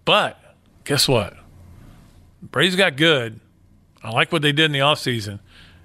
But 0.04 0.40
guess 0.84 1.06
what? 1.08 1.36
Braves 2.40 2.76
got 2.76 2.96
good. 2.96 3.40
I 4.02 4.10
like 4.10 4.32
what 4.32 4.42
they 4.42 4.52
did 4.52 4.66
in 4.66 4.72
the 4.72 4.78
offseason. 4.78 5.40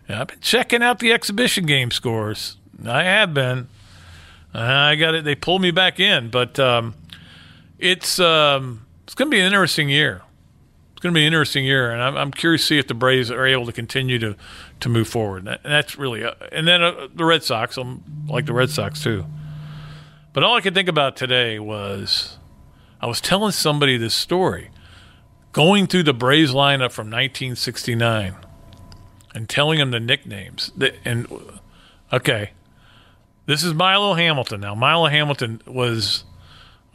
And 0.07 0.17
I've 0.17 0.27
been 0.27 0.39
checking 0.39 0.83
out 0.83 0.99
the 0.99 1.11
exhibition 1.11 1.65
game 1.65 1.91
scores. 1.91 2.57
I 2.85 3.03
have 3.03 3.33
been. 3.33 3.67
I 4.53 4.95
got 4.95 5.15
it. 5.15 5.23
They 5.23 5.35
pulled 5.35 5.61
me 5.61 5.71
back 5.71 5.99
in, 5.99 6.29
but 6.29 6.59
um, 6.59 6.93
it's 7.79 8.19
um, 8.19 8.85
it's 9.03 9.15
going 9.15 9.29
to 9.29 9.35
be 9.35 9.39
an 9.39 9.47
interesting 9.47 9.89
year. 9.89 10.21
It's 10.91 11.01
going 11.01 11.13
to 11.13 11.17
be 11.17 11.21
an 11.21 11.27
interesting 11.27 11.65
year, 11.65 11.91
and 11.91 12.01
I'm, 12.01 12.15
I'm, 12.15 12.31
curious 12.31 12.61
to 12.61 12.67
see 12.67 12.77
if 12.77 12.87
the 12.87 12.93
Braves 12.93 13.31
are 13.31 13.45
able 13.45 13.65
to 13.65 13.71
continue 13.71 14.19
to 14.19 14.35
to 14.81 14.89
move 14.89 15.07
forward. 15.07 15.47
And 15.47 15.59
that's 15.63 15.97
really, 15.97 16.23
uh, 16.23 16.33
and 16.51 16.67
then 16.67 16.83
uh, 16.83 17.07
the 17.13 17.25
Red 17.25 17.43
Sox. 17.43 17.77
I'm 17.77 18.03
like 18.27 18.45
the 18.45 18.53
Red 18.53 18.69
Sox 18.69 19.01
too. 19.01 19.25
But 20.33 20.43
all 20.43 20.55
I 20.55 20.61
could 20.61 20.73
think 20.73 20.89
about 20.89 21.15
today 21.15 21.59
was 21.59 22.37
I 22.99 23.05
was 23.05 23.21
telling 23.21 23.51
somebody 23.51 23.97
this 23.97 24.15
story, 24.15 24.71
going 25.51 25.87
through 25.87 26.03
the 26.03 26.13
Braves 26.13 26.51
lineup 26.53 26.91
from 26.91 27.07
1969 27.07 28.35
and 29.35 29.49
telling 29.49 29.79
them 29.79 29.91
the 29.91 29.99
nicknames. 29.99 30.71
And 31.05 31.27
okay, 32.11 32.51
This 33.45 33.63
is 33.63 33.73
Milo 33.73 34.13
Hamilton. 34.13 34.61
Now, 34.61 34.75
Milo 34.75 35.07
Hamilton 35.07 35.61
was. 35.65 36.23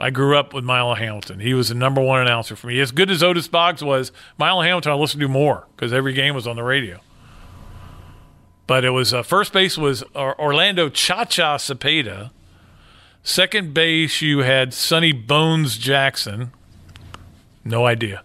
I 0.00 0.10
grew 0.10 0.38
up 0.38 0.54
with 0.54 0.62
Milo 0.64 0.94
Hamilton. 0.94 1.40
He 1.40 1.54
was 1.54 1.70
the 1.70 1.74
number 1.74 2.00
one 2.00 2.20
announcer 2.20 2.54
for 2.54 2.68
me. 2.68 2.78
As 2.78 2.92
good 2.92 3.10
as 3.10 3.20
Otis 3.20 3.48
Boggs 3.48 3.82
was, 3.82 4.12
Milo 4.38 4.62
Hamilton 4.62 4.92
I 4.92 4.94
listened 4.94 5.20
to 5.22 5.28
more 5.28 5.66
because 5.74 5.92
every 5.92 6.12
game 6.12 6.36
was 6.36 6.46
on 6.46 6.54
the 6.54 6.62
radio. 6.62 7.00
But 8.68 8.84
it 8.84 8.90
was 8.90 9.12
uh, 9.12 9.22
first 9.22 9.52
base 9.52 9.76
was 9.76 10.04
Orlando 10.14 10.88
Cha 10.88 11.24
Cha 11.24 11.56
Cepeda. 11.56 12.30
Second 13.28 13.74
base, 13.74 14.22
you 14.22 14.38
had 14.38 14.72
Sonny 14.72 15.12
Bones 15.12 15.76
Jackson. 15.76 16.50
No 17.62 17.84
idea. 17.84 18.24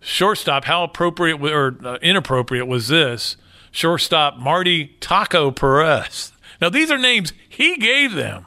Shortstop, 0.00 0.64
how 0.64 0.82
appropriate 0.82 1.42
or 1.42 1.76
uh, 1.84 1.98
inappropriate 2.00 2.66
was 2.66 2.88
this? 2.88 3.36
Shortstop, 3.70 4.38
Marty 4.38 4.96
Taco 4.98 5.50
Perez. 5.50 6.32
Now, 6.58 6.70
these 6.70 6.90
are 6.90 6.96
names 6.96 7.34
he 7.50 7.76
gave 7.76 8.14
them. 8.14 8.46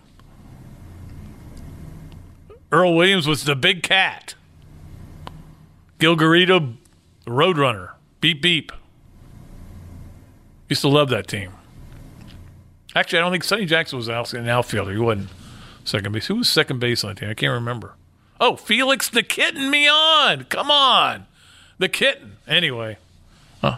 Earl 2.71 2.95
Williams 2.95 3.27
was 3.27 3.43
the 3.43 3.55
big 3.55 3.83
cat. 3.83 4.33
Gil 5.99 6.17
Garrido, 6.17 6.75
the 7.23 7.31
Roadrunner. 7.31 7.91
Beep, 8.19 8.41
beep. 8.41 8.71
Used 10.69 10.81
to 10.81 10.87
love 10.87 11.09
that 11.09 11.27
team. 11.27 11.51
Actually, 12.95 13.19
I 13.19 13.21
don't 13.21 13.31
think 13.31 13.43
Sonny 13.43 13.67
Jackson 13.67 13.97
was 13.97 14.07
an 14.07 14.49
outfielder. 14.49 14.91
He 14.91 14.97
wasn't 14.97 15.29
second 15.84 16.11
base. 16.11 16.27
Who 16.27 16.36
was 16.36 16.49
second 16.49 16.79
base 16.79 17.03
on 17.03 17.15
team? 17.15 17.29
I 17.29 17.34
can't 17.34 17.53
remember. 17.53 17.95
Oh, 18.39 18.55
Felix 18.55 19.09
the 19.09 19.23
Kitten 19.23 19.69
Millan. 19.69 20.45
Come 20.45 20.69
on. 20.71 21.27
The 21.77 21.89
Kitten. 21.89 22.38
Anyway. 22.47 22.97
Huh. 23.61 23.77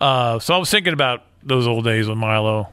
Uh, 0.00 0.38
so 0.38 0.54
I 0.54 0.58
was 0.58 0.70
thinking 0.70 0.92
about 0.92 1.22
those 1.42 1.66
old 1.66 1.84
days 1.84 2.08
with 2.08 2.18
Milo. 2.18 2.68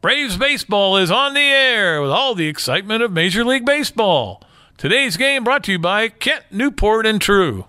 Braves 0.00 0.36
baseball 0.36 0.96
is 0.96 1.10
on 1.10 1.34
the 1.34 1.40
air 1.40 2.00
with 2.00 2.10
all 2.10 2.34
the 2.34 2.48
excitement 2.48 3.02
of 3.02 3.12
Major 3.12 3.44
League 3.44 3.66
Baseball. 3.66 4.42
Today's 4.78 5.18
game 5.18 5.44
brought 5.44 5.62
to 5.64 5.72
you 5.72 5.78
by 5.78 6.08
Kent, 6.08 6.44
Newport, 6.50 7.04
and 7.04 7.20
True. 7.20 7.66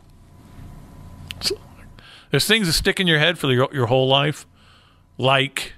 There's 2.29 2.47
things 2.47 2.67
that 2.67 2.73
stick 2.73 3.01
in 3.01 3.07
your 3.07 3.19
head 3.19 3.37
for 3.37 3.51
your 3.51 3.87
whole 3.87 4.07
life, 4.07 4.47
like 5.17 5.73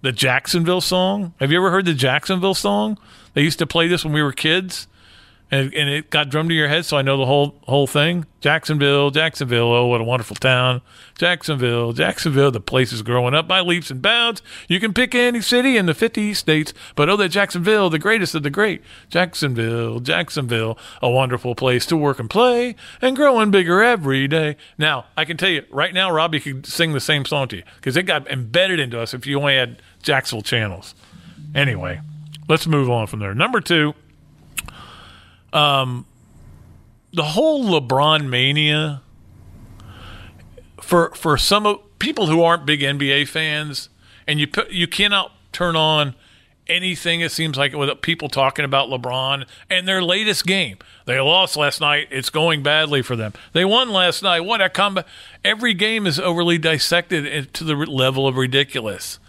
the 0.00 0.10
Jacksonville 0.10 0.80
song. 0.80 1.32
Have 1.38 1.52
you 1.52 1.58
ever 1.58 1.70
heard 1.70 1.84
the 1.84 1.94
Jacksonville 1.94 2.54
song? 2.54 2.98
They 3.34 3.42
used 3.42 3.58
to 3.58 3.66
play 3.66 3.88
this 3.88 4.04
when 4.04 4.12
we 4.12 4.22
were 4.22 4.32
kids, 4.32 4.86
and, 5.50 5.74
and 5.74 5.88
it 5.88 6.10
got 6.10 6.30
drummed 6.30 6.48
to 6.48 6.54
your 6.54 6.68
head, 6.68 6.84
so 6.84 6.96
I 6.96 7.02
know 7.02 7.16
the 7.16 7.26
whole 7.26 7.54
whole 7.64 7.86
thing. 7.86 8.26
Jacksonville, 8.40 9.10
Jacksonville, 9.10 9.72
oh 9.72 9.86
what 9.86 10.00
a 10.00 10.04
wonderful 10.04 10.36
town. 10.36 10.80
Jacksonville, 11.16 11.92
Jacksonville, 11.92 12.50
the 12.50 12.60
place 12.60 12.92
is 12.92 13.02
growing 13.02 13.34
up 13.34 13.46
by 13.46 13.60
leaps 13.60 13.90
and 13.90 14.00
bounds. 14.00 14.42
You 14.68 14.80
can 14.80 14.94
pick 14.94 15.14
any 15.14 15.40
city 15.40 15.76
in 15.76 15.86
the 15.86 15.94
50 15.94 16.34
states, 16.34 16.72
but 16.96 17.08
oh 17.08 17.16
that 17.16 17.28
Jacksonville, 17.28 17.90
the 17.90 17.98
greatest 17.98 18.34
of 18.34 18.42
the 18.42 18.50
great. 18.50 18.82
Jacksonville, 19.10 20.00
Jacksonville, 20.00 20.78
a 21.02 21.10
wonderful 21.10 21.54
place 21.54 21.86
to 21.86 21.96
work 21.96 22.18
and 22.18 22.30
play, 22.30 22.74
and 23.02 23.14
growing 23.14 23.50
bigger 23.50 23.82
every 23.82 24.26
day. 24.26 24.56
Now 24.78 25.06
I 25.16 25.24
can 25.24 25.36
tell 25.36 25.50
you 25.50 25.64
right 25.70 25.92
now, 25.92 26.10
Robbie 26.10 26.40
could 26.40 26.66
sing 26.66 26.94
the 26.94 27.00
same 27.00 27.24
song 27.24 27.48
to 27.48 27.56
you 27.58 27.62
because 27.76 27.96
it 27.96 28.04
got 28.04 28.28
embedded 28.28 28.80
into 28.80 28.98
us 28.98 29.12
if 29.12 29.26
you 29.26 29.38
only 29.38 29.56
had 29.56 29.82
Jacksonville 30.02 30.42
channels. 30.42 30.94
Anyway, 31.54 32.00
let's 32.48 32.66
move 32.66 32.90
on 32.90 33.06
from 33.06 33.20
there. 33.20 33.34
Number 33.34 33.60
two 33.60 33.94
um, 35.54 36.04
the 37.12 37.22
whole 37.22 37.64
LeBron 37.64 38.28
mania 38.28 39.00
for 40.80 41.10
for 41.14 41.38
some 41.38 41.64
of 41.64 41.98
people 41.98 42.26
who 42.26 42.42
aren't 42.42 42.66
big 42.66 42.80
NBA 42.80 43.28
fans, 43.28 43.88
and 44.26 44.40
you 44.40 44.48
put, 44.48 44.70
you 44.70 44.86
cannot 44.86 45.32
turn 45.52 45.76
on 45.76 46.14
anything. 46.66 47.20
It 47.20 47.30
seems 47.30 47.56
like 47.56 47.72
with 47.72 48.02
people 48.02 48.28
talking 48.28 48.64
about 48.64 48.88
LeBron 48.88 49.46
and 49.70 49.86
their 49.86 50.02
latest 50.02 50.44
game. 50.44 50.78
They 51.06 51.20
lost 51.20 51.56
last 51.56 51.80
night. 51.80 52.08
It's 52.10 52.30
going 52.30 52.62
badly 52.62 53.00
for 53.00 53.14
them. 53.14 53.32
They 53.52 53.64
won 53.64 53.90
last 53.90 54.22
night. 54.22 54.40
What 54.40 54.60
a 54.60 54.68
comeback! 54.68 55.06
Every 55.44 55.72
game 55.72 56.06
is 56.06 56.18
overly 56.18 56.58
dissected 56.58 57.54
to 57.54 57.64
the 57.64 57.76
level 57.76 58.26
of 58.26 58.36
ridiculous. 58.36 59.20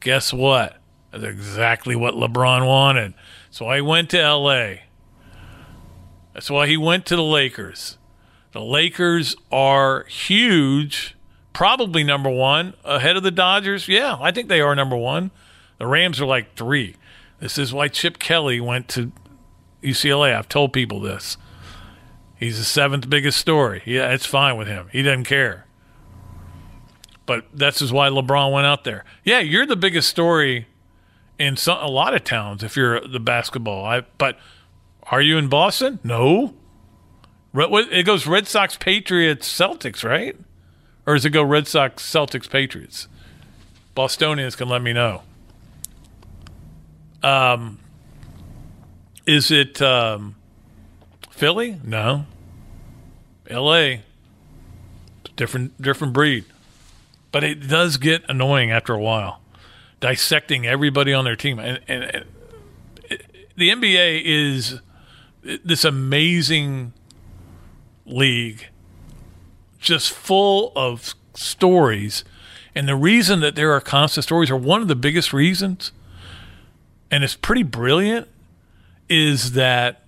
Guess 0.00 0.32
what? 0.32 0.81
That's 1.12 1.24
exactly 1.24 1.94
what 1.94 2.14
LeBron 2.14 2.66
wanted. 2.66 3.14
So 3.50 3.66
I 3.66 3.80
went 3.82 4.10
to 4.10 4.20
L.A. 4.20 4.84
That's 6.32 6.50
why 6.50 6.66
he 6.66 6.76
went 6.76 7.04
to 7.06 7.16
the 7.16 7.22
Lakers. 7.22 7.98
The 8.52 8.62
Lakers 8.62 9.36
are 9.50 10.04
huge, 10.04 11.14
probably 11.52 12.02
number 12.02 12.30
one, 12.30 12.74
ahead 12.84 13.16
of 13.16 13.22
the 13.22 13.30
Dodgers. 13.30 13.88
Yeah, 13.88 14.16
I 14.20 14.30
think 14.30 14.48
they 14.48 14.60
are 14.60 14.74
number 14.74 14.96
one. 14.96 15.30
The 15.78 15.86
Rams 15.86 16.20
are 16.20 16.26
like 16.26 16.54
three. 16.56 16.96
This 17.40 17.58
is 17.58 17.72
why 17.72 17.88
Chip 17.88 18.18
Kelly 18.18 18.60
went 18.60 18.88
to 18.88 19.12
UCLA. 19.82 20.34
I've 20.34 20.48
told 20.48 20.72
people 20.72 21.00
this. 21.00 21.36
He's 22.36 22.58
the 22.58 22.64
seventh 22.64 23.08
biggest 23.08 23.38
story. 23.38 23.82
Yeah, 23.84 24.12
it's 24.12 24.26
fine 24.26 24.56
with 24.56 24.68
him. 24.68 24.88
He 24.92 25.02
doesn't 25.02 25.24
care. 25.24 25.66
But 27.24 27.46
this 27.52 27.80
is 27.80 27.92
why 27.92 28.08
LeBron 28.08 28.52
went 28.52 28.66
out 28.66 28.84
there. 28.84 29.04
Yeah, 29.24 29.40
you're 29.40 29.66
the 29.66 29.76
biggest 29.76 30.08
story 30.08 30.66
in 31.38 31.56
some, 31.56 31.78
a 31.78 31.88
lot 31.88 32.14
of 32.14 32.24
towns 32.24 32.62
if 32.62 32.76
you're 32.76 33.00
the 33.00 33.20
basketball. 33.20 33.84
I, 33.84 34.02
but 34.18 34.38
are 35.04 35.20
you 35.20 35.38
in 35.38 35.48
Boston? 35.48 35.98
No. 36.04 36.54
It 37.54 38.06
goes 38.06 38.26
Red 38.26 38.46
Sox, 38.46 38.76
Patriots, 38.76 39.46
Celtics, 39.46 40.08
right? 40.08 40.36
Or 41.06 41.14
does 41.14 41.24
it 41.24 41.30
go 41.30 41.42
Red 41.42 41.66
Sox, 41.66 42.02
Celtics, 42.02 42.48
Patriots? 42.48 43.08
Bostonians 43.94 44.56
can 44.56 44.68
let 44.68 44.80
me 44.80 44.92
know. 44.92 45.22
Um, 47.22 47.78
is 49.26 49.50
it 49.50 49.82
um, 49.82 50.36
Philly? 51.30 51.78
No. 51.84 52.24
L.A. 53.50 54.02
Different, 55.36 55.80
different 55.80 56.14
breed. 56.14 56.44
But 57.32 57.44
it 57.44 57.68
does 57.68 57.98
get 57.98 58.22
annoying 58.28 58.70
after 58.70 58.94
a 58.94 59.00
while, 59.00 59.41
dissecting 60.02 60.66
everybody 60.66 61.14
on 61.14 61.24
their 61.24 61.36
team, 61.36 61.58
and, 61.58 61.80
and, 61.88 62.02
and 62.02 62.24
the 63.56 63.70
NBA 63.70 64.22
is 64.24 64.80
this 65.64 65.84
amazing 65.84 66.92
league 68.04 68.66
just 69.78 70.12
full 70.12 70.72
of 70.76 71.14
stories. 71.34 72.24
And 72.74 72.88
the 72.88 72.96
reason 72.96 73.40
that 73.40 73.54
there 73.54 73.72
are 73.72 73.80
constant 73.80 74.24
stories 74.24 74.50
or 74.50 74.56
one 74.56 74.82
of 74.82 74.88
the 74.88 74.96
biggest 74.96 75.32
reasons 75.32 75.92
and 77.12 77.22
it's 77.22 77.36
pretty 77.36 77.62
brilliant 77.62 78.26
is 79.08 79.52
that 79.52 80.02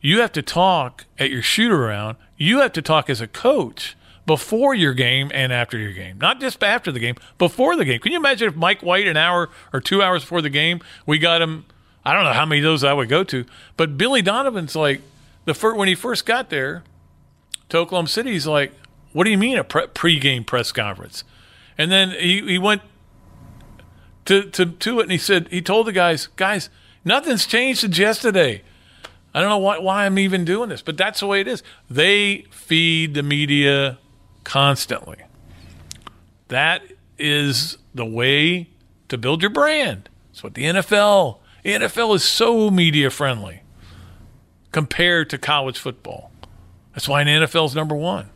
you 0.00 0.20
have 0.20 0.32
to 0.32 0.42
talk 0.42 1.04
at 1.18 1.30
your 1.30 1.42
shoot 1.42 1.70
around 1.70 2.16
you 2.38 2.60
have 2.60 2.72
to 2.72 2.82
talk 2.82 3.10
as 3.10 3.20
a 3.20 3.26
coach 3.26 3.95
before 4.26 4.74
your 4.74 4.92
game 4.92 5.30
and 5.32 5.52
after 5.52 5.78
your 5.78 5.92
game 5.92 6.18
not 6.18 6.40
just 6.40 6.62
after 6.62 6.90
the 6.90 6.98
game 6.98 7.14
before 7.38 7.76
the 7.76 7.84
game 7.84 8.00
can 8.00 8.12
you 8.12 8.18
imagine 8.18 8.48
if 8.48 8.56
mike 8.56 8.82
white 8.82 9.06
an 9.06 9.16
hour 9.16 9.48
or 9.72 9.80
two 9.80 10.02
hours 10.02 10.22
before 10.22 10.42
the 10.42 10.50
game 10.50 10.80
we 11.06 11.18
got 11.18 11.40
him 11.40 11.64
I 12.06 12.14
don't 12.14 12.22
know 12.22 12.34
how 12.34 12.46
many 12.46 12.60
of 12.60 12.64
those 12.64 12.84
I 12.84 12.92
would 12.92 13.08
go 13.08 13.24
to, 13.24 13.44
but 13.76 13.98
Billy 13.98 14.22
Donovan's 14.22 14.76
like 14.76 15.00
the 15.44 15.54
first, 15.54 15.76
when 15.76 15.88
he 15.88 15.96
first 15.96 16.24
got 16.24 16.50
there 16.50 16.84
to 17.68 17.78
Oklahoma 17.78 18.06
City, 18.06 18.30
he's 18.30 18.46
like, 18.46 18.72
"What 19.12 19.24
do 19.24 19.30
you 19.30 19.36
mean 19.36 19.58
a 19.58 19.64
pre-game 19.64 20.44
press 20.44 20.70
conference?" 20.70 21.24
And 21.76 21.90
then 21.90 22.10
he, 22.10 22.42
he 22.42 22.58
went 22.58 22.82
to, 24.26 24.44
to 24.50 24.66
to 24.66 25.00
it 25.00 25.02
and 25.02 25.10
he 25.10 25.18
said 25.18 25.48
he 25.50 25.60
told 25.60 25.88
the 25.88 25.92
guys, 25.92 26.28
"Guys, 26.36 26.70
nothing's 27.04 27.44
changed 27.44 27.80
since 27.80 27.98
yesterday." 27.98 28.62
I 29.34 29.40
don't 29.40 29.50
know 29.50 29.58
why, 29.58 29.78
why 29.78 30.06
I'm 30.06 30.18
even 30.20 30.44
doing 30.44 30.68
this, 30.68 30.82
but 30.82 30.96
that's 30.96 31.20
the 31.20 31.26
way 31.26 31.40
it 31.40 31.48
is. 31.48 31.64
They 31.90 32.46
feed 32.50 33.14
the 33.14 33.22
media 33.24 33.98
constantly. 34.46 35.18
That 36.48 36.82
is 37.18 37.78
the 37.94 38.06
way 38.06 38.70
to 39.08 39.18
build 39.18 39.42
your 39.42 39.50
brand. 39.50 40.08
That's 40.30 40.44
what 40.44 40.54
the 40.54 40.64
NFL 40.64 41.40
the 41.64 41.72
NFL 41.72 42.14
is 42.14 42.22
so 42.22 42.70
media 42.70 43.10
friendly 43.10 43.62
compared 44.70 45.28
to 45.30 45.36
college 45.36 45.76
football. 45.76 46.30
That's 46.94 47.08
why 47.08 47.24
the 47.24 47.30
NFL 47.30 47.66
is 47.66 47.74
number 47.74 47.96
one. 47.96 48.30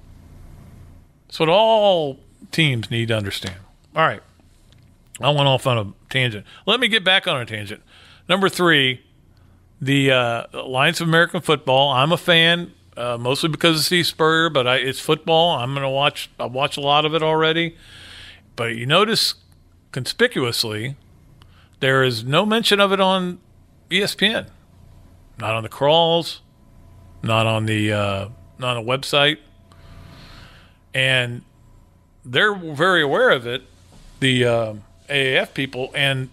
That's 1.29 1.39
what 1.39 1.49
all 1.49 2.19
teams 2.51 2.91
need 2.91 3.07
to 3.07 3.17
understand. 3.17 3.55
All 3.95 4.03
right. 4.03 4.21
I 5.21 5.31
went 5.31 5.47
off 5.47 5.65
on 5.69 5.79
a 5.79 5.93
tangent. 6.11 6.45
Let 6.67 6.81
me 6.81 6.89
get 6.89 7.05
back 7.05 7.29
on 7.29 7.41
a 7.41 7.47
tangent. 7.47 7.83
Number 8.29 8.49
three, 8.49 9.01
the 9.81 10.11
uh, 10.11 10.47
Alliance 10.53 11.01
of 11.01 11.07
American 11.07 11.41
Football. 11.41 11.91
I'm 11.91 12.11
a 12.11 12.17
fan, 12.17 12.73
uh, 13.01 13.17
mostly 13.19 13.49
because 13.49 13.79
of 13.79 13.85
Steve 13.85 14.07
Spurrier, 14.07 14.51
but 14.51 14.67
I, 14.67 14.77
it's 14.77 15.01
football. 15.01 15.57
I'm 15.57 15.73
going 15.73 15.83
to 15.83 15.89
watch. 15.89 16.31
I 16.39 16.45
watch 16.45 16.77
a 16.77 16.81
lot 16.81 17.05
of 17.05 17.15
it 17.15 17.23
already. 17.23 17.77
But 18.57 18.77
you 18.77 18.85
notice 18.85 19.37
conspicuously, 19.91 20.97
there 21.81 22.03
is 22.03 22.25
no 22.25 22.45
mention 22.45 22.79
of 22.79 22.93
it 22.93 23.01
on 23.01 23.41
ESPN, 23.91 24.49
not 25.39 25.55
on 25.55 25.63
the 25.63 25.69
crawls, 25.71 26.43
not 27.23 27.47
on 27.47 27.65
the 27.65 27.93
uh, 27.93 28.29
not 28.59 28.77
on 28.77 28.85
the 28.85 28.91
website, 28.91 29.39
and 30.93 31.43
they're 32.25 32.55
very 32.55 33.03
aware 33.03 33.31
of 33.31 33.47
it. 33.47 33.63
The 34.21 34.45
uh, 34.45 34.75
AAF 35.09 35.55
people, 35.55 35.91
and 35.95 36.29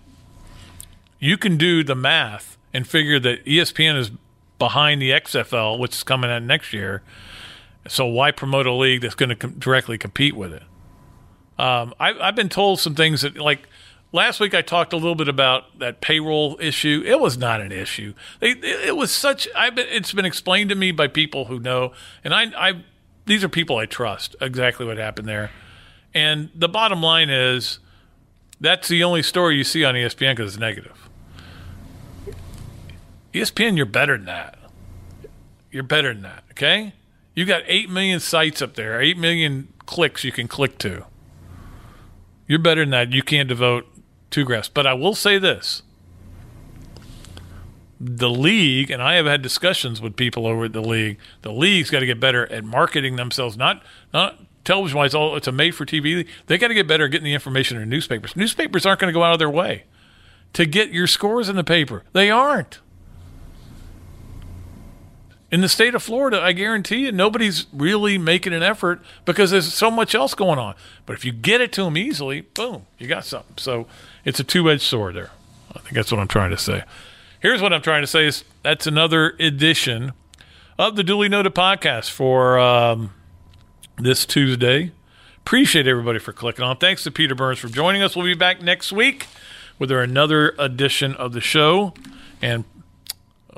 you 1.20 1.38
can 1.38 1.56
do 1.56 1.84
the 1.84 1.96
math 1.96 2.58
and 2.74 2.86
figure 2.86 3.20
that 3.20 3.46
ESPN 3.46 3.98
is 3.98 4.12
behind 4.60 5.02
the 5.02 5.12
XFL, 5.12 5.80
which 5.80 5.94
is 5.94 6.04
coming 6.04 6.30
out 6.30 6.44
next 6.44 6.74
year. 6.74 7.04
So 7.88 8.06
why 8.06 8.32
promote 8.32 8.66
a 8.68 8.74
league 8.74 9.02
that's 9.02 9.16
going 9.16 9.30
to 9.30 9.36
com- 9.36 9.54
directly 9.60 9.98
compete 9.98 10.36
with 10.36 10.54
it? 10.54 10.64
Um, 11.58 11.94
I, 12.00 12.14
I've 12.20 12.36
been 12.36 12.50
told 12.50 12.80
some 12.80 12.96
things 12.96 13.22
that, 13.22 13.38
like 13.38 13.68
last 14.12 14.40
week, 14.40 14.54
I 14.54 14.62
talked 14.62 14.94
a 14.94 14.98
little 14.98 15.16
bit 15.16 15.28
about 15.28 15.80
that 15.80 16.02
payroll 16.02 16.58
issue. 16.60 17.04
It 17.06 17.20
was 17.20 17.38
not 17.38 17.62
an 17.62 17.72
issue. 17.72 18.14
They, 18.40 18.52
it, 18.52 18.96
was 18.96 19.12
such. 19.12 19.48
I've 19.56 19.76
been. 19.76 19.88
It's 19.90 20.14
been 20.14 20.26
explained 20.26 20.70
to 20.70 20.76
me 20.76 20.92
by 20.92 21.08
people 21.08 21.46
who 21.46 21.60
know, 21.60 21.94
and 22.24 22.34
I, 22.34 22.44
I. 22.56 22.84
These 23.26 23.44
are 23.44 23.50
people 23.50 23.78
I 23.78 23.86
trust. 23.86 24.36
Exactly 24.40 24.86
what 24.86 24.98
happened 24.98 25.28
there, 25.28 25.52
and 26.14 26.50
the 26.54 26.70
bottom 26.70 27.02
line 27.02 27.30
is, 27.30 27.80
that's 28.60 28.88
the 28.88 29.04
only 29.04 29.24
story 29.24 29.58
you 29.58 29.64
see 29.64 29.84
on 29.84 29.96
ESPN 29.96 30.36
because 30.36 30.54
it's 30.54 30.60
negative. 30.60 31.07
ESPN, 33.40 33.78
you're 33.78 33.86
better 33.86 34.18
than 34.18 34.26
that. 34.26 34.58
You're 35.72 35.84
better 35.84 36.14
than 36.14 36.24
that. 36.24 36.44
Okay, 36.52 36.94
you 37.36 37.46
got 37.46 37.64
eight 37.68 37.90
million 37.90 38.20
sites 38.20 38.62
up 38.62 38.76
there, 38.76 39.02
eight 39.02 39.18
million 39.18 39.74
clicks 39.86 40.24
you 40.24 40.32
can 40.32 40.48
click 40.48 40.78
to. 40.80 41.06
You're 42.48 42.60
better 42.60 42.82
than 42.82 42.92
that. 42.92 43.12
You 43.12 43.22
can't 43.22 43.50
devote 43.50 43.86
two 44.30 44.46
graphs. 44.46 44.70
But 44.70 44.88
I 44.88 44.94
will 44.94 45.16
say 45.16 45.38
this 45.38 45.84
the 48.00 48.30
league, 48.30 48.92
and 48.92 49.02
I 49.02 49.16
have 49.16 49.26
had 49.26 49.42
discussions 49.42 50.02
with 50.02 50.16
people 50.16 50.46
over 50.46 50.66
at 50.66 50.74
the 50.74 50.82
league, 50.82 51.18
the 51.42 51.52
league's 51.52 51.90
got 51.90 52.00
to 52.00 52.06
get 52.06 52.20
better 52.20 52.52
at 52.52 52.64
marketing 52.64 53.16
themselves, 53.16 53.58
not 53.58 53.84
not 54.14 54.40
television 54.64 54.98
wise, 54.98 55.16
oh, 55.16 55.36
it's 55.36 55.48
a 55.48 55.52
made 55.52 55.74
for 55.74 55.86
TV. 55.86 56.28
They 56.48 56.58
got 56.58 56.68
to 56.68 56.74
get 56.74 56.88
better 56.88 57.06
at 57.06 57.12
getting 57.12 57.26
the 57.26 57.34
information 57.34 57.78
in 57.78 57.90
newspapers. 57.90 58.36
Newspapers 58.36 58.86
aren't 58.86 59.00
going 59.00 59.12
to 59.12 59.18
go 59.18 59.24
out 59.24 59.34
of 59.34 59.40
their 59.40 59.50
way 59.50 59.86
to 60.54 60.66
get 60.66 60.92
your 60.92 61.08
scores 61.08 61.50
in 61.50 61.56
the 61.56 61.64
paper. 61.64 62.04
They 62.14 62.30
aren't. 62.30 62.80
In 65.50 65.62
the 65.62 65.70
state 65.70 65.96
of 65.96 66.04
Florida, 66.04 66.42
I 66.42 66.52
guarantee 66.52 67.06
you, 67.06 67.12
nobody's 67.12 67.68
really 67.72 68.18
making 68.18 68.52
an 68.54 68.64
effort 68.64 69.02
because 69.24 69.52
there's 69.52 69.74
so 69.74 69.90
much 69.90 70.14
else 70.14 70.34
going 70.34 70.60
on. 70.60 70.76
But 71.06 71.14
if 71.14 71.24
you 71.24 71.32
get 71.32 71.62
it 71.62 71.72
to 71.74 71.84
them 71.84 71.98
easily, 71.98 72.42
boom, 72.42 72.86
you 72.98 73.08
got 73.08 73.24
something. 73.24 73.56
So 73.58 73.88
it's 74.26 74.42
a 74.42 74.44
two 74.44 74.70
edged 74.70 74.82
sword 74.82 75.16
there. 75.16 75.32
I 75.74 75.80
think 75.80 75.94
that's 75.94 76.12
what 76.12 76.20
I'm 76.20 76.28
trying 76.28 76.52
to 76.52 76.58
say. 76.58 76.84
Here's 77.40 77.62
what 77.62 77.72
I'm 77.72 77.82
trying 77.82 78.02
to 78.02 78.08
say 78.08 78.26
is 78.26 78.44
that's 78.64 78.88
another 78.88 79.36
edition 79.40 80.12
of 80.78 80.96
the 80.96 81.04
Duly 81.04 81.30
Noted 81.30 81.56
podcast 81.56 82.10
for 82.10 82.60
um, 82.60 83.14
this 83.98 84.26
Tuesday. 84.26 84.92
Appreciate 85.38 85.88
everybody 85.88 86.20
for 86.20 86.34
clicking 86.34 86.66
on. 86.66 86.76
Thanks 86.76 87.04
to 87.04 87.12
Peter 87.12 87.36
Burns 87.36 87.60
for 87.60 87.70
joining 87.70 88.02
us. 88.02 88.18
We'll 88.18 88.26
be 88.26 88.34
back 88.34 88.62
next 88.62 88.92
week 88.92 89.28
with 89.80 89.92
another 89.92 90.54
edition 90.60 91.14
of 91.14 91.32
the 91.32 91.40
show. 91.40 91.94
And 92.42 92.66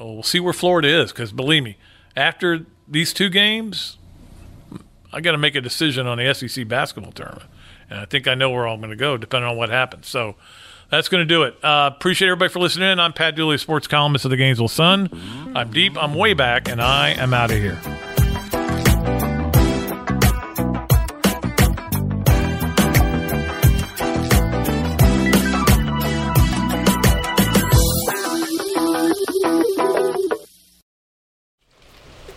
we'll 0.06 0.24
see 0.24 0.40
where 0.40 0.54
Florida 0.54 0.88
is 0.88 1.12
because 1.12 1.32
believe 1.32 1.64
me, 1.64 1.78
after 2.16 2.66
these 2.88 3.14
two 3.14 3.30
games, 3.30 3.98
I 5.12 5.22
got 5.22 5.32
to 5.32 5.38
make 5.38 5.56
a 5.56 5.62
decision 5.62 6.08
on 6.08 6.18
the 6.18 6.34
SEC 6.34 6.68
basketball 6.68 7.12
tournament, 7.12 7.50
and 7.90 8.00
I 8.00 8.06
think 8.06 8.28
I 8.28 8.36
know 8.36 8.50
where 8.50 8.68
I'm 8.68 8.80
going 8.80 8.92
to 8.92 8.96
go 8.96 9.18
depending 9.18 9.50
on 9.50 9.58
what 9.58 9.70
happens. 9.70 10.08
So 10.08 10.36
that's 10.90 11.08
going 11.08 11.28
to 11.28 11.34
do 11.34 11.44
it. 11.44 11.64
Uh, 11.64 11.92
appreciate 11.94 12.28
everybody 12.28 12.52
for 12.52 12.60
listening. 12.60 13.00
I'm 13.00 13.14
Pat 13.14 13.36
Dooley, 13.36 13.58
sports 13.58 13.88
columnist 13.88 14.26
of 14.26 14.32
the 14.32 14.38
Gainesville 14.38 14.68
Sun. 14.68 15.10
I'm 15.56 15.72
deep. 15.72 16.02
I'm 16.02 16.14
way 16.16 16.34
back, 16.34 16.68
and 16.68 16.82
I 16.82 17.10
am 17.12 17.34
out 17.34 17.52
of 17.52 17.58
here. 17.58 17.80